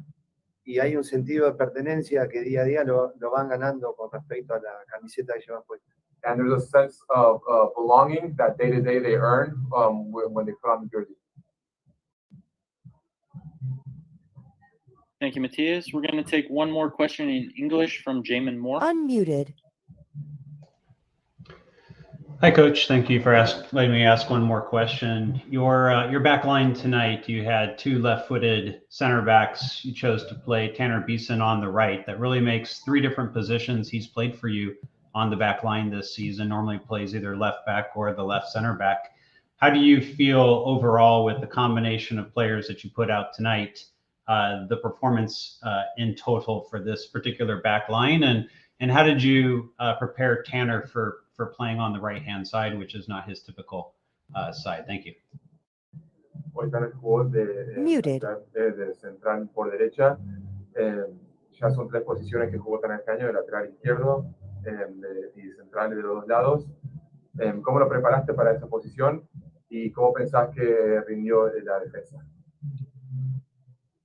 y 0.64 0.78
hay 0.78 0.94
un 0.96 1.04
sentido 1.04 1.46
de 1.46 1.54
pertenencia 1.54 2.28
que 2.28 2.42
día 2.42 2.60
a 2.60 2.64
día 2.64 2.84
lo, 2.84 3.14
lo 3.18 3.30
van 3.30 3.48
ganando 3.48 3.94
con 3.96 4.10
respecto 4.12 4.54
a 4.54 4.60
la 4.60 4.84
camiseta 4.86 5.34
que 5.34 5.40
llevan 5.40 5.62
puesta. 5.66 5.92
And 6.24 6.38
there's 6.38 6.62
a 6.62 6.66
sense 6.66 6.98
of 7.14 7.40
uh, 7.50 7.66
belonging 7.76 8.34
that 8.38 8.58
day 8.58 8.70
to 8.70 8.82
day 8.82 8.98
they 8.98 9.14
earn 9.14 9.64
um, 9.74 10.10
when, 10.10 10.32
when 10.32 10.46
they 10.46 10.52
put 10.52 10.70
on 10.70 10.82
the 10.82 10.88
jersey. 10.88 11.14
Thank 15.20 15.34
you, 15.34 15.42
Matthias. 15.42 15.92
We're 15.92 16.02
going 16.02 16.22
to 16.22 16.28
take 16.28 16.46
one 16.48 16.70
more 16.70 16.90
question 16.90 17.28
in 17.28 17.52
English 17.58 18.02
from 18.04 18.22
Jamon 18.22 18.56
Moore. 18.56 18.80
Unmuted. 18.80 19.52
Hi, 22.40 22.52
Coach. 22.52 22.86
Thank 22.86 23.10
you 23.10 23.20
for 23.20 23.34
ask, 23.34 23.72
letting 23.72 23.90
me 23.90 24.04
ask 24.04 24.30
one 24.30 24.42
more 24.42 24.60
question. 24.60 25.42
Your 25.50 25.90
uh, 25.90 26.08
your 26.08 26.20
back 26.20 26.44
line 26.44 26.72
tonight, 26.72 27.28
you 27.28 27.42
had 27.42 27.76
two 27.76 27.98
left-footed 27.98 28.82
center 28.90 29.22
backs. 29.22 29.84
You 29.84 29.92
chose 29.92 30.24
to 30.26 30.36
play 30.36 30.72
Tanner 30.72 31.00
Beason 31.00 31.42
on 31.42 31.60
the 31.60 31.68
right. 31.68 32.06
That 32.06 32.20
really 32.20 32.40
makes 32.40 32.78
three 32.84 33.00
different 33.00 33.32
positions 33.32 33.88
he's 33.88 34.06
played 34.06 34.38
for 34.38 34.46
you 34.46 34.76
on 35.18 35.30
the 35.30 35.36
back 35.36 35.64
line 35.64 35.90
this 35.90 36.14
season. 36.14 36.48
Normally 36.48 36.78
plays 36.78 37.14
either 37.14 37.36
left 37.36 37.66
back 37.66 37.86
or 37.96 38.12
the 38.14 38.22
left 38.22 38.48
center 38.54 38.74
back. 38.74 38.98
How 39.56 39.68
do 39.70 39.80
you 39.80 40.00
feel 40.00 40.40
overall 40.72 41.24
with 41.24 41.40
the 41.40 41.46
combination 41.60 42.18
of 42.20 42.32
players 42.32 42.68
that 42.68 42.84
you 42.84 42.90
put 42.90 43.10
out 43.10 43.34
tonight? 43.34 43.84
Uh, 44.28 44.66
the 44.68 44.76
performance 44.76 45.58
uh, 45.64 45.82
in 45.96 46.14
total 46.14 46.56
for 46.70 46.78
this 46.88 47.06
particular 47.06 47.56
back 47.62 47.88
line, 47.88 48.22
and 48.24 48.46
and 48.80 48.90
how 48.92 49.02
did 49.02 49.20
you 49.22 49.72
uh, 49.80 49.94
prepare 49.96 50.42
Tanner 50.44 50.86
for 50.86 51.06
for 51.36 51.46
playing 51.46 51.80
on 51.80 51.92
the 51.92 51.98
right 52.00 52.22
hand 52.22 52.46
side, 52.46 52.78
which 52.78 52.94
is 52.94 53.08
not 53.08 53.28
his 53.28 53.40
typical 53.42 53.94
uh, 54.36 54.52
side? 54.52 54.84
Thank 54.86 55.06
you. 55.06 55.14
Hoy 56.54 56.68
Tanner 56.70 56.92
jugó 57.00 57.24
de, 57.32 57.44
de, 57.74 57.80
Muted. 57.80 58.20
de- 58.54 58.70
de 58.72 58.94
central 58.94 59.48
por 59.54 59.70
derecha. 59.72 60.18
Eh, 60.78 61.06
ya 61.60 61.70
son 61.70 61.88
tres 61.88 62.02
posiciones 62.04 62.50
que 62.50 62.58
jugó 62.58 62.78
Tanner 62.80 62.98
este 63.00 63.10
año, 63.12 63.26
de 63.28 63.32
lateral 63.32 63.68
izquierdo 63.70 64.26
eh, 64.64 65.32
y 65.36 65.52
central 65.52 65.90
de 65.90 65.96
los 65.96 66.14
dos 66.16 66.26
lados. 66.28 66.66
Eh, 67.40 67.54
¿Cómo 67.62 67.78
lo 67.78 67.88
preparaste 67.88 68.34
para 68.34 68.52
esa 68.52 68.66
posición 68.66 69.28
y 69.68 69.92
cómo 69.92 70.12
pensás 70.12 70.50
que 70.54 71.00
rindió 71.06 71.54
en 71.54 71.64
la 71.64 71.80
defensa? 71.80 72.24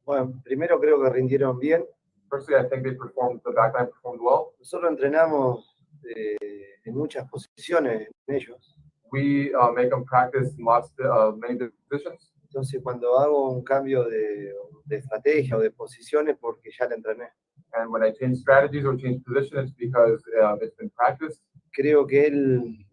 Bueno, 0.05 0.41
primero 0.43 0.79
creo 0.79 1.01
que 1.01 1.09
rindieron 1.09 1.57
bien. 1.59 1.85
Firstly, 2.29 2.55
I 2.55 2.69
think 2.69 2.83
they 2.83 2.95
performed, 2.95 3.41
the 3.43 3.51
backline 3.51 3.87
performed 3.87 4.21
well. 4.21 4.53
Nosotros 4.59 4.91
entrenamos 4.91 5.75
eh, 6.15 6.79
en 6.83 6.95
muchas 6.95 7.29
posiciones 7.29 8.09
en 8.27 8.35
ellos. 8.35 8.75
We 9.11 9.51
uh, 9.55 9.71
make 9.71 9.89
them 9.89 10.03
practice 10.03 10.55
lots, 10.57 10.91
uh, 10.99 11.35
many 11.37 11.69
positions. 11.89 12.33
Entonces 12.43 12.81
cuando 12.83 13.19
hago 13.19 13.51
un 13.51 13.63
cambio 13.63 14.03
de, 14.03 14.53
de 14.85 14.95
estrategia 14.97 15.57
o 15.57 15.59
de 15.59 15.71
posiciones, 15.71 16.37
porque 16.39 16.71
ya 16.77 16.87
la 16.87 16.95
entrené. 16.95 17.29
And 17.75 17.91
when 17.91 18.03
I 18.03 18.11
change 18.11 18.37
strategies 18.37 18.85
or 18.85 18.95
change 18.95 19.23
position, 19.23 19.57
it's 19.57 19.71
because 19.71 20.21
uh, 20.41 20.55
it's 20.61 20.75
been 20.75 20.91
practiced. 20.91 21.39
Creo 21.77 22.05
que 22.07 22.27
él, 22.27 22.85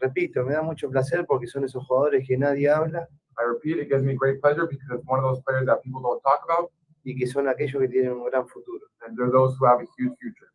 repito, 0.00 0.44
me 0.44 0.52
da 0.54 0.62
mucho 0.62 0.90
placer 0.90 1.24
porque 1.26 1.46
son 1.46 1.64
esos 1.64 1.84
jugadores 1.86 2.26
que 2.26 2.36
nadie 2.36 2.68
habla 2.68 3.08
I 3.38 3.44
repeat, 3.44 3.78
it 3.78 3.88
gives 3.88 4.02
me 4.02 4.14
great 4.14 4.40
pleasure 4.42 4.66
because 4.66 4.88
it's 4.90 5.06
one 5.06 5.18
of 5.18 5.24
those 5.24 5.40
players 5.46 5.66
that 5.66 5.82
people 5.82 6.02
don't 6.02 6.20
talk 6.22 6.40
about, 6.44 6.70
y 7.04 7.14
que 7.16 7.26
son 7.26 7.48
aquellos 7.48 7.80
que 7.80 7.88
tienen 7.88 8.12
un 8.12 8.24
gran 8.24 8.46
futuro. 8.46 8.86
and 9.06 9.16
they're 9.16 9.30
those 9.30 9.56
who 9.58 9.66
have 9.66 9.80
a 9.80 9.86
huge 9.96 10.12
future. 10.20 10.50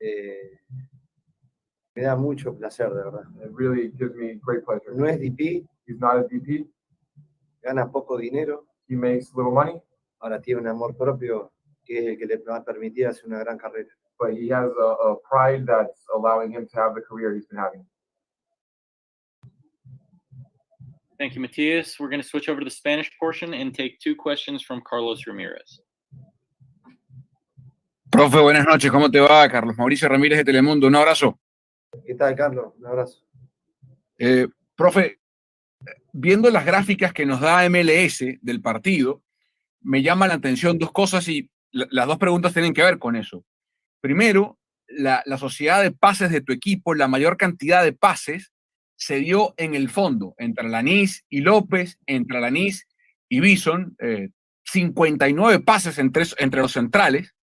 Eh, 0.00 0.58
me 1.94 2.02
da 2.02 2.16
mucho 2.16 2.54
placer, 2.56 2.88
de 2.88 3.02
verdad. 3.04 3.24
It 3.44 3.50
really 3.52 3.88
gives 3.90 4.14
me 4.16 4.34
great 4.42 4.64
pleasure. 4.64 4.94
No 4.94 5.04
es 5.06 5.18
DP, 5.20 5.66
He's 5.86 5.98
not 5.98 6.16
a 6.16 6.22
DP. 6.22 6.66
gana 7.62 7.86
poco 7.90 8.16
dinero, 8.16 8.64
He 8.88 8.96
makes 8.96 9.32
little 9.34 9.52
money, 9.52 9.80
ahora 10.20 10.40
tiene 10.40 10.60
un 10.60 10.66
amor 10.68 10.96
propio 10.96 11.52
que 11.84 11.98
es 11.98 12.06
el 12.06 12.18
que 12.18 12.26
le 12.26 12.36
va 12.38 12.56
a 12.56 12.64
permitir 12.64 13.06
hacer 13.06 13.26
una 13.26 13.38
gran 13.38 13.58
carrera. 13.58 13.90
but 14.20 14.34
he 14.34 14.48
has 14.50 14.70
a, 14.78 14.88
a 15.08 15.16
pride 15.28 15.66
that's 15.66 16.04
allowing 16.14 16.52
him 16.52 16.68
to 16.70 16.76
have 16.76 16.94
the 16.94 17.00
career 17.00 17.34
he's 17.34 17.46
been 17.46 17.58
having. 17.58 17.84
Thank 21.18 21.34
you, 21.34 21.40
Matias. 21.40 21.98
We're 21.98 22.08
going 22.08 22.22
to 22.22 22.28
switch 22.28 22.48
over 22.48 22.60
to 22.60 22.64
the 22.64 22.70
Spanish 22.70 23.10
portion 23.18 23.52
and 23.54 23.74
take 23.74 23.98
two 23.98 24.14
questions 24.14 24.62
from 24.62 24.82
Carlos 24.88 25.26
Ramirez. 25.26 25.80
Profe, 28.10 28.40
buenas 28.42 28.66
noches, 28.66 28.90
¿cómo 28.90 29.10
te 29.10 29.20
va? 29.20 29.48
Carlos 29.48 29.76
Mauricio 29.76 30.08
Ramírez 30.08 30.38
de 30.38 30.44
Telemundo, 30.44 30.86
un 30.86 30.96
abrazo. 30.96 31.38
¿Qué 32.04 32.14
tal, 32.14 32.34
Carlos? 32.34 32.72
Un 32.78 32.86
abrazo. 32.86 33.20
Eh, 34.18 34.48
profe, 34.74 35.20
viendo 36.12 36.50
las 36.50 36.66
gráficas 36.66 37.12
que 37.12 37.24
nos 37.24 37.40
da 37.40 37.68
MLS 37.68 38.24
del 38.40 38.60
partido, 38.60 39.22
me 39.82 40.02
llama 40.02 40.26
la 40.26 40.34
atención 40.34 40.78
dos 40.78 40.90
cosas 40.90 41.28
y 41.28 41.50
las 41.72 42.06
dos 42.06 42.18
preguntas 42.18 42.52
tienen 42.52 42.74
que 42.74 42.82
ver 42.82 42.98
con 42.98 43.16
eso. 43.16 43.44
Primero, 44.00 44.58
la, 44.88 45.22
la 45.26 45.38
sociedad 45.38 45.82
de 45.82 45.92
pases 45.92 46.30
de 46.30 46.40
tu 46.40 46.52
equipo, 46.52 46.94
la 46.94 47.08
mayor 47.08 47.36
cantidad 47.36 47.84
de 47.84 47.92
pases 47.92 48.52
se 48.96 49.16
dio 49.16 49.54
en 49.56 49.74
el 49.74 49.88
fondo, 49.88 50.34
entre 50.38 50.66
Alanís 50.66 51.24
y 51.28 51.40
López, 51.40 51.98
entre 52.06 52.38
Alanís 52.38 52.86
y 53.28 53.40
Bison, 53.40 53.96
eh, 54.00 54.30
59 54.64 55.60
pases 55.60 55.98
entre, 55.98 56.24
entre 56.38 56.60
los 56.60 56.72
centrales, 56.72 57.34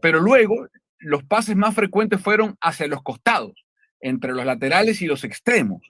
pero 0.00 0.20
luego 0.20 0.68
los 0.98 1.24
pases 1.24 1.56
más 1.56 1.74
frecuentes 1.74 2.20
fueron 2.20 2.56
hacia 2.60 2.86
los 2.88 3.02
costados, 3.02 3.66
entre 4.00 4.32
los 4.32 4.44
laterales 4.46 5.02
y 5.02 5.06
los 5.06 5.24
extremos. 5.24 5.82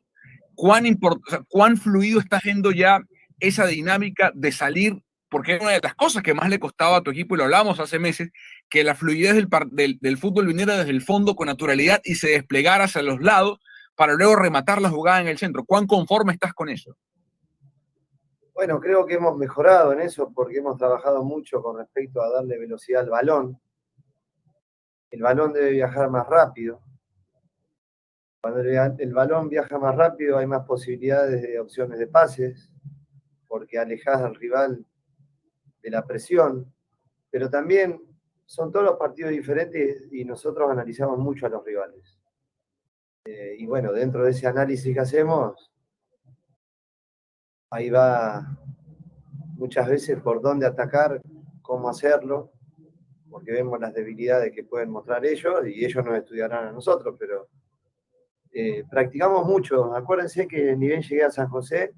¿Cuán, 0.54 0.84
import- 0.86 1.44
cuán 1.48 1.76
fluido 1.76 2.18
está 2.20 2.40
yendo 2.40 2.72
ya 2.72 3.00
esa 3.38 3.66
dinámica 3.66 4.32
de 4.34 4.50
salir? 4.52 4.96
Porque 5.28 5.56
es 5.56 5.60
una 5.60 5.72
de 5.72 5.80
las 5.82 5.94
cosas 5.94 6.22
que 6.22 6.34
más 6.34 6.48
le 6.48 6.58
costaba 6.58 6.96
a 6.96 7.02
tu 7.02 7.10
equipo, 7.10 7.34
y 7.34 7.38
lo 7.38 7.44
hablamos 7.44 7.80
hace 7.80 7.98
meses, 7.98 8.30
que 8.68 8.82
la 8.82 8.94
fluidez 8.94 9.34
del, 9.70 10.18
fútbol 10.18 10.46
viniera 10.46 10.76
desde 10.76 10.90
el 10.90 11.02
fondo 11.02 11.34
con 11.34 11.46
naturalidad 11.46 12.00
y 12.04 12.14
se 12.14 12.28
desplegara 12.28 12.84
hacia 12.84 13.02
los 13.02 13.20
lados 13.20 13.60
para 13.94 14.14
luego 14.14 14.36
rematar 14.36 14.80
la 14.80 14.90
jugada 14.90 15.20
en 15.20 15.28
el 15.28 15.38
centro. 15.38 15.64
¿Cuán 15.64 15.86
conforme 15.86 16.32
estás 16.32 16.54
con 16.54 16.68
eso? 16.68 16.96
Bueno, 18.54 18.80
creo 18.80 19.06
que 19.06 19.14
hemos 19.14 19.36
mejorado 19.36 19.92
en 19.92 20.00
eso 20.00 20.32
porque 20.34 20.58
hemos 20.58 20.76
trabajado 20.76 21.22
mucho 21.22 21.62
con 21.62 21.78
respecto 21.78 22.22
a 22.22 22.30
darle 22.30 22.58
velocidad 22.58 23.02
al 23.02 23.10
balón. 23.10 23.60
El 25.10 25.22
balón 25.22 25.52
debe 25.52 25.70
viajar 25.70 26.10
más 26.10 26.26
rápido. 26.26 26.80
Cuando 28.40 28.60
el 28.60 29.12
balón 29.12 29.48
viaja 29.48 29.78
más 29.78 29.96
rápido 29.96 30.38
hay 30.38 30.46
más 30.46 30.64
posibilidades 30.64 31.42
de 31.42 31.58
opciones 31.58 31.98
de 31.98 32.06
pases 32.06 32.70
porque 33.48 33.78
alejas 33.78 34.22
al 34.22 34.34
rival 34.34 34.84
de 35.82 35.90
la 35.90 36.06
presión. 36.06 36.72
Pero 37.30 37.50
también 37.50 38.00
son 38.46 38.72
todos 38.72 38.86
los 38.86 38.96
partidos 38.96 39.30
diferentes 39.30 40.06
y 40.10 40.24
nosotros 40.24 40.70
analizamos 40.70 41.18
mucho 41.18 41.46
a 41.46 41.50
los 41.50 41.64
rivales. 41.64 42.18
Eh, 43.24 43.56
y 43.58 43.66
bueno, 43.66 43.92
dentro 43.92 44.24
de 44.24 44.30
ese 44.30 44.46
análisis 44.46 44.94
que 44.94 45.00
hacemos, 45.00 45.70
ahí 47.70 47.90
va 47.90 48.58
muchas 49.58 49.86
veces 49.86 50.18
por 50.20 50.40
dónde 50.40 50.66
atacar, 50.66 51.20
cómo 51.60 51.90
hacerlo, 51.90 52.52
porque 53.28 53.52
vemos 53.52 53.78
las 53.78 53.92
debilidades 53.92 54.52
que 54.52 54.64
pueden 54.64 54.90
mostrar 54.90 55.26
ellos 55.26 55.66
y 55.66 55.84
ellos 55.84 56.04
nos 56.04 56.16
estudiarán 56.16 56.68
a 56.68 56.72
nosotros, 56.72 57.16
pero 57.18 57.48
eh, 58.52 58.84
practicamos 58.90 59.46
mucho. 59.46 59.94
Acuérdense 59.94 60.48
que 60.48 60.74
ni 60.74 60.86
bien 60.86 61.02
llegué 61.02 61.24
a 61.24 61.30
San 61.30 61.48
José, 61.48 61.92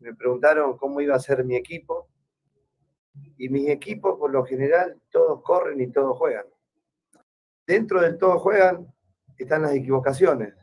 me 0.00 0.14
preguntaron 0.14 0.76
cómo 0.76 1.00
iba 1.00 1.14
a 1.14 1.20
ser 1.20 1.44
mi 1.44 1.56
equipo, 1.56 2.08
y 3.42 3.48
mis 3.48 3.68
equipos 3.68 4.18
por 4.18 4.30
lo 4.30 4.44
general 4.44 5.00
todos 5.10 5.42
corren 5.42 5.80
y 5.80 5.90
todos 5.90 6.16
juegan. 6.16 6.46
Dentro 7.66 8.00
del 8.00 8.18
todo 8.18 8.38
juegan 8.38 8.86
están 9.36 9.62
las 9.62 9.74
equivocaciones, 9.74 10.54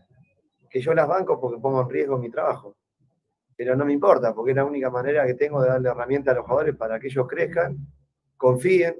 que 0.69 0.79
yo 0.79 0.93
las 0.93 1.07
banco 1.07 1.39
porque 1.39 1.59
pongo 1.59 1.81
en 1.81 1.89
riesgo 1.89 2.17
mi 2.17 2.29
trabajo 2.29 2.77
pero 3.59 3.75
no 3.75 3.83
me 3.83 3.91
importa, 3.91 4.33
porque 4.33 4.51
es 4.51 4.55
la 4.55 4.63
única 4.63 4.89
manera 4.89 5.27
que 5.27 5.33
tengo 5.33 5.61
de 5.61 5.67
darle 5.67 5.89
herramienta 5.89 6.31
a 6.31 6.35
los 6.35 6.45
jugadores 6.45 6.77
para 6.77 6.97
que 6.97 7.07
ellos 7.07 7.27
crezcan, 7.27 7.77
confíen 8.37 8.95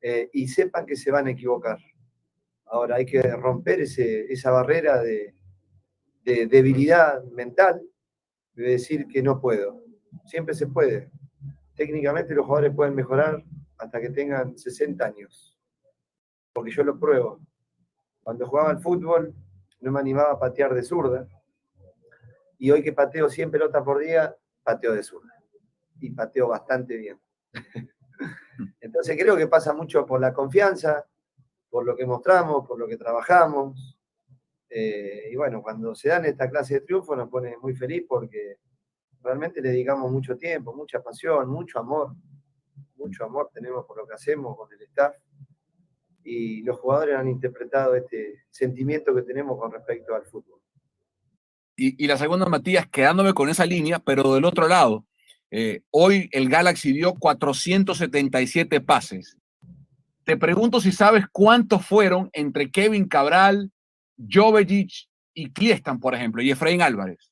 eh, 0.00 0.30
y 0.32 0.48
sepan 0.48 0.86
que 0.86 0.96
se 0.96 1.10
van 1.10 1.26
a 1.26 1.32
equivocar. 1.32 1.76
Ahora 2.64 2.96
hay 2.96 3.04
que 3.04 3.20
romper 3.20 3.82
ese, 3.82 4.32
esa 4.32 4.50
barrera 4.50 5.02
de, 5.02 5.34
de 6.24 6.46
debilidad 6.46 7.22
mental, 7.24 7.82
de 8.54 8.62
decir 8.62 9.06
que 9.08 9.22
no 9.22 9.42
puedo. 9.42 9.82
Siempre 10.24 10.54
se 10.54 10.68
puede. 10.68 11.10
Técnicamente 11.76 12.34
los 12.34 12.46
jugadores 12.46 12.74
pueden 12.74 12.94
mejorar 12.94 13.44
hasta 13.78 14.00
que 14.00 14.10
tengan 14.10 14.56
60 14.56 15.04
años, 15.04 15.58
porque 16.52 16.70
yo 16.70 16.82
lo 16.82 16.98
pruebo. 16.98 17.40
Cuando 18.22 18.46
jugaba 18.46 18.70
al 18.70 18.80
fútbol 18.80 19.34
no 19.80 19.92
me 19.92 20.00
animaba 20.00 20.32
a 20.32 20.38
patear 20.38 20.74
de 20.74 20.82
zurda, 20.82 21.28
y 22.58 22.70
hoy 22.70 22.82
que 22.82 22.92
pateo 22.92 23.28
100 23.28 23.50
pelotas 23.50 23.82
por 23.82 23.98
día, 23.98 24.34
pateo 24.62 24.94
de 24.94 25.02
zurda. 25.02 25.34
Y 26.00 26.10
pateo 26.10 26.48
bastante 26.48 26.96
bien. 26.96 27.20
Entonces 28.80 29.16
creo 29.18 29.36
que 29.36 29.46
pasa 29.46 29.72
mucho 29.74 30.06
por 30.06 30.20
la 30.20 30.32
confianza, 30.32 31.06
por 31.68 31.84
lo 31.84 31.94
que 31.96 32.06
mostramos, 32.06 32.66
por 32.66 32.78
lo 32.78 32.88
que 32.88 32.96
trabajamos. 32.96 33.98
Eh, 34.68 35.28
y 35.30 35.36
bueno, 35.36 35.62
cuando 35.62 35.94
se 35.94 36.08
dan 36.08 36.24
esta 36.24 36.48
clase 36.48 36.74
de 36.74 36.80
triunfo 36.80 37.14
nos 37.14 37.28
pone 37.28 37.56
muy 37.58 37.74
feliz 37.74 38.04
porque 38.08 38.58
realmente 39.26 39.60
le 39.60 39.70
dedicamos 39.70 40.10
mucho 40.10 40.36
tiempo, 40.36 40.74
mucha 40.74 41.02
pasión, 41.02 41.48
mucho 41.48 41.78
amor. 41.78 42.14
Mucho 42.96 43.24
amor 43.24 43.50
tenemos 43.52 43.84
por 43.84 43.98
lo 43.98 44.06
que 44.06 44.14
hacemos 44.14 44.56
con 44.56 44.72
el 44.72 44.80
staff. 44.82 45.14
Y 46.24 46.62
los 46.62 46.78
jugadores 46.78 47.16
han 47.16 47.28
interpretado 47.28 47.94
este 47.94 48.44
sentimiento 48.50 49.14
que 49.14 49.22
tenemos 49.22 49.58
con 49.58 49.70
respecto 49.70 50.14
al 50.14 50.24
fútbol. 50.24 50.60
Y, 51.76 52.02
y 52.02 52.06
la 52.06 52.16
segunda, 52.16 52.46
Matías, 52.46 52.88
quedándome 52.88 53.34
con 53.34 53.48
esa 53.48 53.66
línea, 53.66 53.98
pero 53.98 54.32
del 54.34 54.44
otro 54.44 54.66
lado, 54.66 55.04
eh, 55.50 55.82
hoy 55.90 56.28
el 56.32 56.48
Galaxy 56.48 56.92
dio 56.92 57.14
477 57.14 58.80
pases. 58.80 59.36
Te 60.24 60.36
pregunto 60.36 60.80
si 60.80 60.90
sabes 60.90 61.24
cuántos 61.30 61.86
fueron 61.86 62.30
entre 62.32 62.70
Kevin 62.70 63.06
Cabral, 63.06 63.70
Jovejic 64.18 65.08
y 65.34 65.52
Kiestan, 65.52 66.00
por 66.00 66.14
ejemplo, 66.14 66.42
y 66.42 66.50
Efraín 66.50 66.82
Álvarez. 66.82 67.30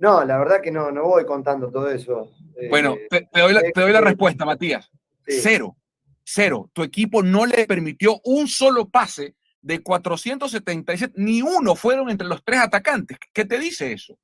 No, 0.00 0.24
la 0.24 0.38
verdad 0.38 0.60
que 0.62 0.70
no, 0.70 0.90
no 0.90 1.04
voy 1.04 1.24
contando 1.24 1.70
todo 1.70 1.90
eso. 1.90 2.30
Eh, 2.56 2.68
Bueno, 2.68 2.96
te, 3.10 3.28
te 3.32 3.40
doy 3.40 3.52
la, 3.52 3.62
te 3.62 3.80
doy 3.80 3.92
la 3.92 4.00
respuesta, 4.00 4.44
Matías. 4.44 4.90
Sí. 5.26 5.40
Cero, 5.40 5.76
cero. 6.22 6.70
Tu 6.72 6.82
equipo 6.82 7.22
no 7.22 7.46
le 7.46 7.66
permitió 7.66 8.20
un 8.24 8.46
solo 8.46 8.88
pase 8.88 9.34
de 9.60 9.82
477, 9.82 11.14
ni 11.16 11.42
uno 11.42 11.74
fueron 11.74 12.10
entre 12.10 12.28
los 12.28 12.42
tres 12.44 12.60
atacantes. 12.60 13.18
¿Qué 13.32 13.44
te 13.44 13.58
dice 13.58 13.92
eso? 13.92 14.16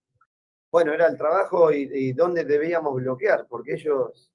Bueno, 0.71 0.93
era 0.93 1.07
el 1.07 1.17
trabajo 1.17 1.73
y, 1.73 1.89
y 1.93 2.13
dónde 2.13 2.45
debíamos 2.45 2.95
bloquear, 2.95 3.47
porque 3.49 3.75
ellos 3.75 4.33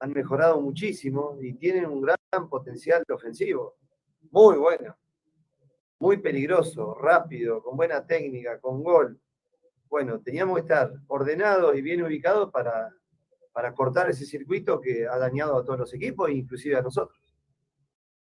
han 0.00 0.12
mejorado 0.12 0.60
muchísimo 0.60 1.36
y 1.40 1.54
tienen 1.54 1.86
un 1.86 2.02
gran 2.02 2.48
potencial 2.48 3.02
ofensivo. 3.12 3.76
Muy 4.30 4.56
bueno, 4.56 4.96
muy 5.98 6.18
peligroso, 6.18 6.94
rápido, 6.94 7.62
con 7.62 7.76
buena 7.76 8.06
técnica, 8.06 8.60
con 8.60 8.82
gol. 8.82 9.18
Bueno, 9.88 10.20
teníamos 10.20 10.56
que 10.56 10.62
estar 10.62 10.92
ordenados 11.06 11.76
y 11.76 11.82
bien 11.82 12.02
ubicados 12.02 12.50
para, 12.50 12.90
para 13.52 13.74
cortar 13.74 14.10
ese 14.10 14.26
circuito 14.26 14.80
que 14.80 15.06
ha 15.06 15.18
dañado 15.18 15.56
a 15.56 15.64
todos 15.64 15.78
los 15.78 15.94
equipos, 15.94 16.30
inclusive 16.30 16.76
a 16.76 16.82
nosotros. 16.82 17.18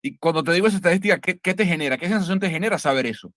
Y 0.02 0.18
cuando 0.18 0.44
te 0.44 0.52
digo 0.52 0.66
esa 0.68 0.76
estadística, 0.76 1.18
¿qué, 1.18 1.38
qué 1.38 1.54
te 1.54 1.66
genera? 1.66 1.98
¿Qué 1.98 2.08
sensación 2.08 2.38
te 2.38 2.50
genera 2.50 2.78
saber 2.78 3.06
eso? 3.06 3.32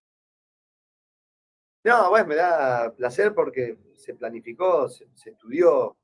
No, 1.84 2.10
bueno, 2.10 2.28
me 2.28 2.36
da 2.36 2.94
placer 2.96 3.34
porque 3.34 3.78
se 3.96 4.14
planificó, 4.14 4.90
se, 4.90 5.08
se 5.16 5.32
estudió. 5.32 5.98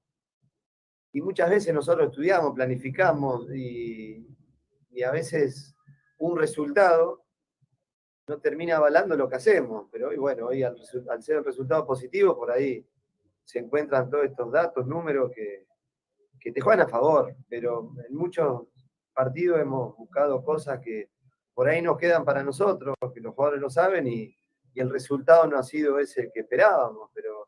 Y 1.12 1.22
muchas 1.22 1.50
veces 1.50 1.74
nosotros 1.74 2.10
estudiamos, 2.10 2.54
planificamos 2.56 3.54
y, 3.54 4.28
y 4.92 5.04
a 5.04 5.12
veces 5.12 5.76
un 6.18 6.38
resultado 6.38 7.25
no 8.28 8.40
termina 8.40 8.78
avalando 8.78 9.16
lo 9.16 9.30
que 9.30 9.36
hacemos. 9.36 9.88
Pero 9.92 10.10
hoy, 10.10 10.18
bueno, 10.18 10.48
hoy 10.48 10.64
al, 10.64 10.78
al 11.10 11.24
ser 11.24 11.38
el 11.38 11.46
resultado 11.46 11.86
positivo, 11.86 12.36
por 12.36 12.52
ahí 12.52 12.86
se 13.44 13.60
encuentran 13.60 14.10
todos 14.10 14.26
estos 14.26 14.52
datos, 14.52 14.88
números 14.88 15.32
que, 15.34 15.68
que 16.40 16.52
te 16.52 16.62
juegan 16.62 16.86
a 16.86 16.90
favor, 16.90 17.36
pero 17.48 17.92
en 18.08 18.16
muchos 18.16 18.64
partidos 19.14 19.60
hemos 19.60 19.96
buscado 19.96 20.44
cosas 20.44 20.80
que 20.80 21.10
por 21.54 21.70
ahí 21.70 21.82
nos 21.82 21.98
quedan 21.98 22.26
para 22.26 22.44
nosotros, 22.44 22.96
que 23.14 23.22
los 23.22 23.34
jugadores 23.34 23.62
lo 23.62 23.70
saben 23.70 24.08
y, 24.08 24.36
y 24.74 24.80
el 24.80 24.90
resultado 24.90 25.48
no 25.48 25.58
ha 25.58 25.64
sido 25.64 26.00
ese 26.00 26.32
que 26.34 26.42
esperábamos, 26.42 27.10
pero 27.14 27.48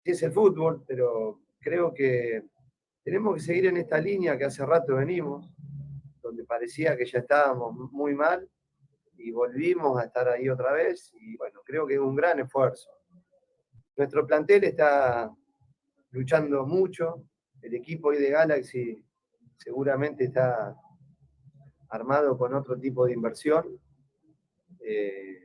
así 0.00 0.10
es 0.10 0.22
el 0.22 0.32
fútbol, 0.32 0.84
pero 0.86 1.40
creo 1.60 1.94
que 1.94 2.42
tenemos 3.02 3.34
que 3.34 3.40
seguir 3.40 3.66
en 3.66 3.78
esta 3.78 3.98
línea 3.98 4.36
que 4.36 4.44
hace 4.44 4.66
rato 4.66 4.96
venimos, 4.96 5.50
donde 6.20 6.44
parecía 6.44 6.96
que 6.96 7.06
ya 7.06 7.20
estábamos 7.20 7.74
muy 7.92 8.14
mal 8.14 8.48
y 9.24 9.30
volvimos 9.30 9.98
a 9.98 10.04
estar 10.04 10.28
ahí 10.28 10.50
otra 10.50 10.72
vez 10.72 11.10
y 11.18 11.34
bueno, 11.38 11.60
creo 11.64 11.86
que 11.86 11.94
es 11.94 12.00
un 12.00 12.14
gran 12.14 12.40
esfuerzo. 12.40 12.90
Nuestro 13.96 14.26
plantel 14.26 14.64
está 14.64 15.34
luchando 16.10 16.66
mucho, 16.66 17.24
el 17.62 17.74
equipo 17.74 18.08
hoy 18.08 18.18
de 18.18 18.28
Galaxy 18.28 19.02
seguramente 19.56 20.24
está 20.24 20.76
armado 21.88 22.36
con 22.36 22.52
otro 22.52 22.78
tipo 22.78 23.06
de 23.06 23.14
inversión. 23.14 23.80
Eh, 24.80 25.38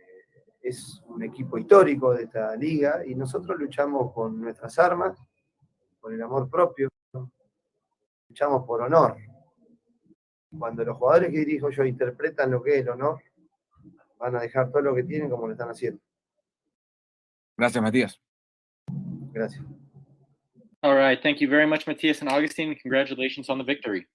es 0.62 1.02
un 1.08 1.24
equipo 1.24 1.58
histórico 1.58 2.14
de 2.14 2.24
esta 2.24 2.54
liga 2.58 3.06
y 3.06 3.16
nosotros 3.16 3.58
luchamos 3.58 4.12
con 4.12 4.42
nuestras 4.42 4.78
armas, 4.78 5.18
con 6.02 6.14
el 6.14 6.22
amor 6.22 6.50
propio, 6.50 6.90
luchamos 8.28 8.66
por 8.66 8.82
honor. 8.82 9.16
Cuando 10.58 10.84
los 10.84 10.98
jugadores 10.98 11.32
que 11.32 11.40
dirijo 11.40 11.70
yo 11.70 11.86
interpretan 11.86 12.52
lo 12.52 12.62
que 12.62 12.76
es 12.76 12.82
el 12.82 12.90
honor, 12.90 13.22
van 14.20 14.36
a 14.36 14.42
dejar 14.42 14.72
todo 14.72 14.82
lo 14.82 14.96
que 14.96 15.04
tienen 15.04 15.30
como 15.30 15.48
lo 15.48 15.54
están 15.54 15.70
haciendo. 15.70 16.00
Gracias, 17.58 17.84
Matías. 17.84 18.20
Gracias. 19.34 19.64
All 20.82 20.96
right. 20.96 21.22
Thank 21.22 21.42
you 21.42 21.50
very 21.50 21.66
much, 21.66 21.88
Matias 21.88 22.22
and 22.22 22.30
Augustine. 22.30 22.76
Congratulations 22.76 23.50
on 23.50 23.58
the 23.58 23.64
victory. 23.64 24.08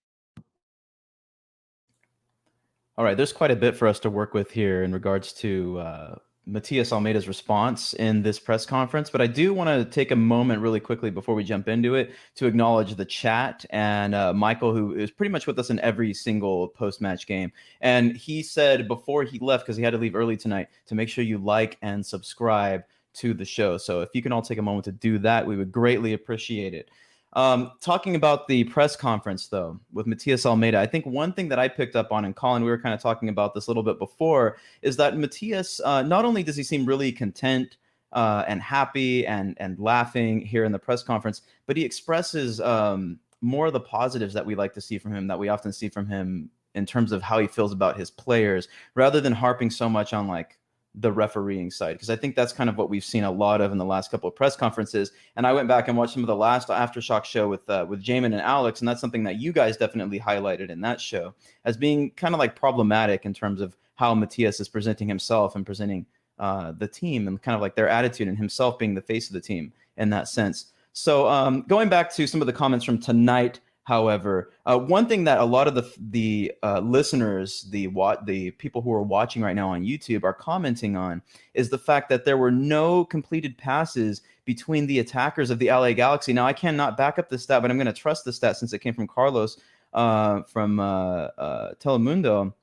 All 2.96 3.04
right, 3.04 3.16
there's 3.16 3.32
quite 3.32 3.50
a 3.50 3.56
bit 3.56 3.76
for 3.76 3.88
us 3.88 3.98
to 4.00 4.10
work 4.10 4.34
with 4.34 4.52
here 4.52 4.84
in 4.84 4.92
regards 4.92 5.32
to 5.34 5.78
uh, 5.80 6.14
Matias 6.46 6.90
Almeyda's 6.90 7.26
response 7.26 7.94
in 7.94 8.22
this 8.22 8.38
press 8.38 8.66
conference, 8.66 9.08
but 9.08 9.20
I 9.20 9.26
do 9.26 9.54
want 9.54 9.68
to 9.68 9.84
take 9.84 10.10
a 10.10 10.16
moment 10.16 10.60
really 10.60 10.80
quickly 10.80 11.10
before 11.10 11.34
we 11.34 11.42
jump 11.42 11.68
into 11.68 11.94
it 11.94 12.12
to 12.34 12.46
acknowledge 12.46 12.94
the 12.94 13.04
chat 13.04 13.64
and 13.70 14.14
uh, 14.14 14.32
Michael, 14.34 14.74
who 14.74 14.94
is 14.94 15.10
pretty 15.10 15.30
much 15.30 15.46
with 15.46 15.58
us 15.58 15.70
in 15.70 15.80
every 15.80 16.12
single 16.12 16.68
post 16.68 17.00
match 17.00 17.26
game. 17.26 17.50
And 17.80 18.16
he 18.16 18.42
said 18.42 18.88
before 18.88 19.22
he 19.24 19.38
left, 19.38 19.64
because 19.64 19.76
he 19.76 19.82
had 19.82 19.92
to 19.92 19.98
leave 19.98 20.14
early 20.14 20.36
tonight, 20.36 20.68
to 20.86 20.94
make 20.94 21.08
sure 21.08 21.24
you 21.24 21.38
like 21.38 21.78
and 21.80 22.04
subscribe 22.04 22.84
to 23.14 23.32
the 23.32 23.44
show. 23.44 23.78
So 23.78 24.02
if 24.02 24.10
you 24.12 24.22
can 24.22 24.32
all 24.32 24.42
take 24.42 24.58
a 24.58 24.62
moment 24.62 24.84
to 24.84 24.92
do 24.92 25.18
that, 25.20 25.46
we 25.46 25.56
would 25.56 25.72
greatly 25.72 26.12
appreciate 26.12 26.74
it. 26.74 26.90
Um, 27.34 27.72
talking 27.80 28.14
about 28.14 28.46
the 28.46 28.64
press 28.64 28.94
conference, 28.94 29.48
though, 29.48 29.80
with 29.92 30.06
Matias 30.06 30.46
Almeyda, 30.46 30.78
I 30.78 30.86
think 30.86 31.04
one 31.04 31.32
thing 31.32 31.48
that 31.48 31.58
I 31.58 31.66
picked 31.66 31.96
up 31.96 32.12
on, 32.12 32.24
and 32.24 32.34
Colin, 32.34 32.62
we 32.62 32.70
were 32.70 32.78
kind 32.78 32.94
of 32.94 33.00
talking 33.00 33.28
about 33.28 33.54
this 33.54 33.66
a 33.66 33.70
little 33.70 33.82
bit 33.82 33.98
before, 33.98 34.56
is 34.82 34.96
that 34.98 35.18
Matias, 35.18 35.80
uh, 35.84 36.02
not 36.02 36.24
only 36.24 36.44
does 36.44 36.56
he 36.56 36.62
seem 36.62 36.86
really 36.86 37.10
content 37.10 37.76
uh, 38.12 38.44
and 38.46 38.62
happy 38.62 39.26
and 39.26 39.56
and 39.58 39.78
laughing 39.80 40.40
here 40.40 40.64
in 40.64 40.70
the 40.70 40.78
press 40.78 41.02
conference, 41.02 41.42
but 41.66 41.76
he 41.76 41.84
expresses 41.84 42.60
um, 42.60 43.18
more 43.40 43.66
of 43.66 43.72
the 43.72 43.80
positives 43.80 44.32
that 44.34 44.46
we 44.46 44.54
like 44.54 44.72
to 44.72 44.80
see 44.80 44.98
from 44.98 45.12
him, 45.12 45.26
that 45.26 45.38
we 45.38 45.48
often 45.48 45.72
see 45.72 45.88
from 45.88 46.06
him 46.06 46.48
in 46.76 46.86
terms 46.86 47.10
of 47.10 47.22
how 47.22 47.38
he 47.40 47.48
feels 47.48 47.72
about 47.72 47.98
his 47.98 48.10
players, 48.10 48.68
rather 48.94 49.20
than 49.20 49.32
harping 49.32 49.70
so 49.70 49.88
much 49.88 50.12
on 50.12 50.28
like 50.28 50.56
the 50.96 51.10
refereeing 51.10 51.70
side 51.70 51.94
because 51.94 52.10
I 52.10 52.16
think 52.16 52.36
that's 52.36 52.52
kind 52.52 52.70
of 52.70 52.76
what 52.78 52.88
we've 52.88 53.04
seen 53.04 53.24
a 53.24 53.30
lot 53.30 53.60
of 53.60 53.72
in 53.72 53.78
the 53.78 53.84
last 53.84 54.10
couple 54.10 54.28
of 54.28 54.36
press 54.36 54.54
conferences. 54.54 55.10
And 55.36 55.46
I 55.46 55.52
went 55.52 55.66
back 55.66 55.88
and 55.88 55.98
watched 55.98 56.14
some 56.14 56.22
of 56.22 56.28
the 56.28 56.36
last 56.36 56.68
aftershock 56.68 57.24
show 57.24 57.48
with 57.48 57.68
uh, 57.68 57.86
with 57.88 58.02
Jamon 58.02 58.26
and 58.26 58.40
Alex, 58.40 58.80
and 58.80 58.88
that's 58.88 59.00
something 59.00 59.24
that 59.24 59.40
you 59.40 59.52
guys 59.52 59.76
definitely 59.76 60.20
highlighted 60.20 60.70
in 60.70 60.80
that 60.82 61.00
show 61.00 61.34
as 61.64 61.76
being 61.76 62.10
kind 62.12 62.34
of 62.34 62.38
like 62.38 62.54
problematic 62.54 63.24
in 63.24 63.34
terms 63.34 63.60
of 63.60 63.76
how 63.96 64.14
Matias 64.14 64.60
is 64.60 64.68
presenting 64.68 65.08
himself 65.08 65.56
and 65.56 65.66
presenting 65.66 66.06
uh, 66.38 66.72
the 66.78 66.88
team 66.88 67.28
and 67.28 67.40
kind 67.42 67.54
of 67.54 67.60
like 67.60 67.74
their 67.74 67.88
attitude 67.88 68.28
and 68.28 68.38
himself 68.38 68.78
being 68.78 68.94
the 68.94 69.02
face 69.02 69.28
of 69.28 69.34
the 69.34 69.40
team 69.40 69.72
in 69.96 70.10
that 70.10 70.28
sense. 70.28 70.72
So 70.92 71.28
um, 71.28 71.62
going 71.62 71.88
back 71.88 72.12
to 72.14 72.26
some 72.26 72.40
of 72.40 72.46
the 72.46 72.52
comments 72.52 72.84
from 72.84 72.98
tonight 72.98 73.60
However, 73.84 74.50
uh, 74.64 74.78
one 74.78 75.06
thing 75.06 75.24
that 75.24 75.38
a 75.38 75.44
lot 75.44 75.68
of 75.68 75.74
the 75.74 75.92
the 76.10 76.52
uh, 76.62 76.80
listeners, 76.80 77.66
the 77.70 77.88
what 77.88 78.24
the 78.24 78.50
people 78.52 78.80
who 78.80 78.92
are 78.92 79.02
watching 79.02 79.42
right 79.42 79.54
now 79.54 79.70
on 79.70 79.84
YouTube 79.84 80.24
are 80.24 80.32
commenting 80.32 80.96
on 80.96 81.20
is 81.52 81.68
the 81.68 81.78
fact 81.78 82.08
that 82.08 82.24
there 82.24 82.38
were 82.38 82.50
no 82.50 83.04
completed 83.04 83.58
passes 83.58 84.22
between 84.46 84.86
the 84.86 85.00
attackers 85.00 85.50
of 85.50 85.58
the 85.58 85.68
LA 85.68 85.92
Galaxy. 85.92 86.32
Now, 86.32 86.46
I 86.46 86.54
cannot 86.54 86.96
back 86.96 87.18
up 87.18 87.28
the 87.28 87.38
stat, 87.38 87.60
but 87.60 87.70
I'm 87.70 87.76
going 87.76 87.86
to 87.86 87.92
trust 87.92 88.24
the 88.24 88.32
stat 88.32 88.56
since 88.56 88.72
it 88.72 88.78
came 88.78 88.94
from 88.94 89.06
Carlos 89.06 89.58
uh, 89.92 90.42
from 90.44 90.80
uh, 90.80 91.28
uh, 91.36 91.74
Telemundo, 91.74 92.54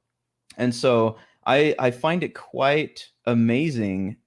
and 0.58 0.74
so 0.74 1.18
I 1.46 1.76
I 1.78 1.92
find 1.92 2.24
it 2.24 2.34
quite 2.34 3.10
amazing 3.28 4.18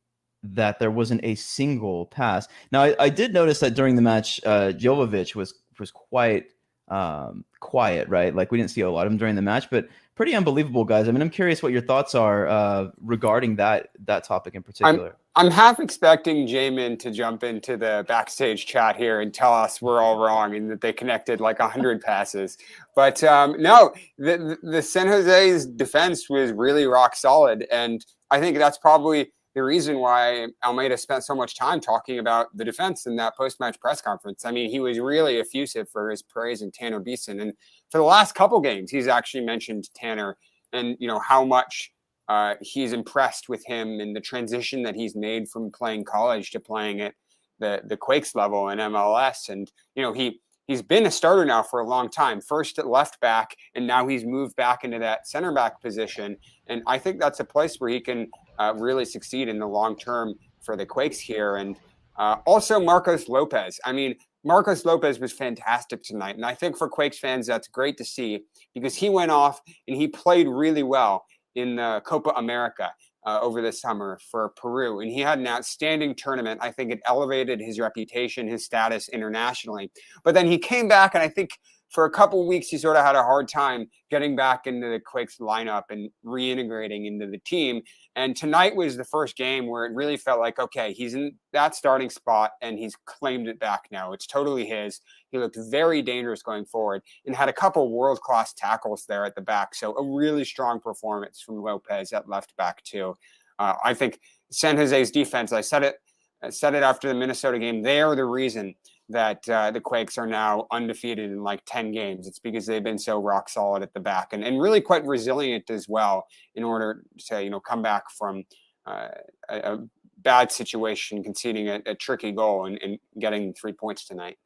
that 0.45 0.79
there 0.79 0.93
wasn't 0.93 1.25
a 1.25 1.35
single 1.35 2.07
pass. 2.07 2.47
Now, 2.71 2.83
I, 2.83 2.95
I 3.01 3.09
did 3.09 3.33
notice 3.33 3.59
that 3.61 3.75
during 3.75 3.97
the 3.97 4.03
match, 4.03 4.41
uh, 4.47 4.71
Joveljic 4.73 5.35
was 5.35 5.55
was 5.81 5.91
quite 5.91 6.47
um, 6.89 7.45
quiet, 7.61 8.09
right? 8.09 8.35
Like 8.35 8.53
we 8.53 8.59
didn't 8.59 8.71
see 8.71 8.83
a 8.83 8.91
lot 8.91 9.07
of 9.07 9.13
them 9.13 9.19
during 9.19 9.35
the 9.35 9.43
match, 9.43 9.71
but 9.71 9.89
pretty 10.15 10.35
unbelievable, 10.35 10.85
guys. 10.85 11.09
I 11.09 11.13
mean, 11.13 11.23
I'm 11.23 11.31
curious 11.31 11.63
what 11.63 11.73
your 11.73 11.81
thoughts 11.81 12.15
are 12.15 12.47
uh, 12.47 12.91
regarding 13.01 13.57
that 13.57 13.91
that 14.05 14.25
topic 14.25 14.55
in 14.55 14.63
particular. 14.63 15.17
I'm, 15.37 15.47
I'm 15.47 15.51
half 15.51 15.81
expecting 15.81 16.47
Jamon 16.47 16.99
to 17.01 17.11
jump 17.11 17.43
into 17.43 17.77
the 17.77 18.05
backstage 18.07 18.67
chat 18.67 18.97
here 18.97 19.21
and 19.21 19.33
tell 19.33 19.53
us 19.53 19.83
we're 19.83 20.01
all 20.01 20.19
wrong 20.19 20.55
and 20.55 20.71
that 20.71 20.81
they 20.81 20.93
connected 20.93 21.41
like 21.41 21.59
hundred 21.59 22.01
passes. 22.01 22.59
But 22.95 23.25
um, 23.25 23.61
no, 23.61 23.93
the, 24.19 24.59
the 24.63 24.83
San 24.83 25.09
Jose's 25.09 25.67
defense 25.67 26.29
was 26.29 26.53
really 26.53 26.87
rock 26.87 27.17
solid, 27.17 27.67
and 27.73 28.05
I 28.31 28.41
think 28.41 28.59
that's 28.59 28.79
probably 28.79 29.33
the 29.55 29.63
reason 29.63 29.99
why 29.99 30.49
Almeyda 30.65 30.97
spent 30.97 31.25
so 31.25 31.35
much 31.35 31.57
time 31.57 31.81
talking 31.81 32.19
about 32.19 32.57
the 32.57 32.65
defense 32.65 33.07
in 33.07 33.17
that 33.17 33.37
post-match 33.37 33.79
press 33.81 34.01
conference. 34.01 34.45
I 34.45 34.51
mean, 34.51 34.69
he 34.69 34.81
was 34.81 34.99
really 34.99 35.39
effusive 35.39 35.89
for 35.89 36.11
his 36.11 36.23
praise 36.23 36.63
in 36.63 36.71
Tanner 36.71 37.01
Beason, 37.01 37.41
and 37.41 37.53
for 37.91 37.99
the 37.99 38.05
last 38.05 38.35
couple 38.35 38.61
games, 38.61 38.91
he's 38.91 39.07
actually 39.07 39.45
mentioned 39.45 39.89
Tanner 39.95 40.37
and 40.75 40.97
you 40.99 41.09
know 41.09 41.21
how 41.21 41.45
much 41.45 41.93
uh, 42.29 42.55
he's 42.61 42.93
impressed 42.93 43.49
with 43.49 43.65
him 43.65 44.01
and 44.01 44.15
the 44.15 44.21
transition 44.21 44.83
that 44.83 44.95
he's 44.95 45.15
made 45.15 45.49
from 45.49 45.71
playing 45.71 46.05
college 46.05 46.51
to 46.51 46.61
playing 46.61 47.01
at 47.01 47.15
the 47.61 47.81
the 47.87 47.97
Quakes 47.97 48.35
level 48.35 48.69
in 48.69 48.79
MLS. 48.79 49.49
And 49.49 49.71
you 49.95 50.03
know 50.03 50.13
he 50.13 50.41
he's 50.67 50.83
been 50.83 51.07
a 51.07 51.11
starter 51.11 51.45
now 51.45 51.63
for 51.63 51.81
a 51.81 51.87
long 51.87 52.09
time. 52.09 52.41
First 52.41 52.79
at 52.79 52.87
left 52.87 53.21
back, 53.21 53.57
and 53.75 53.87
now 53.87 54.07
he's 54.07 54.25
moved 54.25 54.57
back 54.57 54.85
into 54.85 54.99
that 54.99 55.29
center 55.29 55.53
back 55.53 55.81
position. 55.81 56.37
And 56.67 56.83
I 56.87 56.99
think 56.99 57.21
that's 57.21 57.41
a 57.41 57.45
place 57.45 57.77
where 57.79 57.91
he 57.91 58.01
can 58.01 58.29
uh, 58.59 58.75
really 58.77 59.05
succeed 59.05 59.49
in 59.49 59.59
the 59.59 59.67
long 59.67 59.97
term 59.97 60.35
for 60.63 60.77
the 60.77 60.87
Quakes 60.87 61.19
here. 61.19 61.57
And 61.57 61.77
uh, 62.17 62.37
also 62.47 62.81
Marcos 62.81 63.29
Lopez. 63.29 63.81
I 63.85 63.93
mean, 63.93 64.15
Marcos 64.45 64.85
Lopez 64.85 65.19
was 65.19 65.33
fantastic 65.33 66.03
tonight. 66.03 66.37
And 66.37 66.45
I 66.45 66.55
think 66.55 66.77
for 66.77 66.89
Quakes 66.89 67.19
fans, 67.19 67.47
that's 67.47 67.69
great 67.69 67.97
to 67.97 68.05
see 68.05 68.45
because 68.75 68.95
he 68.95 69.09
went 69.09 69.31
off 69.31 69.61
and 69.89 69.97
he 69.97 70.07
played 70.07 70.47
really 70.47 70.83
well 70.83 71.25
in 71.55 71.77
the 71.77 72.03
Copa 72.05 72.31
America. 72.31 72.93
Uh, 73.27 73.39
over 73.41 73.63
the 73.63 73.73
summer 73.73 74.19
for 74.31 74.51
Peru. 74.51 75.01
And 75.01 75.11
he 75.11 75.21
had 75.21 75.39
an 75.39 75.47
outstanding 75.47 76.15
tournament. 76.15 76.61
I 76.63 76.71
think 76.71 76.93
it 76.93 77.01
elevated 77.07 77.59
his 77.59 77.81
reputation, 77.81 78.47
his 78.47 78.67
status 78.67 79.09
internationally. 79.09 79.91
But 80.25 80.35
then 80.35 80.47
he 80.47 80.59
came 80.59 80.89
back, 80.89 81.15
and 81.15 81.23
I 81.23 81.29
think 81.29 81.59
for 81.95 82.07
a 82.07 82.11
couple 82.11 82.45
weeks, 82.49 82.67
he 82.67 82.77
sort 82.77 82.97
of 82.97 83.05
had 83.05 83.15
a 83.15 83.23
hard 83.23 83.47
time 83.47 83.87
getting 84.11 84.35
back 84.35 84.67
into 84.67 84.89
the 84.89 84.99
Quakes 84.99 85.39
lineup 85.39 85.85
and 85.91 86.11
reintegrating 86.27 87.07
into 87.07 87.29
the 87.29 87.39
team. 87.39 87.83
And 88.17 88.37
tonight 88.37 88.75
was 88.75 88.97
the 88.97 89.05
first 89.05 89.37
game 89.37 89.69
where 89.69 89.87
it 89.87 89.95
really 89.95 90.17
felt 90.17 90.41
like, 90.41 90.59
okay, 90.59 90.93
he's 90.93 91.15
in 91.15 91.37
that 91.53 91.77
starting 91.77 92.11
spot 92.11 92.51
and 92.63 92.81
he's 92.81 92.97
claimed 93.05 93.47
it 93.47 93.61
back 93.61 93.83
now. 93.93 94.13
It's 94.13 94.27
totally 94.27 94.67
his. 94.67 95.01
He 95.31 95.39
looked 95.39 95.57
very 95.71 96.03
dangerous 96.03 96.43
going 96.43 96.65
forward 96.65 97.03
and 97.27 97.37
had 97.37 97.49
a 97.49 97.53
couple 97.53 97.89
world 97.93 98.21
class 98.21 98.53
tackles 98.53 99.05
there 99.09 99.25
at 99.25 99.37
the 99.37 99.41
back. 99.41 99.77
So 99.77 99.97
a 99.97 100.05
really 100.05 100.45
strong 100.45 100.81
performance 100.81 101.41
from 101.41 101.63
Lopez 101.63 102.13
at 102.13 102.29
left 102.29 102.57
back, 102.57 102.83
too. 102.83 103.17
Uh, 103.61 103.75
I 103.85 103.95
think 103.95 104.19
San 104.51 104.77
Jose's 104.77 105.13
defense, 105.13 105.53
I 105.53 105.61
said 105.61 105.85
it, 105.85 105.95
I 106.43 106.51
said 106.51 106.75
it 106.75 106.83
after 106.83 107.07
the 107.07 107.15
Minnesota 107.15 107.61
game, 107.61 107.83
they 107.83 108.01
are 108.01 108.17
the 108.17 108.25
reason 108.25 108.75
that 109.09 109.49
uh, 109.49 109.71
the 109.71 109.81
Quakes 109.81 110.17
are 110.17 110.27
now 110.27 110.67
undefeated 110.71 111.31
in 111.31 111.43
like 111.43 111.63
10 111.67 111.93
games. 111.93 112.27
It's 112.27 112.39
because 112.39 112.67
they've 112.67 112.83
been 112.83 112.99
so 112.99 113.21
rock 113.21 113.49
solid 113.49 113.83
at 113.83 113.93
the 113.93 114.01
back 114.01 114.33
and, 114.33 114.43
and 114.43 114.61
really 114.61 114.81
quite 114.81 115.05
resilient 115.07 115.71
as 115.71 115.89
well 115.89 116.27
in 116.55 116.65
order 116.65 117.05
to, 117.27 117.43
you 117.43 117.51
know, 117.51 117.61
come 117.61 117.83
back 117.83 118.11
from 118.11 118.45
uh, 118.87 119.09
a, 119.49 119.57
a, 119.75 119.79
bad 120.19 120.51
situation, 120.51 121.23
conceding 121.23 121.69
a, 121.69 121.83
a 121.85 121.95
tricky 121.95 122.33
goal 122.33 122.65
and, 122.65 122.81
and 122.83 122.99
getting 123.19 123.53
three 123.53 123.73
points 123.73 124.07
tonight. 124.07 124.39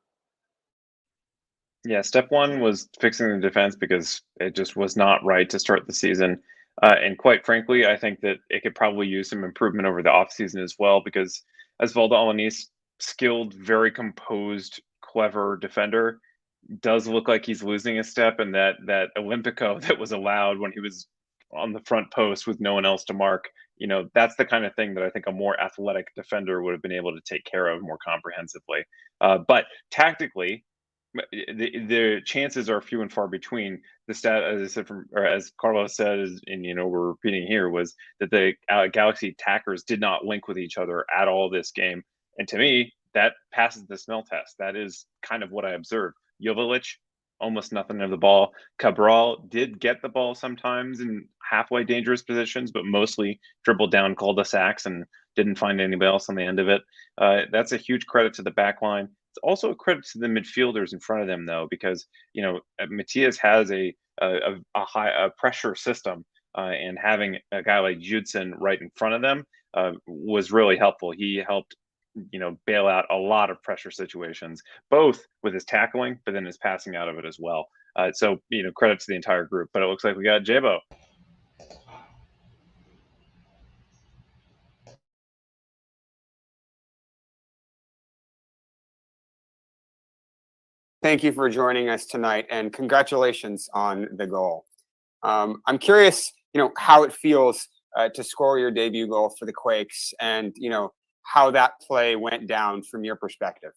Yeah, 1.84 2.02
step 2.02 2.26
one 2.30 2.60
was 2.60 2.88
fixing 3.00 3.28
the 3.28 3.38
defense 3.38 3.76
because 3.76 4.22
it 4.40 4.56
just 4.56 4.74
was 4.74 4.96
not 4.96 5.24
right 5.24 5.48
to 5.48 5.58
start 5.60 5.86
the 5.86 5.92
season. 5.92 6.40
Uh, 6.82 6.96
and 7.00 7.16
quite 7.16 7.46
frankly, 7.46 7.86
I 7.86 7.96
think 7.96 8.20
that 8.22 8.38
it 8.50 8.64
could 8.64 8.74
probably 8.74 9.06
use 9.06 9.30
some 9.30 9.44
improvement 9.44 9.86
over 9.86 10.02
the 10.02 10.10
offseason 10.10 10.62
as 10.62 10.74
well 10.80 11.00
because 11.00 11.42
as 11.80 11.92
Valda 11.92 12.12
Alanis 12.12 12.66
skilled, 13.00 13.54
very 13.54 13.90
composed, 13.90 14.80
clever 15.00 15.56
defender, 15.56 16.20
does 16.80 17.06
look 17.06 17.28
like 17.28 17.46
he's 17.46 17.62
losing 17.62 17.98
a 17.98 18.04
step, 18.04 18.40
and 18.40 18.54
that 18.54 18.76
that 18.86 19.10
Olympico 19.16 19.80
that 19.86 19.98
was 19.98 20.12
allowed 20.12 20.58
when 20.58 20.72
he 20.72 20.80
was 20.80 21.06
on 21.52 21.72
the 21.72 21.80
front 21.80 22.12
post 22.12 22.46
with 22.46 22.60
no 22.60 22.74
one 22.74 22.84
else 22.84 23.04
to 23.04 23.14
mark. 23.14 23.48
You 23.76 23.86
know, 23.86 24.08
that's 24.14 24.36
the 24.36 24.44
kind 24.44 24.64
of 24.64 24.74
thing 24.74 24.94
that 24.94 25.04
I 25.04 25.10
think 25.10 25.26
a 25.26 25.32
more 25.32 25.58
athletic 25.60 26.08
defender 26.14 26.62
would 26.62 26.72
have 26.72 26.82
been 26.82 26.92
able 26.92 27.12
to 27.14 27.20
take 27.24 27.44
care 27.44 27.68
of 27.68 27.80
more 27.80 27.98
comprehensively. 28.04 28.84
Uh, 29.20 29.38
but 29.46 29.66
tactically, 29.90 30.64
the, 31.14 31.86
the 31.86 32.20
chances 32.24 32.68
are 32.68 32.80
few 32.80 33.02
and 33.02 33.12
far 33.12 33.28
between. 33.28 33.80
The 34.08 34.14
stat, 34.14 34.42
as 34.42 34.62
I 34.62 34.66
said, 34.66 34.86
from 34.86 35.06
or 35.12 35.24
as 35.24 35.52
Carlos 35.60 35.96
said, 35.96 36.18
and 36.18 36.64
you 36.64 36.74
know 36.74 36.86
we're 36.86 37.08
repeating 37.08 37.46
here, 37.46 37.70
was 37.70 37.94
that 38.20 38.30
the 38.30 38.54
uh, 38.70 38.86
Galaxy 38.88 39.28
attackers 39.28 39.84
did 39.84 40.00
not 40.00 40.24
link 40.24 40.48
with 40.48 40.58
each 40.58 40.78
other 40.78 41.04
at 41.14 41.28
all 41.28 41.50
this 41.50 41.70
game, 41.70 42.02
and 42.38 42.48
to 42.48 42.58
me, 42.58 42.92
that 43.14 43.34
passes 43.52 43.84
the 43.86 43.98
smell 43.98 44.22
test. 44.22 44.56
That 44.58 44.76
is 44.76 45.06
kind 45.22 45.42
of 45.42 45.50
what 45.50 45.64
I 45.64 45.72
observed. 45.72 46.14
Joveljic, 46.44 46.86
almost 47.40 47.72
nothing 47.72 48.00
of 48.00 48.10
the 48.10 48.16
ball. 48.16 48.52
Cabral 48.78 49.44
did 49.48 49.80
get 49.80 50.02
the 50.02 50.08
ball 50.08 50.34
sometimes 50.34 51.00
in 51.00 51.26
halfway 51.48 51.84
dangerous 51.84 52.22
positions, 52.22 52.70
but 52.70 52.84
mostly 52.84 53.40
dribbled 53.64 53.90
down 53.90 54.14
cul-de-sacs 54.14 54.86
and 54.86 55.04
didn't 55.36 55.58
find 55.58 55.80
anybody 55.80 56.08
else 56.08 56.28
on 56.28 56.34
the 56.34 56.42
end 56.42 56.58
of 56.58 56.68
it. 56.68 56.82
Uh, 57.16 57.42
that's 57.52 57.72
a 57.72 57.76
huge 57.76 58.06
credit 58.06 58.34
to 58.34 58.42
the 58.42 58.50
back 58.50 58.82
line. 58.82 59.08
It's 59.30 59.38
also 59.42 59.70
a 59.70 59.74
credit 59.74 60.04
to 60.12 60.18
the 60.18 60.26
midfielders 60.26 60.92
in 60.92 61.00
front 61.00 61.22
of 61.22 61.28
them, 61.28 61.46
though, 61.46 61.68
because 61.70 62.06
you 62.32 62.42
know 62.42 62.60
uh, 62.80 62.86
Matias 62.90 63.38
has 63.38 63.70
a 63.70 63.94
a, 64.20 64.54
a 64.74 64.84
high 64.84 65.10
a 65.10 65.30
pressure 65.30 65.74
system, 65.76 66.24
uh, 66.56 66.62
and 66.62 66.98
having 66.98 67.38
a 67.52 67.62
guy 67.62 67.78
like 67.78 68.00
Judson 68.00 68.54
right 68.58 68.80
in 68.80 68.90
front 68.96 69.14
of 69.14 69.22
them 69.22 69.44
uh, 69.74 69.92
was 70.06 70.50
really 70.50 70.76
helpful. 70.76 71.12
He 71.12 71.42
helped 71.46 71.76
you 72.32 72.38
know 72.38 72.56
bail 72.66 72.86
out 72.86 73.06
a 73.10 73.16
lot 73.16 73.50
of 73.50 73.62
pressure 73.62 73.90
situations, 73.90 74.62
both 74.90 75.24
with 75.42 75.54
his 75.54 75.64
tackling, 75.64 76.18
but 76.24 76.32
then 76.32 76.44
his 76.44 76.58
passing 76.58 76.96
out 76.96 77.08
of 77.08 77.18
it 77.18 77.24
as 77.24 77.38
well. 77.38 77.68
Uh, 77.96 78.10
so 78.12 78.38
you 78.48 78.62
know 78.62 78.72
credit 78.72 79.00
to 79.00 79.06
the 79.08 79.16
entire 79.16 79.44
group. 79.44 79.70
But 79.72 79.82
it 79.82 79.86
looks 79.86 80.04
like 80.04 80.16
we 80.16 80.24
got 80.24 80.42
Jabo. 80.42 80.78
Thank 91.02 91.22
you 91.22 91.30
for 91.30 91.48
joining 91.48 91.88
us 91.88 92.06
tonight, 92.06 92.46
and 92.50 92.72
congratulations 92.72 93.68
on 93.72 94.08
the 94.16 94.26
goal. 94.26 94.66
Um, 95.22 95.62
I'm 95.66 95.78
curious, 95.78 96.32
you 96.52 96.60
know, 96.60 96.72
how 96.76 97.04
it 97.04 97.12
feels 97.12 97.68
uh, 97.96 98.08
to 98.10 98.24
score 98.24 98.58
your 98.58 98.70
debut 98.70 99.06
goal 99.06 99.34
for 99.38 99.46
the 99.46 99.52
Quakes, 99.52 100.12
and 100.20 100.52
you 100.56 100.70
know 100.70 100.92
how 101.28 101.50
that 101.50 101.78
play 101.80 102.16
went 102.16 102.46
down 102.46 102.82
from 102.82 103.04
your 103.04 103.14
perspective. 103.14 103.72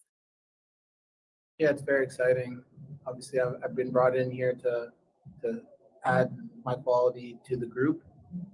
Yeah, 1.58 1.68
it's 1.68 1.82
very 1.82 2.02
exciting. 2.02 2.62
Obviously, 3.06 3.40
I've, 3.40 3.56
I've 3.62 3.76
been 3.76 3.90
brought 3.90 4.16
in 4.16 4.30
here 4.30 4.54
to 4.62 4.88
to 5.42 5.60
add 6.04 6.34
my 6.64 6.74
quality 6.74 7.38
to 7.46 7.56
the 7.56 7.66
group, 7.66 8.02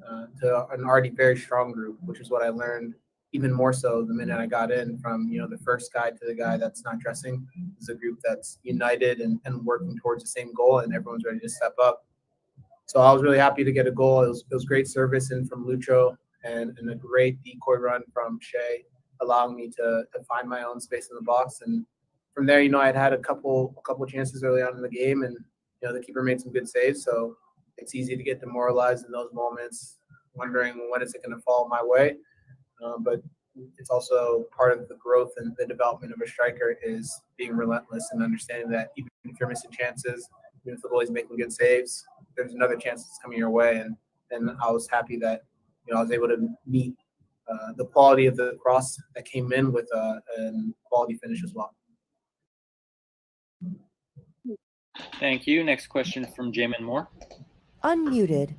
uh, 0.07 0.26
to 0.40 0.66
an 0.72 0.84
already 0.84 1.11
very 1.11 1.36
strong 1.36 1.70
group, 1.70 1.96
which 2.05 2.20
is 2.20 2.28
what 2.28 2.42
I 2.42 2.49
learned 2.49 2.94
even 3.32 3.53
more 3.53 3.72
so 3.72 4.03
the 4.03 4.12
minute 4.12 4.38
I 4.38 4.46
got 4.46 4.72
in 4.72 4.99
from, 4.99 5.28
you 5.28 5.38
know, 5.40 5.46
the 5.46 5.59
first 5.59 5.92
guy 5.92 6.11
to 6.11 6.26
the 6.26 6.34
guy 6.34 6.57
that's 6.57 6.82
not 6.82 6.99
dressing 6.99 7.46
is 7.80 7.88
a 7.90 7.94
group 7.94 8.18
that's 8.24 8.59
united 8.62 9.20
and, 9.20 9.38
and 9.44 9.64
working 9.64 9.96
towards 10.03 10.24
the 10.24 10.28
same 10.28 10.53
goal 10.55 10.80
and 10.80 10.94
everyone's 10.94 11.24
ready 11.24 11.38
to 11.40 11.49
step 11.49 11.74
up. 11.82 12.07
So 12.86 13.01
I 13.01 13.12
was 13.12 13.22
really 13.22 13.38
happy 13.38 13.64
to 13.64 13.72
get 13.72 13.86
a 13.86 13.90
goal. 13.92 14.24
It 14.24 14.28
was, 14.28 14.44
it 14.51 14.55
was 14.55 14.64
great 14.64 14.88
service 14.88 15.30
in 15.30 15.46
from 15.46 15.66
Lucho 15.66 16.16
and, 16.45 16.76
and 16.78 16.91
a 16.91 16.95
great 16.95 17.43
decoy 17.43 17.76
run 17.76 18.03
from 18.12 18.39
Shea, 18.41 18.84
allowing 19.20 19.57
me 19.57 19.68
to, 19.76 20.05
to 20.12 20.24
find 20.24 20.49
my 20.49 20.62
own 20.62 20.80
space 20.80 21.09
in 21.11 21.16
the 21.16 21.22
box. 21.22 21.61
And 21.64 21.84
from 22.34 22.47
there, 22.47 22.61
you 22.61 22.68
know, 22.68 22.80
I'd 22.80 22.97
had 22.97 23.12
a 23.12 23.18
couple 23.18 23.74
a 23.78 23.82
couple 23.82 24.07
chances 24.07 24.45
early 24.45 24.62
on 24.62 24.76
in 24.76 24.82
the 24.82 24.89
game, 24.89 25.22
and 25.22 25.36
you 25.82 25.89
know, 25.89 25.95
the 25.95 26.01
keeper 26.01 26.22
made 26.22 26.41
some 26.41 26.53
good 26.53 26.68
saves. 26.68 27.05
So 27.05 27.36
it's 27.76 27.95
easy 27.95 28.16
to 28.16 28.22
get 28.22 28.41
demoralized 28.41 29.07
in 29.07 29.12
those 29.12 29.32
moments, 29.32 29.99
wondering 30.34 30.89
when 30.91 31.03
is 31.03 31.14
it 31.14 31.22
going 31.24 31.36
to 31.36 31.43
fall 31.43 31.68
my 31.68 31.80
way. 31.82 32.16
Um, 32.84 33.03
but 33.03 33.20
it's 33.76 33.91
also 33.91 34.45
part 34.57 34.78
of 34.78 34.89
the 34.89 34.95
growth 34.97 35.32
and 35.36 35.55
the 35.59 35.66
development 35.66 36.12
of 36.12 36.20
a 36.20 36.28
striker 36.28 36.76
is 36.82 37.12
being 37.36 37.57
relentless 37.57 38.09
and 38.12 38.22
understanding 38.22 38.70
that 38.70 38.91
even 38.97 39.11
if 39.24 39.36
you're 39.41 39.49
missing 39.49 39.70
chances, 39.72 40.28
even 40.64 40.76
if 40.76 40.82
the 40.82 40.89
goalie's 40.89 41.11
making 41.11 41.36
good 41.36 41.53
saves, 41.53 42.05
there's 42.36 42.55
another 42.55 42.76
chance 42.76 43.03
that's 43.03 43.18
coming 43.22 43.39
your 43.39 43.51
way. 43.51 43.78
And 43.78 43.97
and 44.30 44.51
I 44.62 44.70
was 44.70 44.89
happy 44.89 45.16
that 45.18 45.43
you 45.89 45.95
know 45.95 46.01
I 46.01 46.03
was 46.03 46.12
able 46.12 46.28
to 46.28 46.49
meet 46.66 46.95
uh, 47.51 47.72
the 47.76 47.86
quality 47.86 48.26
of 48.26 48.36
the 48.36 48.57
cross 48.62 48.97
that 49.14 49.24
came 49.24 49.53
in 49.53 49.72
with 49.72 49.89
a, 49.95 49.99
uh, 49.99 50.20
a 50.39 50.53
quality 50.84 51.14
finish 51.14 51.43
as 51.43 51.55
well. 51.55 51.74
Thank 55.18 55.47
you. 55.47 55.64
Next 55.64 55.86
question 55.86 56.26
from 56.36 56.53
Jamon 56.53 56.80
Moore. 56.80 57.09
Unmuted. 57.84 58.55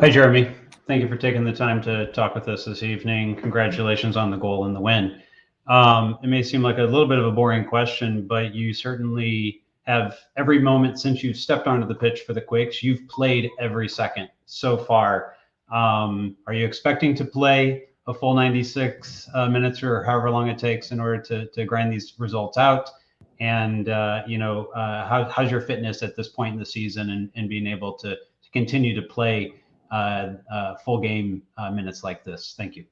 Hi, 0.00 0.10
Jeremy. 0.10 0.50
Thank 0.86 1.02
you 1.02 1.08
for 1.08 1.16
taking 1.16 1.44
the 1.44 1.52
time 1.52 1.80
to 1.82 2.10
talk 2.12 2.34
with 2.34 2.48
us 2.48 2.64
this 2.64 2.82
evening. 2.82 3.36
Congratulations 3.36 4.16
on 4.16 4.30
the 4.30 4.36
goal 4.36 4.66
and 4.66 4.74
the 4.74 4.80
win. 4.80 5.22
Um, 5.68 6.18
it 6.22 6.26
may 6.26 6.42
seem 6.42 6.62
like 6.62 6.78
a 6.78 6.82
little 6.82 7.06
bit 7.06 7.18
of 7.18 7.26
a 7.26 7.30
boring 7.30 7.64
question, 7.64 8.26
but 8.26 8.54
you 8.54 8.74
certainly 8.74 9.62
have 9.82 10.18
every 10.36 10.58
moment 10.58 11.00
since 11.00 11.22
you've 11.22 11.36
stepped 11.36 11.66
onto 11.66 11.86
the 11.86 11.94
pitch 11.94 12.22
for 12.22 12.32
the 12.32 12.40
Quakes, 12.40 12.82
you've 12.82 13.06
played 13.08 13.50
every 13.58 13.88
second 13.88 14.28
so 14.46 14.76
far. 14.76 15.34
Um, 15.70 16.36
are 16.46 16.52
you 16.52 16.66
expecting 16.66 17.14
to 17.16 17.24
play 17.24 17.84
a 18.06 18.14
full 18.14 18.34
96 18.34 19.28
uh, 19.34 19.48
minutes 19.48 19.82
or 19.82 20.02
however 20.02 20.30
long 20.30 20.48
it 20.48 20.58
takes 20.58 20.90
in 20.90 21.00
order 21.00 21.20
to, 21.22 21.46
to 21.46 21.64
grind 21.64 21.92
these 21.92 22.14
results 22.18 22.58
out? 22.58 22.90
And, 23.38 23.88
uh, 23.88 24.22
you 24.26 24.36
know, 24.36 24.66
uh, 24.66 25.08
how, 25.08 25.24
how's 25.24 25.50
your 25.50 25.62
fitness 25.62 26.02
at 26.02 26.16
this 26.16 26.28
point 26.28 26.54
in 26.54 26.58
the 26.58 26.66
season 26.66 27.10
and, 27.10 27.30
and 27.36 27.48
being 27.48 27.66
able 27.66 27.94
to, 27.98 28.10
to 28.10 28.50
continue 28.52 28.94
to 28.94 29.02
play 29.02 29.54
uh, 29.90 30.34
uh, 30.52 30.76
full 30.76 31.00
game 31.00 31.42
uh, 31.56 31.70
minutes 31.70 32.04
like 32.04 32.24
this. 32.24 32.54
Thank 32.56 32.76
you. 32.76 32.84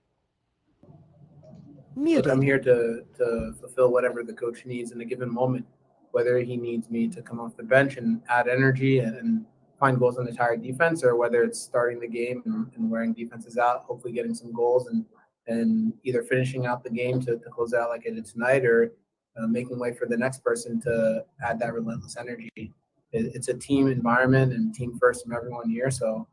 Look, 1.96 2.26
I'm 2.26 2.40
here 2.40 2.60
to, 2.60 3.02
to 3.16 3.54
fulfill 3.60 3.90
whatever 3.92 4.22
the 4.22 4.32
coach 4.32 4.64
needs 4.66 4.92
in 4.92 5.00
a 5.00 5.04
given 5.04 5.32
moment, 5.32 5.66
whether 6.12 6.38
he 6.38 6.56
needs 6.56 6.90
me 6.90 7.08
to 7.08 7.22
come 7.22 7.40
off 7.40 7.56
the 7.56 7.62
bench 7.64 7.96
and 7.96 8.22
add 8.28 8.48
energy 8.48 9.00
and, 9.00 9.16
and 9.16 9.46
find 9.78 9.98
goals 9.98 10.18
on 10.18 10.24
the 10.24 10.30
entire 10.30 10.56
defense, 10.56 11.04
or 11.04 11.16
whether 11.16 11.42
it's 11.42 11.60
starting 11.60 12.00
the 12.00 12.08
game 12.08 12.42
and, 12.46 12.70
and, 12.76 12.90
wearing 12.90 13.12
defenses 13.12 13.58
out, 13.58 13.82
hopefully 13.82 14.12
getting 14.12 14.34
some 14.34 14.52
goals 14.52 14.88
and 14.88 15.04
and 15.46 15.94
either 16.04 16.22
finishing 16.22 16.66
out 16.66 16.84
the 16.84 16.90
game 16.90 17.20
to, 17.20 17.38
to 17.38 17.48
close 17.50 17.72
out 17.72 17.88
like 17.88 18.02
I 18.06 18.10
did 18.10 18.26
tonight, 18.26 18.64
or 18.64 18.92
uh, 19.38 19.46
making 19.46 19.78
way 19.78 19.94
for 19.94 20.06
the 20.06 20.16
next 20.16 20.44
person 20.44 20.80
to 20.82 21.24
add 21.42 21.58
that 21.60 21.72
relentless 21.72 22.16
energy. 22.18 22.50
It, 22.56 23.32
it's 23.34 23.48
a 23.48 23.54
team 23.54 23.88
environment 23.88 24.52
and 24.52 24.74
team 24.74 24.98
first 24.98 25.24
from 25.24 25.32
everyone 25.32 25.70
here, 25.70 25.90
so 25.90 26.26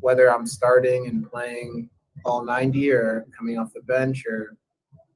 whether 0.00 0.32
I'm 0.32 0.46
starting 0.46 1.06
and 1.06 1.28
playing 1.28 1.88
all 2.24 2.44
90 2.44 2.90
or 2.92 3.26
coming 3.36 3.58
off 3.58 3.72
the 3.72 3.82
bench 3.82 4.24
or 4.28 4.56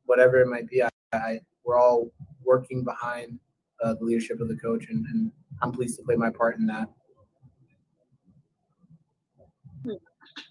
whatever 0.07 0.41
it 0.41 0.49
might 0.49 0.69
be, 0.69 0.83
I, 0.83 0.89
I 1.13 1.41
we're 1.65 1.79
all 1.79 2.11
working 2.43 2.83
behind 2.85 3.39
uh, 3.83 3.95
the 3.95 4.05
leadership 4.05 4.41
of 4.41 4.49
the 4.49 4.57
coach, 4.57 4.87
and, 4.89 5.05
and 5.07 5.31
I'm 5.63 5.73
pleased 5.73 5.99
to 5.99 6.05
play 6.05 6.17
my 6.17 6.31
part 6.31 6.59
in 6.59 6.67
that. 6.67 6.89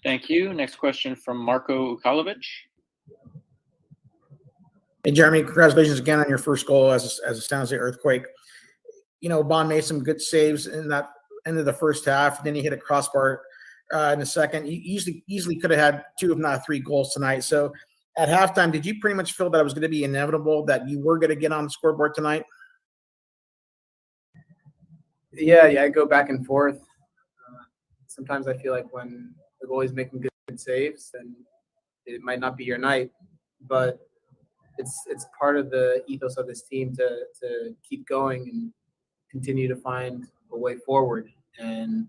Thank 0.02 0.28
you. 0.28 0.52
Next 0.52 0.76
question 0.76 1.14
from 1.14 1.38
Marco 1.38 1.96
Ukalovic. 1.96 2.42
Hey, 5.04 5.12
Jeremy, 5.12 5.42
congratulations 5.42 5.98
again 5.98 6.18
on 6.18 6.28
your 6.28 6.38
first 6.38 6.66
goal 6.66 6.90
as 6.90 7.20
a, 7.24 7.28
as 7.28 7.38
a 7.38 7.40
San 7.40 7.60
Jose 7.60 7.74
Earthquake. 7.74 8.24
You 9.20 9.28
know, 9.28 9.42
Bond 9.42 9.68
made 9.68 9.84
some 9.84 10.02
good 10.02 10.20
saves 10.20 10.66
in 10.66 10.88
that 10.88 11.10
end 11.46 11.58
of 11.58 11.64
the 11.64 11.72
first 11.72 12.04
half. 12.04 12.44
Then 12.44 12.54
he 12.54 12.62
hit 12.62 12.72
a 12.72 12.76
crossbar 12.76 13.42
uh, 13.92 14.10
in 14.12 14.18
the 14.18 14.26
second. 14.26 14.66
He 14.66 14.74
easily 14.74 15.24
easily 15.26 15.56
could 15.56 15.70
have 15.70 15.80
had 15.80 16.04
two, 16.18 16.32
if 16.32 16.38
not 16.38 16.64
three, 16.64 16.80
goals 16.80 17.12
tonight. 17.12 17.40
So 17.40 17.72
at 18.18 18.28
halftime, 18.28 18.72
did 18.72 18.84
you 18.84 19.00
pretty 19.00 19.14
much 19.14 19.32
feel 19.32 19.48
that 19.50 19.60
it 19.60 19.64
was 19.64 19.72
going 19.72 19.82
to 19.82 19.88
be 19.88 20.04
inevitable 20.04 20.64
that 20.66 20.88
you 20.88 21.00
were 21.00 21.18
going 21.18 21.30
to 21.30 21.36
get 21.36 21.52
on 21.52 21.64
the 21.64 21.70
scoreboard 21.70 22.14
tonight? 22.14 22.44
Yeah, 25.32 25.66
yeah, 25.66 25.84
I 25.84 25.88
go 25.88 26.06
back 26.06 26.28
and 26.28 26.44
forth. 26.44 26.76
Uh, 26.76 27.62
sometimes 28.06 28.48
I 28.48 28.56
feel 28.56 28.72
like 28.72 28.92
when 28.92 29.34
the 29.60 29.66
goalie's 29.66 29.92
making 29.92 30.20
good, 30.20 30.30
saves, 30.56 31.12
then 31.14 31.34
it 32.06 32.22
might 32.22 32.40
not 32.40 32.56
be 32.56 32.64
your 32.64 32.78
night, 32.78 33.10
but 33.68 34.00
it's 34.78 35.04
it's 35.06 35.26
part 35.38 35.56
of 35.56 35.70
the 35.70 36.02
ethos 36.08 36.36
of 36.36 36.46
this 36.46 36.62
team 36.62 36.94
to 36.96 37.20
to 37.40 37.74
keep 37.88 38.06
going 38.06 38.48
and 38.48 38.72
continue 39.30 39.68
to 39.68 39.76
find 39.76 40.26
a 40.52 40.58
way 40.58 40.76
forward. 40.76 41.30
And 41.58 42.08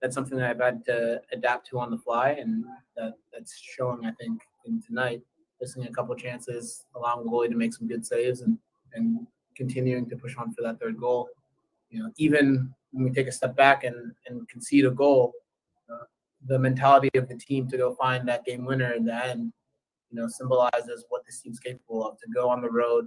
that's 0.00 0.14
something 0.14 0.38
that 0.38 0.50
I've 0.50 0.60
had 0.60 0.84
to 0.86 1.20
adapt 1.32 1.68
to 1.68 1.78
on 1.78 1.90
the 1.90 1.98
fly, 1.98 2.30
and 2.30 2.64
that, 2.96 3.14
that's 3.32 3.58
showing, 3.58 4.06
I 4.06 4.12
think, 4.12 4.40
in 4.64 4.82
tonight. 4.82 5.20
Missing 5.60 5.84
a 5.84 5.90
couple 5.90 6.14
chances, 6.14 6.86
allowing 6.94 7.26
goalie 7.26 7.50
to 7.50 7.56
make 7.56 7.74
some 7.74 7.86
good 7.86 8.06
saves, 8.06 8.40
and 8.40 8.56
and 8.94 9.26
continuing 9.56 10.08
to 10.08 10.16
push 10.16 10.36
on 10.36 10.52
for 10.54 10.62
that 10.62 10.80
third 10.80 10.98
goal. 10.98 11.28
You 11.90 12.02
know, 12.02 12.10
even 12.16 12.72
when 12.92 13.04
we 13.04 13.10
take 13.10 13.26
a 13.26 13.32
step 13.32 13.56
back 13.56 13.84
and 13.84 14.12
and 14.26 14.48
concede 14.48 14.86
a 14.86 14.90
goal, 14.90 15.34
the 16.46 16.58
mentality 16.58 17.10
of 17.14 17.28
the 17.28 17.36
team 17.36 17.68
to 17.68 17.76
go 17.76 17.94
find 17.94 18.26
that 18.28 18.44
game 18.44 18.64
winner 18.64 18.92
in 18.92 19.04
the 19.04 19.14
end 19.14 19.52
you 20.10 20.20
know, 20.20 20.28
symbolizes 20.28 21.04
what 21.08 21.24
this 21.24 21.40
team's 21.40 21.60
capable 21.60 22.06
of 22.06 22.18
to 22.18 22.26
go 22.34 22.48
on 22.48 22.60
the 22.60 22.70
road 22.70 23.06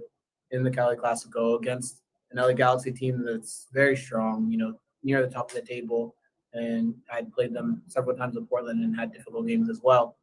in 0.50 0.62
the 0.62 0.70
Cali 0.70 0.96
Clasico 0.96 1.58
against 1.58 2.02
another 2.30 2.52
Galaxy 2.52 2.92
team 2.92 3.24
that's 3.24 3.68
very 3.72 3.96
strong, 3.96 4.50
you 4.50 4.58
know, 4.58 4.78
near 5.02 5.22
the 5.22 5.32
top 5.32 5.50
of 5.50 5.54
the 5.54 5.62
table. 5.62 6.16
And 6.54 6.94
I'd 7.12 7.32
played 7.32 7.52
them 7.52 7.82
several 7.88 8.16
times 8.16 8.36
in 8.36 8.46
Portland 8.46 8.82
and 8.82 8.96
had 8.96 9.12
difficult 9.12 9.46
games 9.46 9.68
as 9.68 9.80
well. 9.82 10.16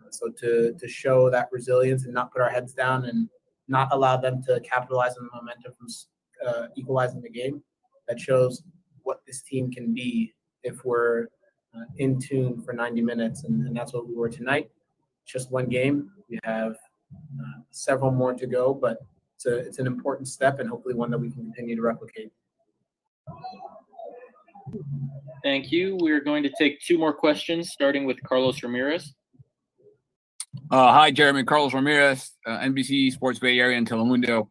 Uh, 0.00 0.10
so 0.10 0.28
to 0.28 0.74
to 0.74 0.88
show 0.88 1.30
that 1.30 1.48
resilience 1.52 2.04
and 2.04 2.14
not 2.14 2.32
put 2.32 2.42
our 2.42 2.50
heads 2.50 2.72
down 2.72 3.04
and 3.06 3.28
not 3.68 3.88
allow 3.92 4.16
them 4.16 4.42
to 4.44 4.60
capitalize 4.60 5.16
on 5.16 5.24
the 5.24 5.30
momentum 5.38 5.72
from 5.78 5.88
uh, 6.46 6.66
equalizing 6.76 7.20
the 7.20 7.30
game, 7.30 7.62
that 8.08 8.20
shows 8.20 8.62
what 9.02 9.24
this 9.26 9.42
team 9.42 9.70
can 9.70 9.94
be 9.94 10.34
if 10.64 10.84
we're 10.84 11.28
uh, 11.76 11.84
in 11.98 12.20
tune 12.20 12.60
for 12.62 12.72
90 12.72 13.02
minutes, 13.02 13.44
and, 13.44 13.66
and 13.66 13.76
that's 13.76 13.92
what 13.92 14.08
we 14.08 14.14
were 14.14 14.28
tonight. 14.28 14.70
Just 15.24 15.50
one 15.50 15.66
game. 15.66 16.10
We 16.28 16.38
have 16.44 16.76
uh, 17.40 17.60
several 17.70 18.10
more 18.10 18.34
to 18.34 18.46
go, 18.46 18.72
but 18.72 18.98
it's 19.34 19.46
a 19.46 19.56
it's 19.58 19.78
an 19.78 19.86
important 19.86 20.28
step, 20.28 20.60
and 20.60 20.68
hopefully 20.68 20.94
one 20.94 21.10
that 21.10 21.18
we 21.18 21.30
can 21.30 21.44
continue 21.44 21.76
to 21.76 21.82
replicate. 21.82 22.32
Thank 25.42 25.70
you. 25.70 25.96
We're 26.00 26.20
going 26.20 26.42
to 26.42 26.52
take 26.58 26.80
two 26.80 26.98
more 26.98 27.12
questions, 27.12 27.70
starting 27.70 28.04
with 28.04 28.22
Carlos 28.22 28.62
Ramirez. 28.62 29.14
Uh, 30.70 30.92
hi, 30.92 31.10
Jeremy. 31.10 31.44
Carlos 31.44 31.74
Ramirez, 31.74 32.32
uh, 32.46 32.58
NBC 32.58 33.12
Sports 33.12 33.38
Bay 33.38 33.58
Area 33.58 33.76
and 33.76 33.88
Telemundo. 33.88 34.48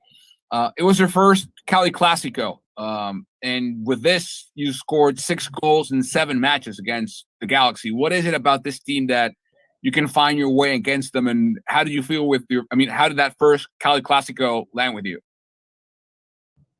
Uh, 0.52 0.72
it 0.78 0.84
was 0.84 1.00
your 1.00 1.08
first 1.08 1.50
Cali 1.66 1.92
Clasico. 1.92 2.60
Um, 2.78 3.26
and 3.42 3.86
with 3.86 4.04
this, 4.04 4.52
you 4.56 4.74
scored 4.74 5.20
six 5.20 5.48
goals 5.48 5.92
in 5.92 6.04
seven 6.04 6.40
matches 6.40 6.80
against 6.80 7.26
the 7.40 7.48
Galaxy. 7.48 7.92
What 7.92 8.12
is 8.12 8.26
it 8.26 8.34
about 8.34 8.64
this 8.64 8.80
team 8.80 9.08
that 9.08 9.34
you 9.82 9.92
can 9.92 10.08
find 10.08 10.38
your 10.38 10.50
way 10.50 10.76
against 10.76 11.14
them? 11.14 11.28
And 11.28 11.60
how 11.68 11.84
did 11.84 11.94
you 11.94 12.04
feel 12.04 12.28
with 12.28 12.44
your, 12.50 12.64
I 12.72 12.76
mean, 12.76 12.90
how 12.90 13.08
did 13.08 13.18
that 13.18 13.36
first 13.40 13.68
Cali 13.80 14.02
Clasico 14.02 14.66
land 14.74 14.96
with 14.96 15.06
you? 15.06 15.20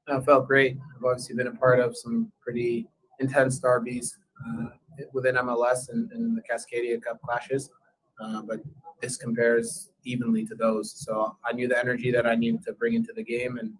I 0.08 0.20
felt 0.20 0.48
great. 0.48 0.78
I've 0.96 1.04
obviously 1.04 1.36
been 1.36 1.48
a 1.48 1.56
part 1.56 1.80
of 1.80 1.98
some 1.98 2.32
pretty 2.42 2.88
intense 3.20 3.60
derbies 3.60 4.18
uh, 4.48 4.66
within 5.14 5.36
MLS 5.36 5.90
and, 5.90 6.12
and 6.12 6.38
the 6.38 6.42
Cascadia 6.42 7.02
Cup 7.02 7.22
clashes, 7.22 7.72
uh, 8.20 8.42
but 8.44 8.60
this 9.02 9.18
compares 9.18 9.90
evenly 10.04 10.46
to 10.46 10.56
those. 10.56 10.92
So 10.92 11.36
I 11.44 11.54
knew 11.54 11.68
the 11.68 11.80
energy 11.80 12.12
that 12.12 12.28
I 12.28 12.36
needed 12.36 12.64
to 12.66 12.74
bring 12.74 12.94
into 12.94 13.14
the 13.14 13.24
game, 13.24 13.58
and 13.58 13.74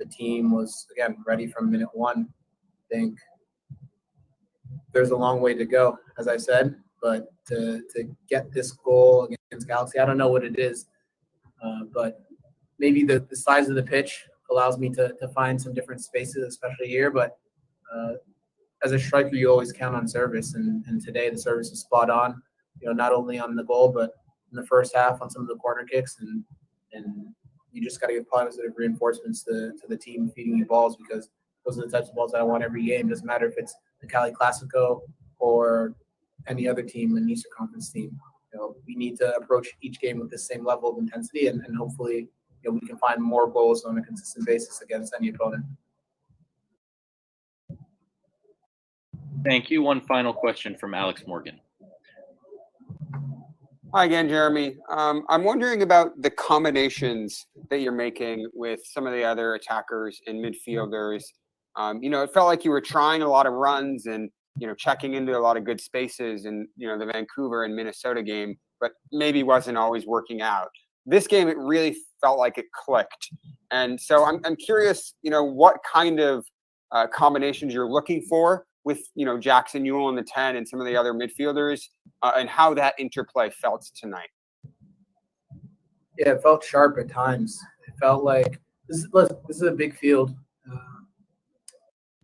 the 0.00 0.06
team 0.06 0.50
was 0.50 0.86
again 0.90 1.16
ready 1.24 1.46
from 1.46 1.70
minute 1.70 1.90
one. 1.92 2.26
I 2.90 2.94
think 2.94 3.18
there's 4.92 5.10
a 5.10 5.16
long 5.16 5.40
way 5.40 5.54
to 5.54 5.64
go, 5.64 5.96
as 6.18 6.26
I 6.26 6.36
said, 6.36 6.74
but 7.00 7.28
to 7.46 7.82
to 7.94 8.04
get 8.28 8.52
this 8.52 8.72
goal 8.72 9.28
against 9.50 9.68
Galaxy, 9.68 10.00
I 10.00 10.06
don't 10.06 10.18
know 10.18 10.28
what 10.28 10.42
it 10.42 10.58
is, 10.58 10.86
uh, 11.62 11.82
but 11.94 12.22
maybe 12.78 13.04
the, 13.04 13.20
the 13.30 13.36
size 13.36 13.68
of 13.68 13.76
the 13.76 13.82
pitch 13.82 14.26
allows 14.50 14.78
me 14.78 14.88
to, 14.90 15.12
to 15.20 15.28
find 15.28 15.60
some 15.60 15.74
different 15.74 16.00
spaces, 16.00 16.44
especially 16.44 16.88
here. 16.88 17.10
But 17.10 17.38
uh, 17.94 18.14
as 18.82 18.92
a 18.92 18.98
striker, 18.98 19.36
you 19.36 19.50
always 19.50 19.72
count 19.72 19.94
on 19.94 20.08
service, 20.08 20.54
and, 20.54 20.84
and 20.86 21.00
today 21.00 21.30
the 21.30 21.38
service 21.38 21.70
is 21.70 21.80
spot 21.80 22.10
on. 22.10 22.42
You 22.80 22.88
know, 22.88 22.94
not 22.94 23.12
only 23.12 23.38
on 23.38 23.54
the 23.54 23.64
goal, 23.64 23.92
but 23.92 24.12
in 24.50 24.56
the 24.56 24.66
first 24.66 24.96
half 24.96 25.20
on 25.20 25.30
some 25.30 25.42
of 25.42 25.48
the 25.48 25.56
corner 25.56 25.84
kicks, 25.84 26.16
and 26.20 26.42
and 26.92 27.34
you 27.72 27.82
just 27.82 28.00
got 28.00 28.08
to 28.08 28.14
give 28.14 28.28
positive 28.28 28.72
reinforcements 28.76 29.42
to, 29.44 29.72
to 29.80 29.86
the 29.88 29.96
team 29.96 30.30
feeding 30.34 30.56
you 30.56 30.66
balls 30.66 30.96
because 30.96 31.30
those 31.64 31.78
are 31.78 31.82
the 31.82 31.90
types 31.90 32.08
of 32.08 32.14
balls 32.14 32.32
that 32.32 32.40
I 32.40 32.42
want 32.42 32.64
every 32.64 32.84
game. 32.84 33.08
Doesn't 33.08 33.26
matter 33.26 33.46
if 33.46 33.54
it's 33.56 33.74
the 34.00 34.06
Cali 34.06 34.32
Clasico 34.32 35.00
or 35.38 35.94
any 36.46 36.66
other 36.66 36.82
team, 36.82 37.16
an 37.16 37.28
Eastern 37.28 37.52
Conference 37.56 37.90
team. 37.90 38.18
You 38.52 38.58
know, 38.58 38.76
we 38.86 38.96
need 38.96 39.16
to 39.18 39.34
approach 39.36 39.68
each 39.80 40.00
game 40.00 40.18
with 40.18 40.30
the 40.30 40.38
same 40.38 40.64
level 40.64 40.90
of 40.90 40.98
intensity, 40.98 41.46
and, 41.46 41.64
and 41.64 41.76
hopefully, 41.76 42.28
you 42.62 42.70
know, 42.70 42.72
we 42.72 42.86
can 42.86 42.98
find 42.98 43.22
more 43.22 43.48
goals 43.48 43.84
on 43.84 43.96
a 43.98 44.02
consistent 44.02 44.46
basis 44.46 44.80
against 44.80 45.14
any 45.16 45.28
opponent. 45.28 45.64
Thank 49.44 49.70
you. 49.70 49.82
One 49.82 50.00
final 50.02 50.32
question 50.32 50.76
from 50.76 50.94
Alex 50.94 51.22
Morgan. 51.26 51.60
Hi 53.92 54.04
again, 54.04 54.28
Jeremy. 54.28 54.76
Um, 54.88 55.24
I'm 55.28 55.42
wondering 55.42 55.82
about 55.82 56.12
the 56.22 56.30
combinations 56.30 57.46
that 57.70 57.80
you're 57.80 57.90
making 57.90 58.48
with 58.54 58.78
some 58.84 59.04
of 59.04 59.12
the 59.12 59.24
other 59.24 59.54
attackers 59.54 60.20
and 60.28 60.38
midfielders. 60.38 61.24
Um, 61.74 62.00
you 62.00 62.08
know, 62.08 62.22
it 62.22 62.32
felt 62.32 62.46
like 62.46 62.64
you 62.64 62.70
were 62.70 62.80
trying 62.80 63.22
a 63.22 63.28
lot 63.28 63.46
of 63.46 63.52
runs 63.52 64.06
and 64.06 64.30
you 64.56 64.68
know 64.68 64.74
checking 64.74 65.14
into 65.14 65.36
a 65.36 65.40
lot 65.40 65.56
of 65.56 65.64
good 65.64 65.80
spaces 65.80 66.44
in 66.44 66.68
you 66.76 66.86
know 66.86 66.96
the 67.00 67.06
Vancouver 67.06 67.64
and 67.64 67.74
Minnesota 67.74 68.22
game, 68.22 68.56
but 68.80 68.92
maybe 69.10 69.42
wasn't 69.42 69.76
always 69.76 70.06
working 70.06 70.40
out. 70.40 70.68
This 71.04 71.26
game, 71.26 71.48
it 71.48 71.58
really 71.58 71.96
felt 72.20 72.38
like 72.38 72.58
it 72.58 72.66
clicked, 72.72 73.30
and 73.72 74.00
so 74.00 74.24
I'm 74.24 74.40
I'm 74.44 74.54
curious, 74.54 75.14
you 75.22 75.32
know, 75.32 75.42
what 75.42 75.78
kind 75.92 76.20
of 76.20 76.44
uh, 76.92 77.08
combinations 77.08 77.74
you're 77.74 77.90
looking 77.90 78.22
for 78.28 78.66
with 78.84 79.00
you 79.14 79.24
know 79.24 79.38
Jackson 79.38 79.84
Yueill 79.84 80.08
in 80.08 80.16
the 80.16 80.22
ten 80.22 80.56
and 80.56 80.66
some 80.66 80.80
of 80.80 80.86
the 80.86 80.96
other 80.96 81.12
midfielders, 81.12 81.82
uh, 82.22 82.32
and 82.36 82.48
how 82.48 82.74
that 82.74 82.94
interplay 82.98 83.50
felt 83.50 83.88
tonight. 83.94 84.30
Yeah, 86.18 86.30
it 86.32 86.42
felt 86.42 86.64
sharp 86.64 86.98
at 86.98 87.10
times. 87.10 87.60
It 87.86 87.94
felt 88.00 88.24
like 88.24 88.60
this 88.88 88.98
is 88.98 89.08
this 89.46 89.56
is 89.56 89.62
a 89.62 89.72
big 89.72 89.96
field, 89.96 90.34
uh, 90.70 91.00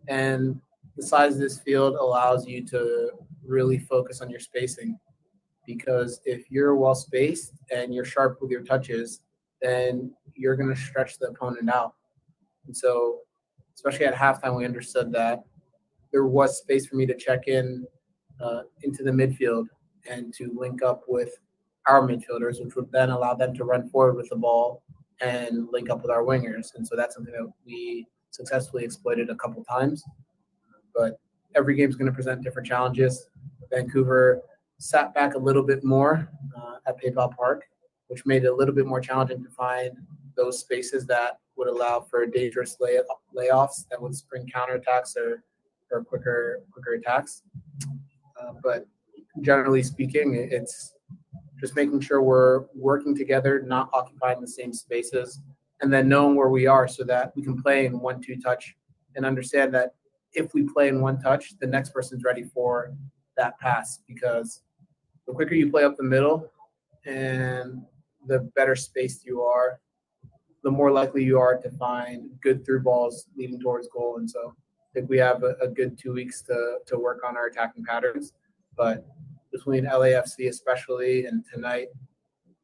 and 0.07 0.59
the 0.95 1.03
size 1.03 1.33
of 1.35 1.39
this 1.39 1.59
field 1.59 1.95
allows 1.95 2.47
you 2.47 2.65
to 2.67 3.11
really 3.45 3.77
focus 3.77 4.21
on 4.21 4.29
your 4.29 4.39
spacing. 4.39 4.99
Because 5.65 6.21
if 6.25 6.49
you're 6.49 6.75
well 6.75 6.95
spaced 6.95 7.53
and 7.71 7.93
you're 7.93 8.05
sharp 8.05 8.39
with 8.41 8.49
your 8.49 8.63
touches, 8.63 9.21
then 9.61 10.11
you're 10.33 10.55
going 10.55 10.73
to 10.73 10.79
stretch 10.79 11.19
the 11.19 11.27
opponent 11.27 11.69
out. 11.69 11.93
And 12.67 12.75
so, 12.75 13.19
especially 13.75 14.05
at 14.05 14.15
halftime, 14.15 14.57
we 14.57 14.65
understood 14.65 15.11
that 15.13 15.43
there 16.11 16.25
was 16.25 16.57
space 16.57 16.87
for 16.87 16.95
me 16.95 17.05
to 17.05 17.15
check 17.15 17.47
in 17.47 17.85
uh, 18.39 18.61
into 18.83 19.03
the 19.03 19.11
midfield 19.11 19.65
and 20.09 20.33
to 20.33 20.51
link 20.55 20.83
up 20.83 21.03
with 21.07 21.37
our 21.87 22.01
midfielders, 22.01 22.63
which 22.63 22.75
would 22.75 22.91
then 22.91 23.09
allow 23.09 23.33
them 23.33 23.53
to 23.55 23.63
run 23.63 23.89
forward 23.89 24.15
with 24.15 24.29
the 24.29 24.35
ball 24.35 24.83
and 25.21 25.67
link 25.71 25.89
up 25.89 26.01
with 26.01 26.11
our 26.11 26.23
wingers. 26.23 26.75
And 26.75 26.87
so 26.87 26.95
that's 26.95 27.15
something 27.15 27.33
that 27.33 27.51
we 27.65 28.05
successfully 28.31 28.83
exploited 28.83 29.29
a 29.29 29.35
couple 29.35 29.63
times. 29.63 30.03
But 30.93 31.19
every 31.55 31.75
game 31.75 31.89
is 31.89 31.95
going 31.95 32.11
to 32.11 32.15
present 32.15 32.43
different 32.43 32.67
challenges. 32.67 33.29
Vancouver 33.71 34.41
sat 34.79 35.13
back 35.13 35.33
a 35.35 35.39
little 35.39 35.63
bit 35.63 35.83
more 35.83 36.29
uh, 36.55 36.75
at 36.85 37.01
PayPal 37.01 37.35
Park, 37.35 37.63
which 38.07 38.25
made 38.25 38.43
it 38.43 38.47
a 38.47 38.55
little 38.55 38.75
bit 38.75 38.85
more 38.85 39.01
challenging 39.01 39.43
to 39.43 39.49
find 39.49 39.97
those 40.35 40.59
spaces 40.59 41.05
that 41.07 41.39
would 41.55 41.67
allow 41.67 41.99
for 41.99 42.25
dangerous 42.25 42.77
lay- 42.79 42.99
layoffs 43.35 43.87
that 43.89 43.99
would 43.99 44.15
spring 44.15 44.47
counterattacks 44.53 45.17
or 45.17 45.43
or 45.91 46.03
quicker 46.03 46.61
quicker 46.71 46.93
attacks. 46.93 47.43
Uh, 48.39 48.53
but 48.63 48.85
generally 49.41 49.83
speaking, 49.83 50.35
it's 50.35 50.93
just 51.59 51.75
making 51.75 51.99
sure 51.99 52.21
we're 52.21 52.65
working 52.75 53.15
together, 53.15 53.61
not 53.65 53.89
occupying 53.93 54.41
the 54.41 54.47
same 54.47 54.73
spaces, 54.73 55.41
and 55.81 55.91
then 55.91 56.07
knowing 56.07 56.35
where 56.35 56.49
we 56.49 56.67
are 56.67 56.87
so 56.87 57.03
that 57.03 57.33
we 57.35 57.43
can 57.43 57.61
play 57.61 57.85
in 57.85 57.99
one 57.99 58.21
two 58.21 58.37
touch 58.37 58.75
and 59.15 59.25
understand 59.25 59.73
that 59.73 59.95
if 60.33 60.53
we 60.53 60.63
play 60.63 60.87
in 60.87 61.01
one 61.01 61.19
touch, 61.19 61.57
the 61.59 61.67
next 61.67 61.91
person's 61.91 62.23
ready 62.23 62.43
for 62.43 62.93
that 63.37 63.57
pass 63.59 63.99
because 64.07 64.61
the 65.25 65.33
quicker 65.33 65.55
you 65.55 65.71
play 65.71 65.83
up 65.83 65.95
the 65.97 66.03
middle 66.03 66.51
and 67.05 67.81
the 68.27 68.39
better 68.55 68.75
spaced 68.75 69.25
you 69.25 69.41
are, 69.41 69.79
the 70.63 70.71
more 70.71 70.91
likely 70.91 71.23
you 71.23 71.39
are 71.39 71.57
to 71.57 71.69
find 71.71 72.29
good 72.41 72.65
through 72.65 72.81
balls 72.81 73.27
leading 73.35 73.59
towards 73.59 73.87
goal. 73.87 74.17
And 74.17 74.29
so 74.29 74.53
think 74.97 75.09
we 75.09 75.17
have 75.19 75.43
a, 75.43 75.55
a, 75.61 75.67
good 75.67 75.97
two 75.97 76.11
weeks 76.11 76.41
to, 76.41 76.79
to 76.87 76.97
work 76.97 77.21
on 77.23 77.37
our 77.37 77.45
attacking 77.45 77.85
patterns. 77.85 78.33
But 78.75 79.05
between 79.51 79.85
LAFC 79.85 80.49
especially 80.49 81.25
and 81.25 81.43
tonight, 81.53 81.89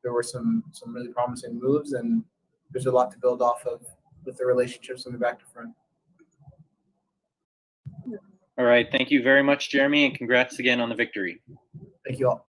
there 0.02 0.14
were 0.14 0.24
some 0.24 0.64
some 0.72 0.94
really 0.94 1.10
promising 1.10 1.60
moves, 1.60 1.94
and 1.94 2.24
there's 2.72 2.88
a 2.88 2.92
lot 2.92 3.12
to 3.12 3.20
build 3.20 3.42
off 3.42 3.66
of 3.66 3.82
with 4.26 4.38
the 4.38 4.46
relationships 4.46 5.04
from 5.04 5.14
the 5.14 5.20
back 5.20 5.40
to 5.40 5.46
front. 5.46 5.70
All 8.58 8.66
right, 8.66 8.88
thank 8.92 9.12
you 9.12 9.24
very 9.24 9.44
much, 9.44 9.70
Jeremy, 9.70 10.06
and 10.06 10.16
congrats 10.16 10.60
again 10.60 10.80
on 10.80 10.90
the 10.90 10.96
victory. 10.96 11.42
Thank 12.06 12.20
you 12.20 12.30
all. 12.30 12.48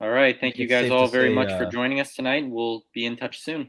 All 0.00 0.10
right, 0.10 0.38
thank 0.38 0.58
you 0.58 0.66
guys 0.66 0.90
all 0.90 1.06
very 1.06 1.28
say, 1.28 1.34
much 1.34 1.50
uh, 1.50 1.58
for 1.58 1.66
joining 1.66 2.00
us 2.00 2.14
tonight. 2.14 2.44
We'll 2.48 2.84
be 2.94 3.06
in 3.06 3.16
touch 3.16 3.40
soon. 3.40 3.68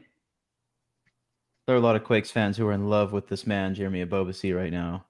There 1.66 1.74
are 1.74 1.78
a 1.78 1.82
lot 1.82 1.96
of 1.96 2.04
Quakes 2.04 2.30
fans 2.30 2.56
who 2.58 2.66
are 2.66 2.72
in 2.72 2.90
love 2.90 3.12
with 3.12 3.26
this 3.28 3.46
man, 3.46 3.74
Jeremy 3.74 4.04
Ebobisse, 4.04 4.54
right 4.54 4.70
now. 4.70 5.06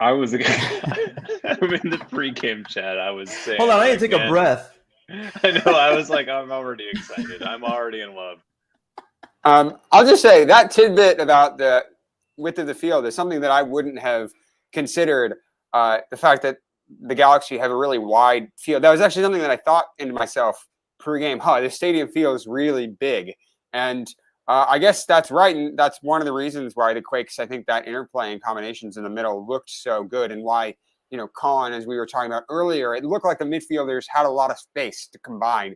I 0.00 0.12
was 0.12 0.34
I'm 0.34 0.40
in 0.42 1.90
the 1.90 2.04
pre-game 2.10 2.64
chat. 2.68 2.98
I 2.98 3.10
was 3.10 3.30
saying. 3.30 3.58
Hold 3.58 3.70
on, 3.70 3.80
I 3.80 3.86
need 3.86 3.98
to 4.00 4.08
take 4.08 4.20
a 4.20 4.28
breath. 4.28 4.78
I 5.08 5.50
know. 5.50 5.72
I 5.72 5.94
was 5.94 6.10
like, 6.10 6.28
I'm 6.28 6.50
already 6.50 6.88
excited. 6.90 7.42
I'm 7.42 7.64
already 7.64 8.00
in 8.00 8.14
love. 8.14 8.38
Um, 9.44 9.78
I'll 9.92 10.06
just 10.06 10.20
say 10.20 10.44
that 10.44 10.70
tidbit 10.70 11.20
about 11.20 11.58
the 11.58 11.84
width 12.36 12.58
of 12.58 12.66
the 12.66 12.74
field 12.74 13.06
is 13.06 13.14
something 13.14 13.40
that 13.40 13.50
I 13.50 13.62
wouldn't 13.62 13.98
have 13.98 14.30
considered. 14.72 15.36
Uh, 15.72 15.98
the 16.10 16.16
fact 16.16 16.42
that 16.42 16.58
the 17.00 17.14
Galaxy 17.14 17.58
have 17.58 17.70
a 17.70 17.76
really 17.76 17.98
wide 17.98 18.48
field. 18.58 18.82
That 18.82 18.90
was 18.90 19.00
actually 19.00 19.22
something 19.22 19.40
that 19.40 19.50
I 19.50 19.56
thought 19.56 19.86
into 19.98 20.14
myself 20.14 20.66
pre-game. 20.98 21.38
Huh, 21.38 21.60
this 21.60 21.74
stadium 21.74 22.08
feels 22.08 22.46
really 22.46 22.88
big, 22.88 23.32
and 23.72 24.06
uh, 24.46 24.66
I 24.68 24.78
guess 24.78 25.06
that's 25.06 25.30
right, 25.30 25.56
and 25.56 25.78
that's 25.78 25.98
one 26.02 26.20
of 26.20 26.26
the 26.26 26.32
reasons 26.32 26.72
why 26.74 26.92
the 26.92 27.00
Quakes. 27.00 27.38
I 27.38 27.46
think 27.46 27.66
that 27.66 27.88
interplay 27.88 28.32
and 28.32 28.42
combinations 28.42 28.96
in 28.96 29.04
the 29.04 29.10
middle 29.10 29.46
looked 29.46 29.70
so 29.70 30.04
good, 30.04 30.30
and 30.30 30.42
why 30.42 30.74
you 31.10 31.16
know 31.16 31.28
Colin, 31.28 31.72
as 31.72 31.86
we 31.86 31.96
were 31.96 32.06
talking 32.06 32.30
about 32.30 32.44
earlier, 32.50 32.94
it 32.94 33.04
looked 33.04 33.24
like 33.24 33.38
the 33.38 33.44
midfielders 33.44 34.04
had 34.08 34.26
a 34.26 34.30
lot 34.30 34.50
of 34.50 34.58
space 34.58 35.08
to 35.12 35.18
combine. 35.20 35.74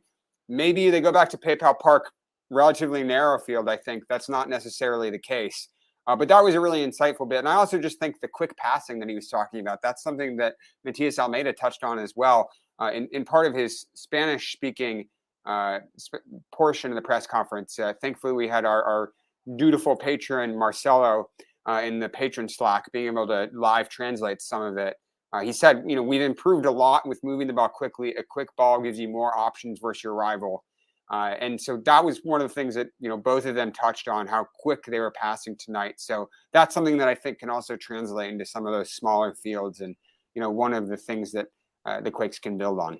Maybe 0.48 0.90
they 0.90 1.00
go 1.00 1.12
back 1.12 1.28
to 1.30 1.38
PayPal 1.38 1.78
Park, 1.78 2.10
relatively 2.50 3.02
narrow 3.02 3.38
field. 3.38 3.68
I 3.68 3.76
think 3.76 4.04
that's 4.08 4.28
not 4.28 4.48
necessarily 4.48 5.10
the 5.10 5.18
case. 5.18 5.68
Uh, 6.06 6.16
but 6.16 6.26
that 6.28 6.42
was 6.42 6.54
a 6.54 6.60
really 6.60 6.86
insightful 6.86 7.28
bit. 7.28 7.40
And 7.40 7.48
I 7.48 7.54
also 7.54 7.78
just 7.78 8.00
think 8.00 8.18
the 8.20 8.28
quick 8.28 8.56
passing 8.56 8.98
that 8.98 9.10
he 9.10 9.14
was 9.14 9.28
talking 9.28 9.60
about, 9.60 9.82
that's 9.82 10.02
something 10.02 10.38
that 10.38 10.54
Matias 10.82 11.18
Almeyda 11.18 11.52
touched 11.52 11.84
on 11.84 11.98
as 11.98 12.14
well 12.16 12.48
uh, 12.80 12.90
in, 12.94 13.08
in 13.12 13.26
part 13.26 13.46
of 13.46 13.54
his 13.54 13.84
Spanish 13.94 14.52
speaking 14.52 15.06
uh, 15.48 15.80
portion 16.52 16.90
of 16.90 16.94
the 16.94 17.02
press 17.02 17.26
conference. 17.26 17.78
Uh, 17.78 17.94
thankfully, 18.00 18.32
we 18.32 18.46
had 18.46 18.64
our, 18.64 18.84
our 18.84 19.12
dutiful 19.56 19.96
patron, 19.96 20.56
Marcelo, 20.56 21.30
uh, 21.66 21.80
in 21.84 21.98
the 21.98 22.08
Patreon 22.08 22.50
Slack, 22.50 22.84
being 22.92 23.06
able 23.06 23.26
to 23.26 23.48
live 23.52 23.88
translate 23.88 24.40
some 24.42 24.62
of 24.62 24.76
it. 24.76 24.96
Uh, 25.32 25.40
he 25.40 25.52
said, 25.52 25.82
you 25.86 25.96
know, 25.96 26.02
we've 26.02 26.22
improved 26.22 26.66
a 26.66 26.70
lot 26.70 27.06
with 27.08 27.18
moving 27.24 27.46
the 27.46 27.52
ball 27.52 27.68
quickly. 27.68 28.14
A 28.14 28.22
quick 28.22 28.48
ball 28.56 28.80
gives 28.80 28.98
you 28.98 29.08
more 29.08 29.36
options 29.36 29.78
versus 29.80 30.04
your 30.04 30.14
rival. 30.14 30.64
Uh, 31.10 31.34
and 31.40 31.60
so 31.60 31.78
that 31.86 32.04
was 32.04 32.20
one 32.22 32.42
of 32.42 32.48
the 32.48 32.54
things 32.54 32.74
that 32.74 32.88
you 33.00 33.08
know 33.08 33.16
both 33.16 33.46
of 33.46 33.54
them 33.54 33.72
touched 33.72 34.08
on 34.08 34.26
how 34.26 34.46
quick 34.58 34.84
they 34.84 35.00
were 35.00 35.10
passing 35.12 35.56
tonight. 35.56 35.94
So 35.96 36.28
that's 36.52 36.74
something 36.74 36.98
that 36.98 37.08
I 37.08 37.14
think 37.14 37.38
can 37.38 37.48
also 37.48 37.76
translate 37.76 38.30
into 38.30 38.44
some 38.44 38.66
of 38.66 38.74
those 38.74 38.92
smaller 38.92 39.34
fields, 39.34 39.80
and 39.80 39.96
you 40.34 40.42
know 40.42 40.50
one 40.50 40.74
of 40.74 40.86
the 40.86 40.98
things 40.98 41.32
that 41.32 41.46
uh, 41.86 42.02
the 42.02 42.10
Quakes 42.10 42.38
can 42.38 42.58
build 42.58 42.78
on. 42.78 42.98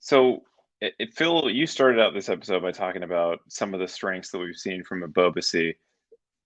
So, 0.00 0.42
it, 0.80 0.94
it, 0.98 1.14
Phil, 1.14 1.50
you 1.50 1.66
started 1.66 2.00
out 2.00 2.14
this 2.14 2.28
episode 2.28 2.62
by 2.62 2.72
talking 2.72 3.02
about 3.02 3.40
some 3.48 3.74
of 3.74 3.80
the 3.80 3.88
strengths 3.88 4.30
that 4.30 4.38
we've 4.38 4.56
seen 4.56 4.82
from 4.82 5.02
Ebobisse. 5.02 5.74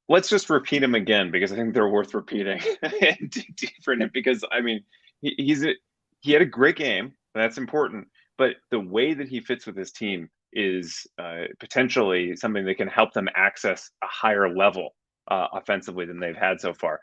Let's 0.09 0.29
just 0.29 0.51
repeat 0.51 0.81
them 0.81 0.95
again 0.95 1.31
because 1.31 1.53
I 1.53 1.57
think 1.57 1.73
they're 1.73 1.89
worth 1.89 2.15
repeating 2.15 2.61
different. 3.57 4.13
Because 4.13 4.45
I 4.53 4.61
mean, 4.61 4.85
he, 5.21 5.35
he's 5.39 5.65
a, 5.65 5.75
he 6.21 6.33
had 6.33 6.43
a 6.43 6.47
great 6.47 6.77
game. 6.77 7.15
That's 7.35 7.59
important 7.59 8.07
but 8.37 8.57
the 8.71 8.81
way 8.81 9.15
that 9.15 9.29
he 9.29 9.41
fits 9.41 9.67
with 9.67 9.77
his 9.77 9.93
team 9.93 10.29
is 10.53 11.07
uh, 11.19 11.45
potentially 11.61 12.37
something 12.37 12.65
that 12.65 12.77
can 12.77 12.89
help 12.89 13.13
them 13.13 13.29
access 13.35 13.91
a 14.03 14.07
higher 14.07 14.55
level 14.55 14.95
uh, 15.31 15.49
offensively 15.53 16.05
than 16.05 16.21
they've 16.21 16.37
had 16.37 16.61
so 16.61 16.73
far. 16.75 17.01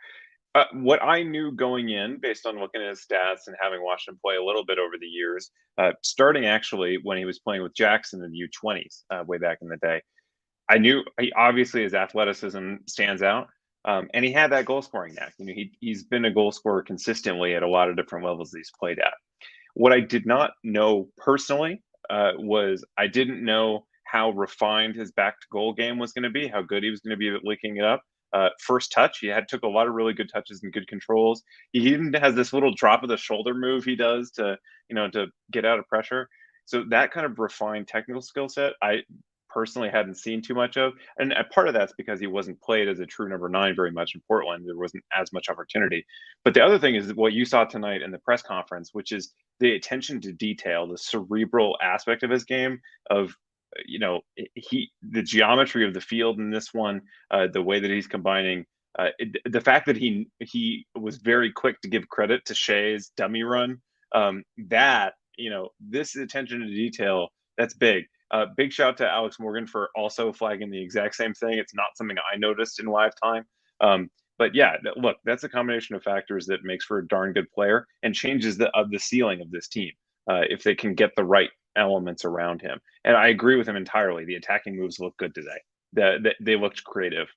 Uh, 0.54 0.66
what 0.74 1.02
I 1.02 1.24
knew 1.24 1.54
going 1.54 1.89
in, 1.89 2.20
based 2.22 2.45
on 2.45 2.60
looking 2.60 2.82
at 2.82 2.89
his 2.89 3.06
stats 3.10 3.47
and 3.47 3.56
having 3.62 3.82
watched 3.82 4.10
him 4.10 4.20
play 4.22 4.36
a 4.36 4.43
little 4.43 4.66
bit 4.66 4.80
over 4.80 4.95
the 4.99 5.08
years, 5.08 5.49
uh, 5.78 5.91
starting 6.04 6.45
actually 6.45 6.97
when 7.04 7.18
he 7.18 7.24
was 7.24 7.39
playing 7.39 7.64
with 7.64 7.74
Jackson 7.74 8.22
in 8.24 8.32
the 8.32 8.49
U20s 8.49 9.04
uh, 9.10 9.24
way 9.26 9.38
back 9.38 9.60
in 9.62 9.70
the 9.70 9.78
day, 9.78 10.02
I 10.70 10.78
knew 10.78 11.04
he, 11.20 11.32
obviously 11.34 11.84
his 11.84 11.93
athleticism 11.93 12.76
stands 12.88 13.22
out. 13.22 13.47
Um, 13.84 14.10
and 14.14 14.24
he 14.24 14.32
had 14.32 14.52
that 14.52 14.66
goal 14.66 14.82
scoring 14.82 15.16
knack. 15.16 15.34
You 15.39 15.45
know, 15.45 15.54
he, 15.54 15.72
he's 15.80 16.04
been 16.04 16.26
a 16.26 16.32
goal 16.32 16.52
scorer 16.52 16.84
consistently 16.84 17.56
at 17.56 17.64
a 17.64 17.68
lot 17.68 17.89
of 17.89 17.95
different 17.95 18.26
levels 18.26 18.52
that 18.52 18.60
he's 18.60 18.72
played 18.78 18.99
at. 18.99 19.14
What 19.74 19.93
I 19.93 20.02
did 20.02 20.26
not 20.26 20.52
know 20.64 21.10
personally 21.18 21.82
uh, 22.10 22.34
was 22.38 22.86
I 22.97 23.08
didn't 23.08 23.43
know 23.43 23.86
how 24.04 24.32
refined 24.32 24.95
his 24.95 25.12
back 25.14 25.39
to 25.39 25.47
goal 25.52 25.74
game 25.74 25.97
was 25.97 26.12
going 26.12 26.24
to 26.24 26.30
be, 26.30 26.47
how 26.47 26.62
good 26.62 26.84
he 26.84 26.89
was 26.89 26.99
going 26.99 27.12
to 27.12 27.18
be 27.18 27.30
at 27.30 27.43
linking 27.43 27.78
it 27.78 27.86
up. 27.86 28.04
Uh, 28.34 28.50
first 28.60 28.92
touch, 28.92 29.20
he 29.20 29.28
had 29.28 29.48
took 29.48 29.64
a 29.64 29.68
lot 29.68 29.88
of 29.88 29.94
really 29.94 30.14
good 30.14 30.30
touches 30.34 30.64
and 30.64 30.74
good 30.74 30.88
controls. 30.88 31.44
He 31.72 31.80
even 31.80 32.14
has 32.14 32.36
this 32.36 32.54
little 32.54 32.74
drop 32.74 33.04
of 33.04 33.10
the 33.10 33.18
shoulder 33.18 33.54
move 33.54 33.84
he 33.84 33.96
does 33.96 34.32
to 34.32 34.58
you 34.90 34.96
know 34.96 35.10
to 35.12 35.28
get 35.52 35.66
out 35.66 35.80
of 35.80 35.88
pressure. 35.88 36.30
So 36.66 36.84
that 36.90 37.12
kind 37.12 37.26
of 37.26 37.40
refined 37.40 37.88
technical 37.88 38.22
skill 38.22 38.48
set, 38.48 38.74
I 38.82 39.02
personally 39.54 39.90
hadn't 39.90 40.16
seen 40.16 40.42
too 40.42 40.54
much 40.54 40.78
of. 40.78 40.94
And 41.18 41.34
part 41.54 41.68
of 41.68 41.74
that's 41.74 41.94
because 41.98 42.20
he 42.20 42.28
wasn't 42.28 42.62
played 42.62 42.88
as 42.88 43.00
a 43.00 43.06
true 43.06 43.30
number 43.30 43.50
nine 43.50 43.76
very 43.76 43.92
much 43.92 44.16
in 44.16 44.22
Portland. 44.28 44.66
There 44.66 44.78
wasn't 44.78 45.04
as 45.18 45.34
much 45.34 45.50
opportunity. 45.50 46.06
But 46.44 46.54
the 46.54 46.64
other 46.64 46.80
thing 46.80 46.96
is 46.96 47.14
what 47.14 47.34
you 47.34 47.46
saw 47.46 47.66
tonight 47.66 48.02
in 48.02 48.12
the 48.12 48.20
press 48.20 48.42
conference, 48.42 48.92
which 48.94 49.12
is 49.12 49.34
the 49.60 49.74
attention 49.74 50.22
to 50.22 50.32
detail, 50.32 50.88
the 50.88 50.98
cerebral 50.98 51.78
aspect 51.82 52.24
of 52.24 52.30
his 52.30 52.46
game 52.46 52.80
of 53.10 53.36
you 53.86 53.99
know 53.99 54.22
he 54.55 54.89
the 55.01 55.24
geometry 55.24 55.86
of 55.86 55.93
the 55.93 56.01
field 56.01 56.39
in 56.39 56.49
this 56.49 56.74
one 56.74 57.01
uh, 57.32 57.47
the 57.51 57.61
way 57.61 57.80
that 57.80 57.91
he's 57.91 58.07
combining 58.07 58.65
uh, 58.99 59.09
it, 59.19 59.38
the 59.45 59.61
fact 59.61 59.86
that 59.86 59.95
he 59.95 60.28
he 60.39 60.86
was 60.95 61.17
very 61.17 61.51
quick 61.51 61.80
to 61.82 61.89
give 61.89 62.07
credit 62.09 62.43
to 62.45 62.53
Shea's 62.53 63.11
dummy 63.15 63.43
run 63.43 63.78
um, 64.13 64.43
that 64.69 65.13
you 65.38 65.49
know 65.49 65.69
this 65.80 66.15
attention 66.15 66.59
to 66.59 66.67
detail 66.67 67.30
that's 67.57 67.74
big 67.74 68.05
uh, 68.32 68.45
big 68.55 68.72
shout 68.72 68.97
to 68.97 69.09
Alex 69.09 69.39
Morgan 69.39 69.67
for 69.67 69.89
also 69.95 70.32
flagging 70.32 70.72
the 70.72 70.82
exact 70.82 71.15
same 71.15 71.34
thing. 71.34 71.57
It's 71.57 71.76
not 71.76 71.95
something 71.95 72.17
I 72.17 72.38
noticed 72.38 72.80
in 72.80 72.86
live 72.86 73.11
time. 73.22 73.45
Um, 73.82 74.09
but 74.38 74.55
yeah, 74.55 74.78
look, 74.95 75.17
that's 75.26 75.43
a 75.43 75.49
combination 75.49 75.95
of 75.95 76.03
factors 76.03 76.45
that 76.47 76.63
makes 76.63 76.86
for 76.86 76.99
a 76.99 77.07
darn 77.07 77.34
good 77.34 77.51
player 77.51 77.86
and 78.03 78.15
changes 78.15 78.57
the 78.57 78.69
of 78.69 78.89
the 78.89 78.99
ceiling 78.99 79.41
of 79.41 79.51
this 79.51 79.67
team 79.67 79.91
uh, 80.30 80.41
if 80.49 80.63
they 80.63 80.74
can 80.74 80.95
get 80.95 81.11
the 81.15 81.24
right 81.24 81.49
elements 81.76 82.26
around 82.26 82.61
him. 82.61 82.80
And 83.03 83.15
I 83.15 83.30
agree 83.30 83.55
with 83.55 83.67
him 83.67 83.76
entirely. 83.76 84.26
The 84.26 84.36
attacking 84.36 84.76
moves 84.78 84.99
look 84.99 85.17
good 85.17 85.34
today. 85.34 85.59
The, 85.93 86.17
the, 86.22 86.36
they 86.39 86.55
looked 86.55 86.84
creative. 86.84 87.28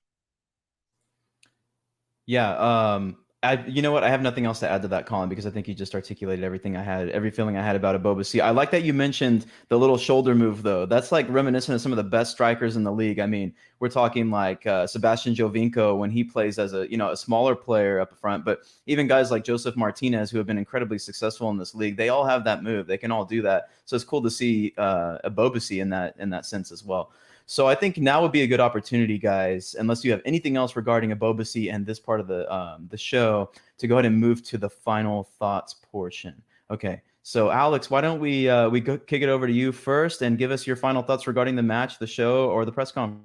Yeah, 2.25 2.55
um, 2.95 3.17
I, 3.45 3.65
you 3.67 3.81
know 3.81 3.91
what? 3.91 4.03
I 4.03 4.09
have 4.09 4.21
nothing 4.21 4.45
else 4.45 4.59
to 4.59 4.69
add 4.69 4.81
to 4.81 4.87
that, 4.89 5.05
Colin, 5.05 5.29
because 5.29 5.45
I 5.45 5.49
think 5.49 5.67
you 5.67 5.73
just 5.73 5.93
articulated 5.93 6.43
everything 6.43 6.75
I 6.75 6.81
had, 6.81 7.09
every 7.09 7.31
feeling 7.31 7.57
I 7.57 7.63
had 7.63 7.75
about 7.75 8.01
Ebobisse. 8.01 8.41
I 8.41 8.49
like 8.49 8.71
that 8.71 8.83
you 8.83 8.93
mentioned 8.93 9.45
the 9.69 9.77
little 9.77 9.97
shoulder 9.97 10.33
move, 10.33 10.63
though. 10.63 10.85
That's 10.85 11.11
like 11.11 11.27
reminiscent 11.29 11.75
of 11.75 11.81
some 11.81 11.91
of 11.91 11.97
the 11.97 12.03
best 12.03 12.31
strikers 12.31 12.75
in 12.75 12.83
the 12.83 12.91
league. 12.91 13.19
I 13.19 13.25
mean, 13.25 13.53
we're 13.79 13.89
talking 13.89 14.31
like 14.31 14.65
uh, 14.65 14.87
Sebastian 14.87 15.35
Giovinco 15.35 15.97
when 15.97 16.09
he 16.09 16.23
plays 16.23 16.57
as 16.57 16.73
a 16.73 16.89
you 16.89 16.97
know 16.97 17.11
a 17.11 17.17
smaller 17.17 17.55
player 17.55 17.99
up 17.99 18.17
front, 18.17 18.43
but 18.43 18.61
even 18.87 19.07
guys 19.07 19.31
like 19.31 19.43
Josef 19.43 19.75
Martinez 19.75 20.31
who 20.31 20.37
have 20.37 20.47
been 20.47 20.57
incredibly 20.57 20.97
successful 20.97 21.49
in 21.49 21.57
this 21.57 21.75
league, 21.75 21.97
they 21.97 22.09
all 22.09 22.25
have 22.25 22.43
that 22.45 22.63
move. 22.63 22.87
They 22.87 22.97
can 22.97 23.11
all 23.11 23.25
do 23.25 23.41
that. 23.43 23.69
So 23.85 23.95
it's 23.95 24.05
cool 24.05 24.23
to 24.23 24.31
see 24.31 24.73
uh, 24.77 25.19
Ebobisse 25.25 25.81
in 25.81 25.89
that 25.89 26.15
in 26.19 26.29
that 26.31 26.45
sense 26.45 26.71
as 26.71 26.83
well. 26.83 27.11
So 27.47 27.67
I 27.67 27.75
think 27.75 27.97
now 27.97 28.21
would 28.21 28.31
be 28.31 28.41
a 28.41 28.47
good 28.47 28.59
opportunity, 28.59 29.19
guys, 29.19 29.75
unless 29.77 30.03
you 30.03 30.11
have 30.11 30.21
anything 30.25 30.57
else 30.57 30.75
regarding 30.75 31.11
Ebobisse 31.11 31.71
and 31.71 31.85
this 31.85 31.99
part 31.99 32.19
of 32.19 32.27
the 32.27 32.51
um, 32.53 32.87
the 32.89 32.97
show, 32.97 33.51
to 33.77 33.87
go 33.87 33.95
ahead 33.95 34.05
and 34.05 34.19
move 34.19 34.43
to 34.43 34.57
the 34.57 34.69
final 34.69 35.25
thoughts 35.37 35.75
portion. 35.91 36.41
Okay. 36.71 37.01
So 37.21 37.49
Alex, 37.49 37.89
why 37.89 38.01
don't 38.01 38.19
we 38.19 38.49
uh, 38.49 38.69
we 38.69 38.79
go, 38.79 38.97
kick 38.97 39.21
it 39.21 39.29
over 39.29 39.47
to 39.47 39.53
you 39.53 39.71
first 39.71 40.21
and 40.21 40.37
give 40.37 40.51
us 40.51 40.67
your 40.67 40.75
final 40.75 41.01
thoughts 41.01 41.27
regarding 41.27 41.55
the 41.55 41.63
match, 41.63 41.97
the 41.97 42.07
show, 42.07 42.49
or 42.49 42.65
the 42.65 42.71
press 42.71 42.91
conference? 42.91 43.23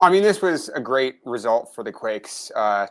I 0.00 0.10
mean, 0.10 0.22
this 0.22 0.42
was 0.42 0.68
a 0.70 0.80
great 0.80 1.16
result 1.24 1.74
for 1.74 1.82
the 1.82 1.92
Quakes. 1.92 2.50
Uh, 2.54 2.86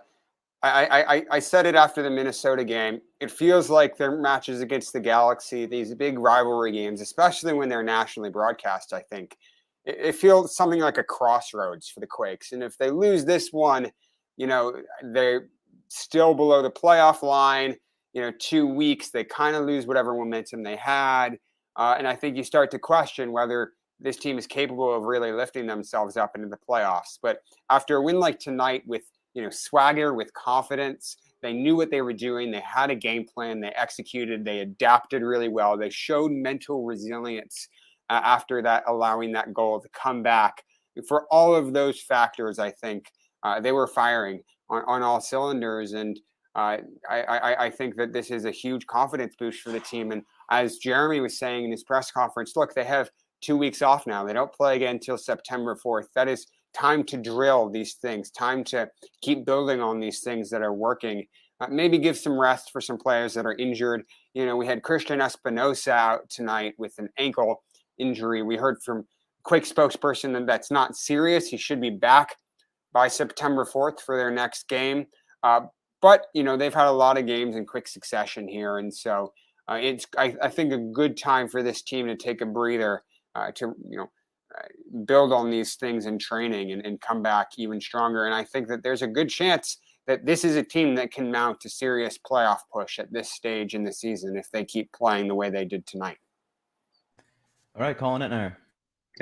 I, 0.70 1.16
I, 1.16 1.26
I 1.32 1.40
said 1.40 1.66
it 1.66 1.76
after 1.76 2.02
the 2.02 2.10
Minnesota 2.10 2.64
game. 2.64 3.02
It 3.20 3.30
feels 3.30 3.70
like 3.70 3.98
their 3.98 4.18
matches 4.18 4.62
against 4.62 4.94
the 4.94 5.00
Galaxy, 5.00 5.66
these 5.66 5.94
big 5.94 6.18
rivalry 6.18 6.72
games, 6.72 7.02
especially 7.02 7.54
when 7.54 7.70
they're 7.70 7.84
nationally 7.84 8.30
broadcast, 8.30 8.94
I 8.94 9.02
think, 9.02 9.38
it, 9.86 9.98
it 10.00 10.16
feels 10.16 10.56
something 10.56 10.80
like 10.80 10.98
a 10.98 11.04
crossroads 11.04 11.90
for 11.90 12.00
the 12.00 12.08
Quakes. 12.08 12.52
And 12.52 12.64
if 12.64 12.78
they 12.78 12.90
lose 12.90 13.26
this 13.26 13.50
one, 13.52 13.92
you 14.38 14.48
know, 14.48 14.82
they're 15.04 15.50
still 15.88 16.34
below 16.34 16.62
the 16.62 16.72
playoff 16.72 17.22
line. 17.22 17.76
You 18.14 18.22
know, 18.22 18.32
two 18.40 18.66
weeks, 18.66 19.10
they 19.10 19.24
kind 19.24 19.56
of 19.56 19.66
lose 19.66 19.86
whatever 19.86 20.14
momentum 20.14 20.64
they 20.64 20.78
had. 20.78 21.38
Uh, 21.76 21.96
and 21.98 22.08
I 22.08 22.16
think 22.16 22.38
you 22.38 22.44
start 22.44 22.72
to 22.72 22.80
question 22.80 23.32
whether 23.32 23.74
this 24.00 24.18
team 24.18 24.38
is 24.38 24.48
capable 24.48 24.94
of 24.94 25.04
really 25.04 25.32
lifting 25.32 25.68
themselves 25.68 26.18
up 26.18 26.36
into 26.36 26.48
the 26.48 26.58
playoffs. 26.58 27.20
But 27.22 27.40
after 27.70 27.98
a 27.98 28.02
win 28.02 28.20
like 28.20 28.40
tonight 28.40 28.84
with 28.86 29.04
you 29.36 29.44
know, 29.44 29.50
swagger 29.52 30.14
with 30.16 30.34
confidence. 30.34 31.18
They 31.44 31.54
knew 31.54 31.76
what 31.76 31.92
they 31.92 32.02
were 32.02 32.14
doing. 32.14 32.50
They 32.50 32.62
had 32.62 32.90
a 32.90 32.96
game 32.96 33.26
plan. 33.32 33.60
They 33.60 33.70
executed. 33.70 34.44
They 34.44 34.62
adapted 34.62 35.22
really 35.22 35.50
well. 35.50 35.78
They 35.78 35.92
showed 35.92 36.32
mental 36.32 36.84
resilience 36.84 37.68
uh, 38.10 38.22
after 38.24 38.64
that, 38.64 38.84
allowing 38.88 39.34
that 39.34 39.54
goal 39.54 39.80
to 39.80 39.90
come 39.90 40.24
back. 40.24 40.64
For 41.08 41.26
all 41.30 41.54
of 41.54 41.74
those 41.74 42.02
factors, 42.02 42.58
I 42.58 42.72
think 42.72 43.12
uh, 43.44 43.60
they 43.60 43.74
were 43.74 43.88
firing 43.88 44.42
on, 44.70 44.84
on 44.88 45.04
all 45.04 45.22
cylinders. 45.22 45.94
And 45.94 46.20
uh, 46.56 46.78
I, 47.10 47.22
I, 47.22 47.66
I 47.66 47.70
think 47.70 47.98
that 47.98 48.14
this 48.14 48.32
is 48.32 48.46
a 48.46 48.52
huge 48.52 48.88
confidence 48.88 49.36
boost 49.38 49.62
for 49.62 49.72
the 49.72 49.80
team. 49.82 50.12
And 50.12 50.24
as 50.50 50.78
Jeremy 50.78 51.20
was 51.20 51.38
saying 51.38 51.66
in 51.66 51.72
his 51.72 51.84
press 51.84 52.10
conference, 52.10 52.54
look, 52.56 52.74
they 52.74 52.86
have 52.86 53.10
two 53.42 53.58
weeks 53.58 53.82
off 53.82 54.08
now. 54.08 54.24
They 54.24 54.34
don't 54.34 54.54
play 54.54 54.78
again 54.78 54.96
until 54.96 55.18
September 55.18 55.78
4th. 55.86 56.08
That 56.16 56.30
is 56.30 56.48
time 56.76 57.04
to 57.06 57.18
drill 57.18 57.70
these 57.70 57.94
things, 57.96 58.30
time 58.32 58.64
to 58.66 58.90
keep 59.22 59.46
building 59.46 59.82
on 59.82 60.00
these 60.00 60.22
things 60.22 60.50
that 60.50 60.62
are 60.62 60.74
working. 60.74 61.26
Uh, 61.62 61.68
maybe 61.70 61.98
give 61.98 62.18
some 62.18 62.38
rest 62.38 62.72
for 62.72 62.82
some 62.82 62.98
players 62.98 63.34
that 63.34 63.46
are 63.46 63.56
injured. 63.56 64.04
You 64.34 64.46
know, 64.46 64.58
we 64.58 64.66
had 64.66 64.82
Cristian 64.82 65.22
Espinoza 65.22 65.92
out 65.92 66.30
tonight 66.30 66.74
with 66.78 66.94
an 66.98 67.10
ankle 67.18 67.64
injury. 67.98 68.44
We 68.44 68.58
heard 68.58 68.84
from 68.84 69.06
Quake 69.44 69.64
spokesperson 69.64 70.34
that 70.34 70.46
that's 70.46 70.70
not 70.70 70.96
serious. 70.98 71.48
He 71.48 71.58
should 71.58 71.80
be 71.80 71.92
back 71.92 72.36
by 72.92 73.08
September 73.08 73.66
4th 73.66 74.02
for 74.02 74.18
their 74.18 74.32
next 74.32 74.68
game. 74.68 75.06
Uh, 75.44 75.62
but 76.02 76.28
you 76.34 76.44
know 76.44 76.56
they've 76.56 76.74
had 76.74 76.88
a 76.88 76.92
lot 76.92 77.18
of 77.18 77.26
games 77.26 77.56
in 77.56 77.66
quick 77.66 77.88
succession 77.88 78.48
here, 78.48 78.78
and 78.78 78.94
so 78.94 79.34
uh, 79.68 79.80
it's 79.82 80.06
I, 80.18 80.36
I, 80.42 80.50
think 80.50 80.72
a 80.72 80.78
good 80.78 81.18
time 81.18 81.48
for 81.48 81.64
this 81.64 81.82
team 81.82 82.06
to 82.06 82.16
take 82.16 82.42
a 82.42 82.46
breather 82.46 83.02
uh, 83.34 83.52
to 83.56 83.74
you 83.90 83.98
know 83.98 84.12
build 85.06 85.34
on 85.34 85.50
these 85.50 85.76
things 85.76 86.06
in 86.06 86.18
training 86.18 86.72
and, 86.72 86.86
and 86.86 87.02
come 87.02 87.22
back 87.22 87.50
even 87.58 87.80
stronger. 87.82 88.26
And 88.26 88.34
I 88.34 88.44
think 88.44 88.68
that 88.68 88.84
there's 88.84 89.02
a 89.02 89.08
good 89.08 89.30
chance 89.30 89.78
that 90.08 90.26
this 90.26 90.44
is 90.44 90.56
a 90.56 90.64
team 90.64 90.96
that 90.96 91.12
can 91.12 91.32
mount 91.32 91.66
a 91.66 91.70
serious 91.70 92.18
playoff 92.18 92.60
push 92.72 93.00
at 93.00 93.12
this 93.12 93.32
stage 93.32 93.74
in 93.74 93.84
the 93.84 93.92
season 93.92 94.38
if 94.38 94.50
they 94.52 94.64
keep 94.64 94.92
playing 94.92 95.28
the 95.28 95.36
way 95.36 95.50
they 95.50 95.66
did 95.66 95.86
tonight. 95.88 96.18
All 97.76 97.82
right, 97.82 97.98
calling 97.98 98.22
it 98.22 98.30
now. 98.30 98.54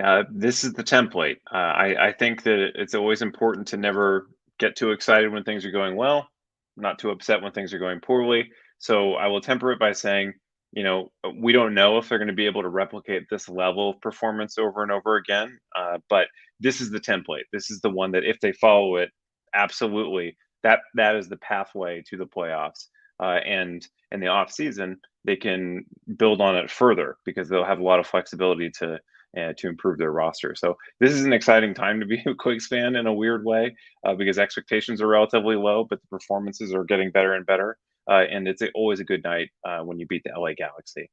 Uh, 0.03 0.23
this 0.31 0.63
is 0.63 0.73
the 0.73 0.83
template. 0.83 1.37
Uh, 1.51 1.57
I, 1.57 2.07
I 2.07 2.11
think 2.11 2.43
that 2.43 2.71
it's 2.75 2.95
always 2.95 3.21
important 3.21 3.67
to 3.67 3.77
never 3.77 4.27
get 4.59 4.75
too 4.75 4.91
excited 4.91 5.31
when 5.31 5.43
things 5.43 5.65
are 5.65 5.71
going 5.71 5.95
well, 5.95 6.27
not 6.75 6.99
too 6.99 7.11
upset 7.11 7.41
when 7.41 7.51
things 7.51 7.73
are 7.73 7.79
going 7.79 7.99
poorly. 7.99 8.49
So 8.79 9.13
I 9.13 9.27
will 9.27 9.41
temper 9.41 9.71
it 9.71 9.79
by 9.79 9.93
saying, 9.93 10.33
you 10.73 10.83
know, 10.83 11.11
we 11.39 11.53
don't 11.53 11.75
know 11.75 11.97
if 11.97 12.09
they're 12.09 12.17
going 12.17 12.27
to 12.27 12.33
be 12.33 12.47
able 12.47 12.63
to 12.63 12.69
replicate 12.69 13.23
this 13.29 13.47
level 13.47 13.91
of 13.91 14.01
performance 14.01 14.57
over 14.57 14.81
and 14.83 14.91
over 14.91 15.17
again. 15.17 15.57
Uh, 15.77 15.99
but 16.09 16.27
this 16.59 16.81
is 16.81 16.89
the 16.89 16.99
template. 16.99 17.43
This 17.53 17.69
is 17.69 17.79
the 17.81 17.91
one 17.91 18.11
that 18.11 18.25
if 18.25 18.39
they 18.41 18.53
follow 18.53 18.95
it, 18.97 19.11
absolutely, 19.53 20.35
that 20.63 20.79
that 20.95 21.15
is 21.15 21.29
the 21.29 21.37
pathway 21.37 22.03
to 22.09 22.17
the 22.17 22.25
playoffs. 22.25 22.87
Uh, 23.19 23.39
and 23.45 23.87
in 24.11 24.19
the 24.19 24.27
off 24.27 24.51
season, 24.51 24.99
they 25.25 25.35
can 25.35 25.85
build 26.17 26.41
on 26.41 26.55
it 26.55 26.71
further 26.71 27.17
because 27.25 27.47
they'll 27.47 27.63
have 27.63 27.79
a 27.79 27.83
lot 27.83 27.99
of 27.99 28.07
flexibility 28.07 28.69
to 28.79 28.99
uh, 29.39 29.53
to 29.57 29.67
improve 29.67 29.97
their 29.97 30.11
roster. 30.11 30.55
So 30.55 30.75
this 30.99 31.11
is 31.11 31.25
an 31.25 31.33
exciting 31.33 31.73
time 31.73 31.99
to 31.99 32.05
be 32.05 32.21
a 32.25 32.35
Quakes 32.35 32.67
fan 32.67 32.95
in 32.95 33.07
a 33.07 33.13
weird 33.13 33.45
way 33.45 33.75
uh, 34.05 34.15
because 34.15 34.39
expectations 34.39 35.01
are 35.01 35.07
relatively 35.07 35.55
low, 35.55 35.85
but 35.89 36.01
the 36.01 36.07
performances 36.07 36.73
are 36.73 36.83
getting 36.83 37.11
better 37.11 37.33
and 37.33 37.45
better. 37.45 37.77
Uh, 38.09 38.23
and 38.29 38.47
it's 38.47 38.61
always 38.75 38.99
a 38.99 39.03
good 39.03 39.23
night 39.23 39.49
uh, 39.67 39.79
when 39.79 39.99
you 39.99 40.05
beat 40.07 40.23
the 40.23 40.31
LA 40.37 40.53
Galaxy. 40.53 41.09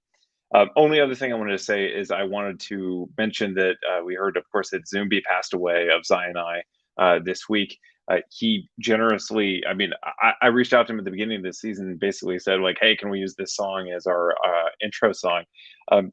Uh, 0.52 0.66
only 0.76 1.00
other 1.00 1.14
thing 1.14 1.32
I 1.32 1.36
wanted 1.36 1.52
to 1.52 1.64
say 1.64 1.86
is 1.86 2.10
I 2.10 2.24
wanted 2.24 2.58
to 2.60 3.08
mention 3.16 3.54
that 3.54 3.76
uh, 3.88 4.02
we 4.04 4.16
heard, 4.16 4.36
of 4.36 4.44
course, 4.50 4.70
that 4.70 4.82
Zumbi 4.92 5.22
passed 5.22 5.54
away 5.54 5.88
of 5.94 6.04
Zion 6.04 6.36
I 6.36 7.18
this 7.24 7.48
week. 7.48 7.78
he 8.30 8.68
generously, 8.80 9.62
I 9.68 9.74
mean, 9.74 9.92
I, 10.02 10.32
I, 10.42 10.46
reached 10.48 10.72
out 10.72 10.88
to 10.88 10.92
him 10.92 10.98
at 10.98 11.04
the 11.04 11.12
beginning 11.12 11.36
of 11.36 11.44
the 11.44 11.52
season 11.52 11.86
and 11.86 12.00
basically 12.00 12.40
said, 12.40 12.58
like, 12.58 12.78
hey, 12.80 12.96
can 12.96 13.10
we 13.10 13.20
use 13.20 13.36
this 13.36 13.54
song 13.54 13.92
as 13.96 14.08
our 14.08 14.34
intro 14.82 15.12
song? 15.12 15.44
Um, 15.92 16.12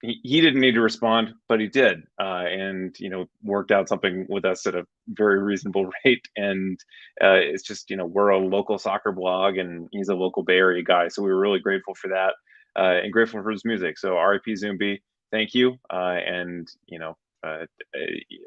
he, 0.00 0.20
he 0.22 0.40
didn't 0.40 0.60
need 0.60 0.74
to 0.74 0.80
respond, 0.80 1.34
but 1.48 1.60
he 1.60 1.66
did, 1.66 2.02
uh, 2.20 2.44
and 2.46 2.94
you 2.98 3.10
know 3.10 3.26
worked 3.42 3.70
out 3.70 3.88
something 3.88 4.26
with 4.28 4.44
us 4.44 4.66
at 4.66 4.74
a 4.74 4.86
very 5.08 5.42
reasonable 5.42 5.90
rate. 6.04 6.26
And 6.36 6.78
uh, 7.22 7.34
it's 7.34 7.62
just 7.62 7.90
you 7.90 7.96
know 7.96 8.06
we're 8.06 8.30
a 8.30 8.38
local 8.38 8.78
soccer 8.78 9.12
blog, 9.12 9.56
and 9.56 9.88
he's 9.92 10.08
a 10.08 10.14
local 10.14 10.42
Bay 10.42 10.58
Area 10.58 10.82
guy, 10.82 11.08
so 11.08 11.22
we 11.22 11.30
were 11.30 11.40
really 11.40 11.60
grateful 11.60 11.94
for 11.94 12.08
that 12.08 12.34
uh, 12.78 13.00
and 13.02 13.12
grateful 13.12 13.42
for 13.42 13.50
his 13.50 13.64
music. 13.64 13.98
So 13.98 14.16
R.I.P. 14.16 14.52
Zumbi, 14.52 15.00
thank 15.30 15.54
you, 15.54 15.76
uh, 15.90 16.18
and 16.24 16.68
you 16.86 16.98
know 16.98 17.16
uh, 17.44 17.64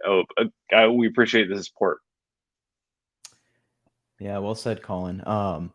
uh, 0.08 0.24
oh, 0.74 0.92
we 0.92 1.08
appreciate 1.08 1.50
the 1.50 1.64
support. 1.64 2.00
Yeah, 4.20 4.38
well 4.38 4.56
said, 4.56 4.82
Colin. 4.84 5.24
Um, 5.26 5.74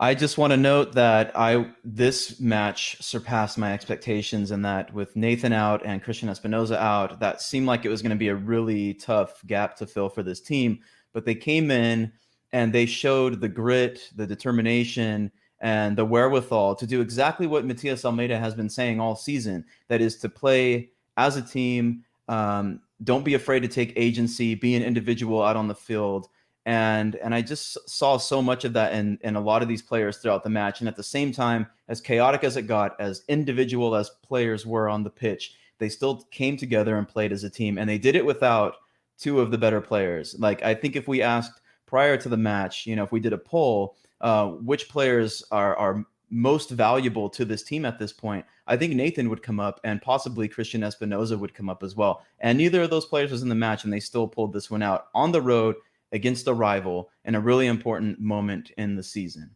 I 0.00 0.14
just 0.14 0.38
want 0.38 0.52
to 0.52 0.56
note 0.56 0.92
that 0.94 1.30
I 1.36 1.70
this 1.84 2.40
match 2.40 3.00
surpassed 3.00 3.58
my 3.58 3.72
expectations 3.72 4.50
and 4.50 4.64
that 4.64 4.92
with 4.92 5.14
Nathan 5.14 5.52
out 5.52 5.86
and 5.86 6.02
Cristian 6.02 6.28
Espinoza 6.28 6.76
out, 6.76 7.20
that 7.20 7.40
seemed 7.40 7.66
like 7.66 7.84
it 7.84 7.90
was 7.90 8.02
going 8.02 8.10
to 8.10 8.16
be 8.16 8.28
a 8.28 8.34
really 8.34 8.94
tough 8.94 9.40
gap 9.46 9.76
to 9.76 9.86
fill 9.86 10.08
for 10.08 10.24
this 10.24 10.40
team. 10.40 10.80
But 11.12 11.24
they 11.24 11.36
came 11.36 11.70
in 11.70 12.12
and 12.52 12.72
they 12.72 12.86
showed 12.86 13.40
the 13.40 13.48
grit, 13.48 14.10
the 14.16 14.26
determination, 14.26 15.30
and 15.60 15.96
the 15.96 16.04
wherewithal 16.04 16.74
to 16.76 16.86
do 16.86 17.00
exactly 17.00 17.46
what 17.46 17.64
Matias 17.64 18.04
Almeyda 18.04 18.38
has 18.38 18.54
been 18.54 18.68
saying 18.68 19.00
all 19.00 19.14
season. 19.14 19.64
That 19.88 20.00
is 20.00 20.16
to 20.18 20.28
play 20.28 20.90
as 21.16 21.36
a 21.36 21.42
team. 21.42 22.04
Um, 22.28 22.80
don't 23.04 23.24
be 23.24 23.34
afraid 23.34 23.60
to 23.60 23.68
take 23.68 23.92
agency, 23.96 24.56
be 24.56 24.74
an 24.74 24.82
individual 24.82 25.42
out 25.42 25.56
on 25.56 25.68
the 25.68 25.74
field 25.74 26.28
and 26.66 27.16
and 27.16 27.34
I 27.34 27.42
just 27.42 27.88
saw 27.88 28.16
so 28.16 28.40
much 28.40 28.64
of 28.64 28.72
that 28.72 28.94
in 28.94 29.18
in 29.22 29.36
a 29.36 29.40
lot 29.40 29.62
of 29.62 29.68
these 29.68 29.82
players 29.82 30.18
throughout 30.18 30.44
the 30.44 30.50
match. 30.50 30.80
And 30.80 30.88
at 30.88 30.96
the 30.96 31.02
same 31.02 31.32
time, 31.32 31.66
as 31.88 32.00
chaotic 32.00 32.42
as 32.42 32.56
it 32.56 32.62
got, 32.62 32.98
as 33.00 33.22
individual 33.28 33.94
as 33.94 34.10
players 34.22 34.64
were 34.64 34.88
on 34.88 35.02
the 35.02 35.10
pitch, 35.10 35.54
they 35.78 35.88
still 35.88 36.22
came 36.30 36.56
together 36.56 36.96
and 36.96 37.06
played 37.06 37.32
as 37.32 37.44
a 37.44 37.50
team. 37.50 37.76
And 37.78 37.88
they 37.88 37.98
did 37.98 38.16
it 38.16 38.24
without 38.24 38.76
two 39.18 39.40
of 39.40 39.50
the 39.50 39.58
better 39.58 39.80
players. 39.80 40.36
Like 40.38 40.62
I 40.62 40.74
think 40.74 40.96
if 40.96 41.06
we 41.06 41.20
asked 41.20 41.60
prior 41.86 42.16
to 42.16 42.28
the 42.28 42.36
match, 42.36 42.86
you 42.86 42.96
know, 42.96 43.04
if 43.04 43.12
we 43.12 43.20
did 43.20 43.34
a 43.34 43.38
poll, 43.38 43.96
uh, 44.22 44.48
which 44.48 44.88
players 44.88 45.44
are 45.50 45.76
are 45.76 46.06
most 46.30 46.70
valuable 46.70 47.28
to 47.28 47.44
this 47.44 47.62
team 47.62 47.84
at 47.84 47.98
this 47.98 48.12
point, 48.12 48.44
I 48.66 48.78
think 48.78 48.94
Nathan 48.94 49.28
would 49.28 49.42
come 49.42 49.60
up 49.60 49.80
and 49.84 50.00
possibly 50.00 50.48
Cristian 50.48 50.80
Espinoza 50.80 51.38
would 51.38 51.52
come 51.52 51.68
up 51.68 51.82
as 51.82 51.94
well. 51.94 52.24
And 52.40 52.56
neither 52.56 52.82
of 52.82 52.90
those 52.90 53.04
players 53.04 53.30
was 53.30 53.42
in 53.42 53.50
the 53.50 53.54
match, 53.54 53.84
and 53.84 53.92
they 53.92 54.00
still 54.00 54.26
pulled 54.26 54.54
this 54.54 54.70
one 54.70 54.82
out 54.82 55.08
on 55.14 55.30
the 55.30 55.42
road 55.42 55.76
against 56.14 56.48
a 56.48 56.54
rival 56.54 57.10
in 57.26 57.34
a 57.34 57.40
really 57.40 57.66
important 57.66 58.18
moment 58.18 58.70
in 58.78 58.96
the 58.96 59.02
season. 59.02 59.50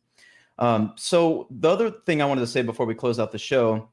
Um, 0.58 0.92
so, 0.96 1.46
the 1.50 1.70
other 1.70 1.90
thing 1.90 2.20
I 2.20 2.26
wanted 2.26 2.42
to 2.42 2.46
say 2.48 2.62
before 2.62 2.84
we 2.84 2.94
close 2.94 3.18
out 3.18 3.32
the 3.32 3.38
show 3.38 3.88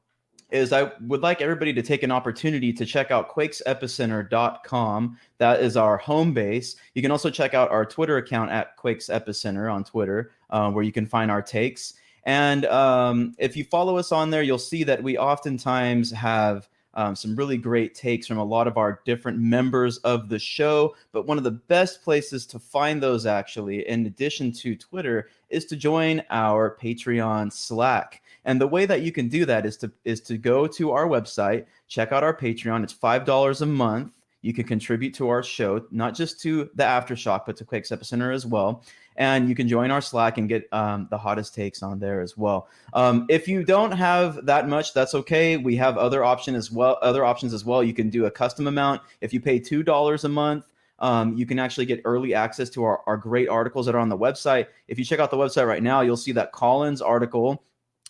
is 0.50 0.72
I 0.72 0.92
would 1.00 1.22
like 1.22 1.40
everybody 1.40 1.72
to 1.72 1.82
take 1.82 2.02
an 2.02 2.12
opportunity 2.12 2.72
to 2.72 2.86
check 2.86 3.10
out 3.10 3.30
quakesepicenter.com. 3.30 5.18
That 5.38 5.60
is 5.60 5.76
our 5.76 5.96
home 5.96 6.32
base. 6.32 6.76
You 6.94 7.02
can 7.02 7.10
also 7.10 7.30
check 7.30 7.54
out 7.54 7.70
our 7.70 7.84
Twitter 7.84 8.18
account 8.18 8.50
at 8.50 8.76
Quakes 8.76 9.08
Epicenter 9.08 9.72
on 9.72 9.82
Twitter, 9.84 10.32
uh, 10.50 10.70
where 10.70 10.84
you 10.84 10.92
can 10.92 11.06
find 11.06 11.30
our 11.30 11.42
takes. 11.42 11.94
And 12.24 12.64
um, 12.66 13.34
if 13.38 13.56
you 13.56 13.64
follow 13.64 13.96
us 13.96 14.12
on 14.12 14.30
there, 14.30 14.42
you'll 14.42 14.58
see 14.58 14.84
that 14.84 15.02
we 15.02 15.16
oftentimes 15.18 16.10
have 16.12 16.68
um, 16.96 17.14
some 17.14 17.36
really 17.36 17.58
great 17.58 17.94
takes 17.94 18.26
from 18.26 18.38
a 18.38 18.44
lot 18.44 18.66
of 18.66 18.78
our 18.78 19.00
different 19.04 19.38
members 19.38 19.98
of 19.98 20.28
the 20.28 20.38
show. 20.38 20.96
But 21.12 21.26
one 21.26 21.38
of 21.38 21.44
the 21.44 21.50
best 21.52 22.02
places 22.02 22.46
to 22.46 22.58
find 22.58 23.02
those, 23.02 23.26
actually, 23.26 23.86
in 23.86 24.06
addition 24.06 24.50
to 24.52 24.74
Twitter, 24.74 25.28
is 25.50 25.66
to 25.66 25.76
join 25.76 26.22
our 26.30 26.76
Patreon 26.82 27.52
Slack. 27.52 28.22
And 28.46 28.60
the 28.60 28.66
way 28.66 28.86
that 28.86 29.02
you 29.02 29.12
can 29.12 29.28
do 29.28 29.44
that 29.44 29.66
is 29.66 29.76
to 29.78 29.92
is 30.04 30.20
to 30.22 30.38
go 30.38 30.66
to 30.66 30.90
our 30.92 31.06
website, 31.06 31.66
check 31.86 32.12
out 32.12 32.24
our 32.24 32.36
Patreon. 32.36 32.82
It's 32.82 32.92
five 32.92 33.24
dollars 33.24 33.60
a 33.60 33.66
month. 33.66 34.12
You 34.46 34.54
can 34.54 34.64
contribute 34.64 35.12
to 35.14 35.28
our 35.28 35.42
show, 35.42 35.84
not 35.90 36.14
just 36.14 36.40
to 36.42 36.70
the 36.74 36.84
aftershock, 36.84 37.46
but 37.46 37.56
to 37.56 37.64
Quakes 37.64 37.90
Epicenter 37.90 38.34
as 38.34 38.46
well 38.46 38.84
and 39.16 39.48
you 39.48 39.54
can 39.54 39.68
join 39.68 39.90
our 39.90 40.00
Slack 40.00 40.38
and 40.38 40.48
get 40.48 40.68
um, 40.72 41.08
the 41.10 41.18
hottest 41.18 41.54
takes 41.54 41.82
on 41.82 41.98
there 41.98 42.20
as 42.20 42.36
well. 42.36 42.68
Um, 42.92 43.26
if 43.28 43.48
you 43.48 43.64
don't 43.64 43.92
have 43.92 44.44
that 44.46 44.68
much, 44.68 44.92
that's 44.92 45.14
okay. 45.14 45.56
We 45.56 45.76
have 45.76 45.96
other 45.96 46.24
option 46.24 46.54
as 46.54 46.70
well. 46.70 46.98
Other 47.02 47.24
options 47.24 47.54
as 47.54 47.64
well. 47.64 47.82
You 47.82 47.94
can 47.94 48.10
do 48.10 48.26
a 48.26 48.30
custom 48.30 48.66
amount. 48.66 49.02
If 49.20 49.32
you 49.32 49.40
pay 49.40 49.58
two 49.58 49.82
dollars 49.82 50.24
a 50.24 50.28
month, 50.28 50.66
um, 50.98 51.36
you 51.36 51.46
can 51.46 51.58
actually 51.58 51.86
get 51.86 52.00
early 52.04 52.34
access 52.34 52.70
to 52.70 52.84
our, 52.84 53.02
our 53.06 53.16
great 53.16 53.48
articles 53.48 53.86
that 53.86 53.94
are 53.94 54.00
on 54.00 54.08
the 54.08 54.18
website. 54.18 54.66
If 54.88 54.98
you 54.98 55.04
check 55.04 55.18
out 55.18 55.30
the 55.30 55.36
website 55.36 55.66
right 55.66 55.82
now, 55.82 56.00
you'll 56.00 56.16
see 56.16 56.32
that 56.32 56.52
Collins 56.52 57.02
article 57.02 57.62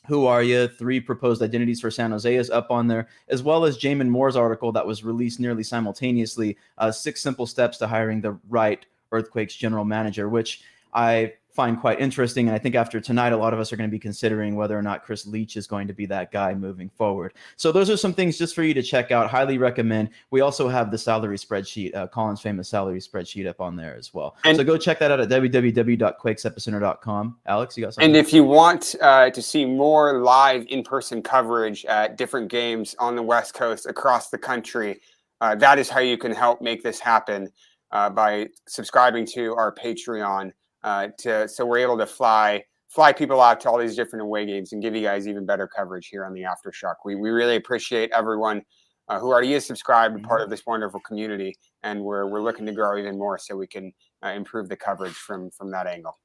who 0.07 0.27
are 0.27 0.43
you? 0.43 0.69
Three 0.69 1.01
proposed 1.01 1.43
identities 1.43 1.81
for 1.81 1.91
San 1.91 2.11
Jose 2.11 2.35
is 2.35 2.51
up 2.51 2.71
on 2.71 2.89
there, 2.89 3.09
as 3.29 3.43
well 3.43 3.65
as 3.65 3.79
Jamon 3.79 4.09
Moore's 4.09 4.37
article 4.37 4.73
that 4.73 4.87
was 4.87 5.05
released 5.05 5.41
nearly 5.41 5.63
simultaneously. 5.63 6.57
Uh, 6.79 6.91
six 6.91 7.21
simple 7.21 7.47
steps 7.47 7.79
to 7.79 7.87
hiring 7.87 8.21
the 8.21 8.39
right 8.49 8.85
earthquakes 9.13 9.55
general 9.55 9.85
manager, 9.85 10.29
which 10.29 10.63
I 10.93 11.35
find 11.57 11.81
quite 11.81 11.99
interesting. 11.99 12.47
And 12.47 12.55
I 12.55 12.59
think 12.59 12.75
after 12.75 13.01
tonight, 13.01 13.33
a 13.33 13.37
lot 13.37 13.55
of 13.55 13.59
us 13.59 13.73
are 13.73 13.77
going 13.77 13.89
to 13.89 13.93
be 13.93 13.99
considering 13.99 14.55
whether 14.55 14.79
or 14.79 14.83
not 14.83 15.03
Chris 15.03 15.27
Leitch 15.27 15.57
is 15.57 15.67
going 15.67 15.89
to 15.89 15.95
be 15.95 16.05
that 16.07 16.31
guy 16.31 16.55
moving 16.55 16.91
forward. 16.91 17.33
So 17.57 17.73
those 17.73 17.89
are 17.89 17.97
some 17.97 18.13
things 18.13 18.37
just 18.37 18.55
for 18.55 18.63
you 18.63 18.75
to 18.75 18.83
check 18.83 19.11
out. 19.11 19.31
Highly 19.31 19.57
recommend. 19.57 20.11
We 20.31 20.43
also 20.43 20.69
have 20.69 20.91
the 20.91 20.99
salary 20.99 21.39
spreadsheet, 21.39 21.97
uh, 21.97 22.09
Colin's 22.09 22.43
famous 22.43 22.69
salary 22.69 23.01
spreadsheet 23.01 23.49
up 23.49 23.63
on 23.63 23.75
there 23.75 23.97
as 23.97 24.13
well. 24.13 24.37
And 24.45 24.57
so 24.57 24.63
go 24.63 24.77
check 24.77 24.99
that 24.99 25.11
out 25.11 25.19
at 25.19 25.31
www.quakesepicenter.com. 25.31 27.39
Alex, 27.47 27.77
you 27.77 27.85
got 27.85 27.95
something? 27.95 28.11
And 28.11 28.17
if 28.17 28.35
you 28.35 28.45
want 28.45 28.95
uh, 29.01 29.31
to 29.31 29.43
see 29.43 29.65
more 29.65 30.21
live 30.21 30.67
in-person 30.69 31.23
coverage 31.23 31.87
at 31.87 32.19
different 32.19 32.49
games 32.49 32.95
on 32.99 33.17
the 33.17 33.23
West 33.23 33.55
Coast 33.55 33.87
across 33.87 34.29
the 34.29 34.39
country, 34.39 35.01
uh, 35.41 35.55
that 35.55 35.79
is 35.79 35.89
how 35.89 36.01
you 36.01 36.19
can 36.19 36.33
help 36.33 36.61
make 36.61 36.83
this 36.83 37.01
happen 37.01 37.51
uh, 37.93 38.11
by 38.11 38.49
subscribing 38.67 39.25
to 39.25 39.55
our 39.55 39.75
Patreon 39.75 40.53
uh, 40.83 41.09
to 41.19 41.49
so 41.49 41.65
we're 41.65 41.79
able 41.79 41.99
to 41.99 42.07
fly 42.07 42.63
fly 42.89 43.13
people 43.13 43.41
out 43.41 43.61
to 43.61 43.71
all 43.71 43.79
these 43.79 43.97
different 43.97 44.23
away 44.23 44.47
games 44.47 44.73
and 44.73 44.81
give 44.81 44.95
you 44.95 45.03
guys 45.03 45.27
even 45.27 45.45
better 45.45 45.67
coverage 45.67 46.09
here 46.09 46.25
on 46.25 46.33
the 46.33 46.43
aftershock. 46.43 46.95
We 47.05 47.15
we 47.15 47.31
really 47.31 47.57
appreciate 47.57 48.11
everyone 48.15 48.63
uh, 49.09 49.19
who 49.19 49.29
already 49.29 49.55
is 49.55 49.67
subscribed 49.67 50.15
and 50.15 50.25
part 50.25 50.43
of 50.43 50.51
this 50.51 50.65
wonderful 50.67 51.01
community, 51.01 51.57
and 51.83 52.03
we're 52.03 52.27
we're 52.27 52.43
looking 52.43 52.67
to 52.67 52.73
grow 52.73 52.99
even 52.99 53.19
more 53.19 53.39
so 53.39 53.57
we 53.57 53.67
can 53.67 53.93
uh, 54.25 54.29
improve 54.29 54.69
the 54.69 54.77
coverage 54.77 55.15
from 55.15 55.51
from 55.51 55.71
that 55.71 55.87
angle. 55.87 56.19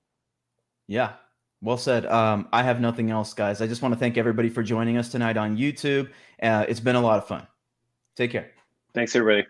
Yeah, 0.88 1.14
well 1.62 1.78
said. 1.78 2.06
Um, 2.08 2.48
I 2.52 2.64
have 2.64 2.82
nothing 2.82 3.12
else, 3.12 3.34
guys. 3.34 3.62
I 3.62 3.68
just 3.68 3.82
want 3.82 3.94
to 3.94 4.00
thank 4.00 4.18
everybody 4.18 4.50
for 4.50 4.64
joining 4.64 4.98
us 4.98 5.10
tonight 5.10 5.38
on 5.38 5.58
YouTube. 5.58 6.10
Uh, 6.42 6.66
it's 6.68 6.80
been 6.80 6.96
a 6.96 7.02
lot 7.02 7.18
of 7.18 7.28
fun. 7.28 7.48
Take 8.16 8.32
care. 8.32 8.52
Thanks, 8.94 9.16
everybody. 9.16 9.48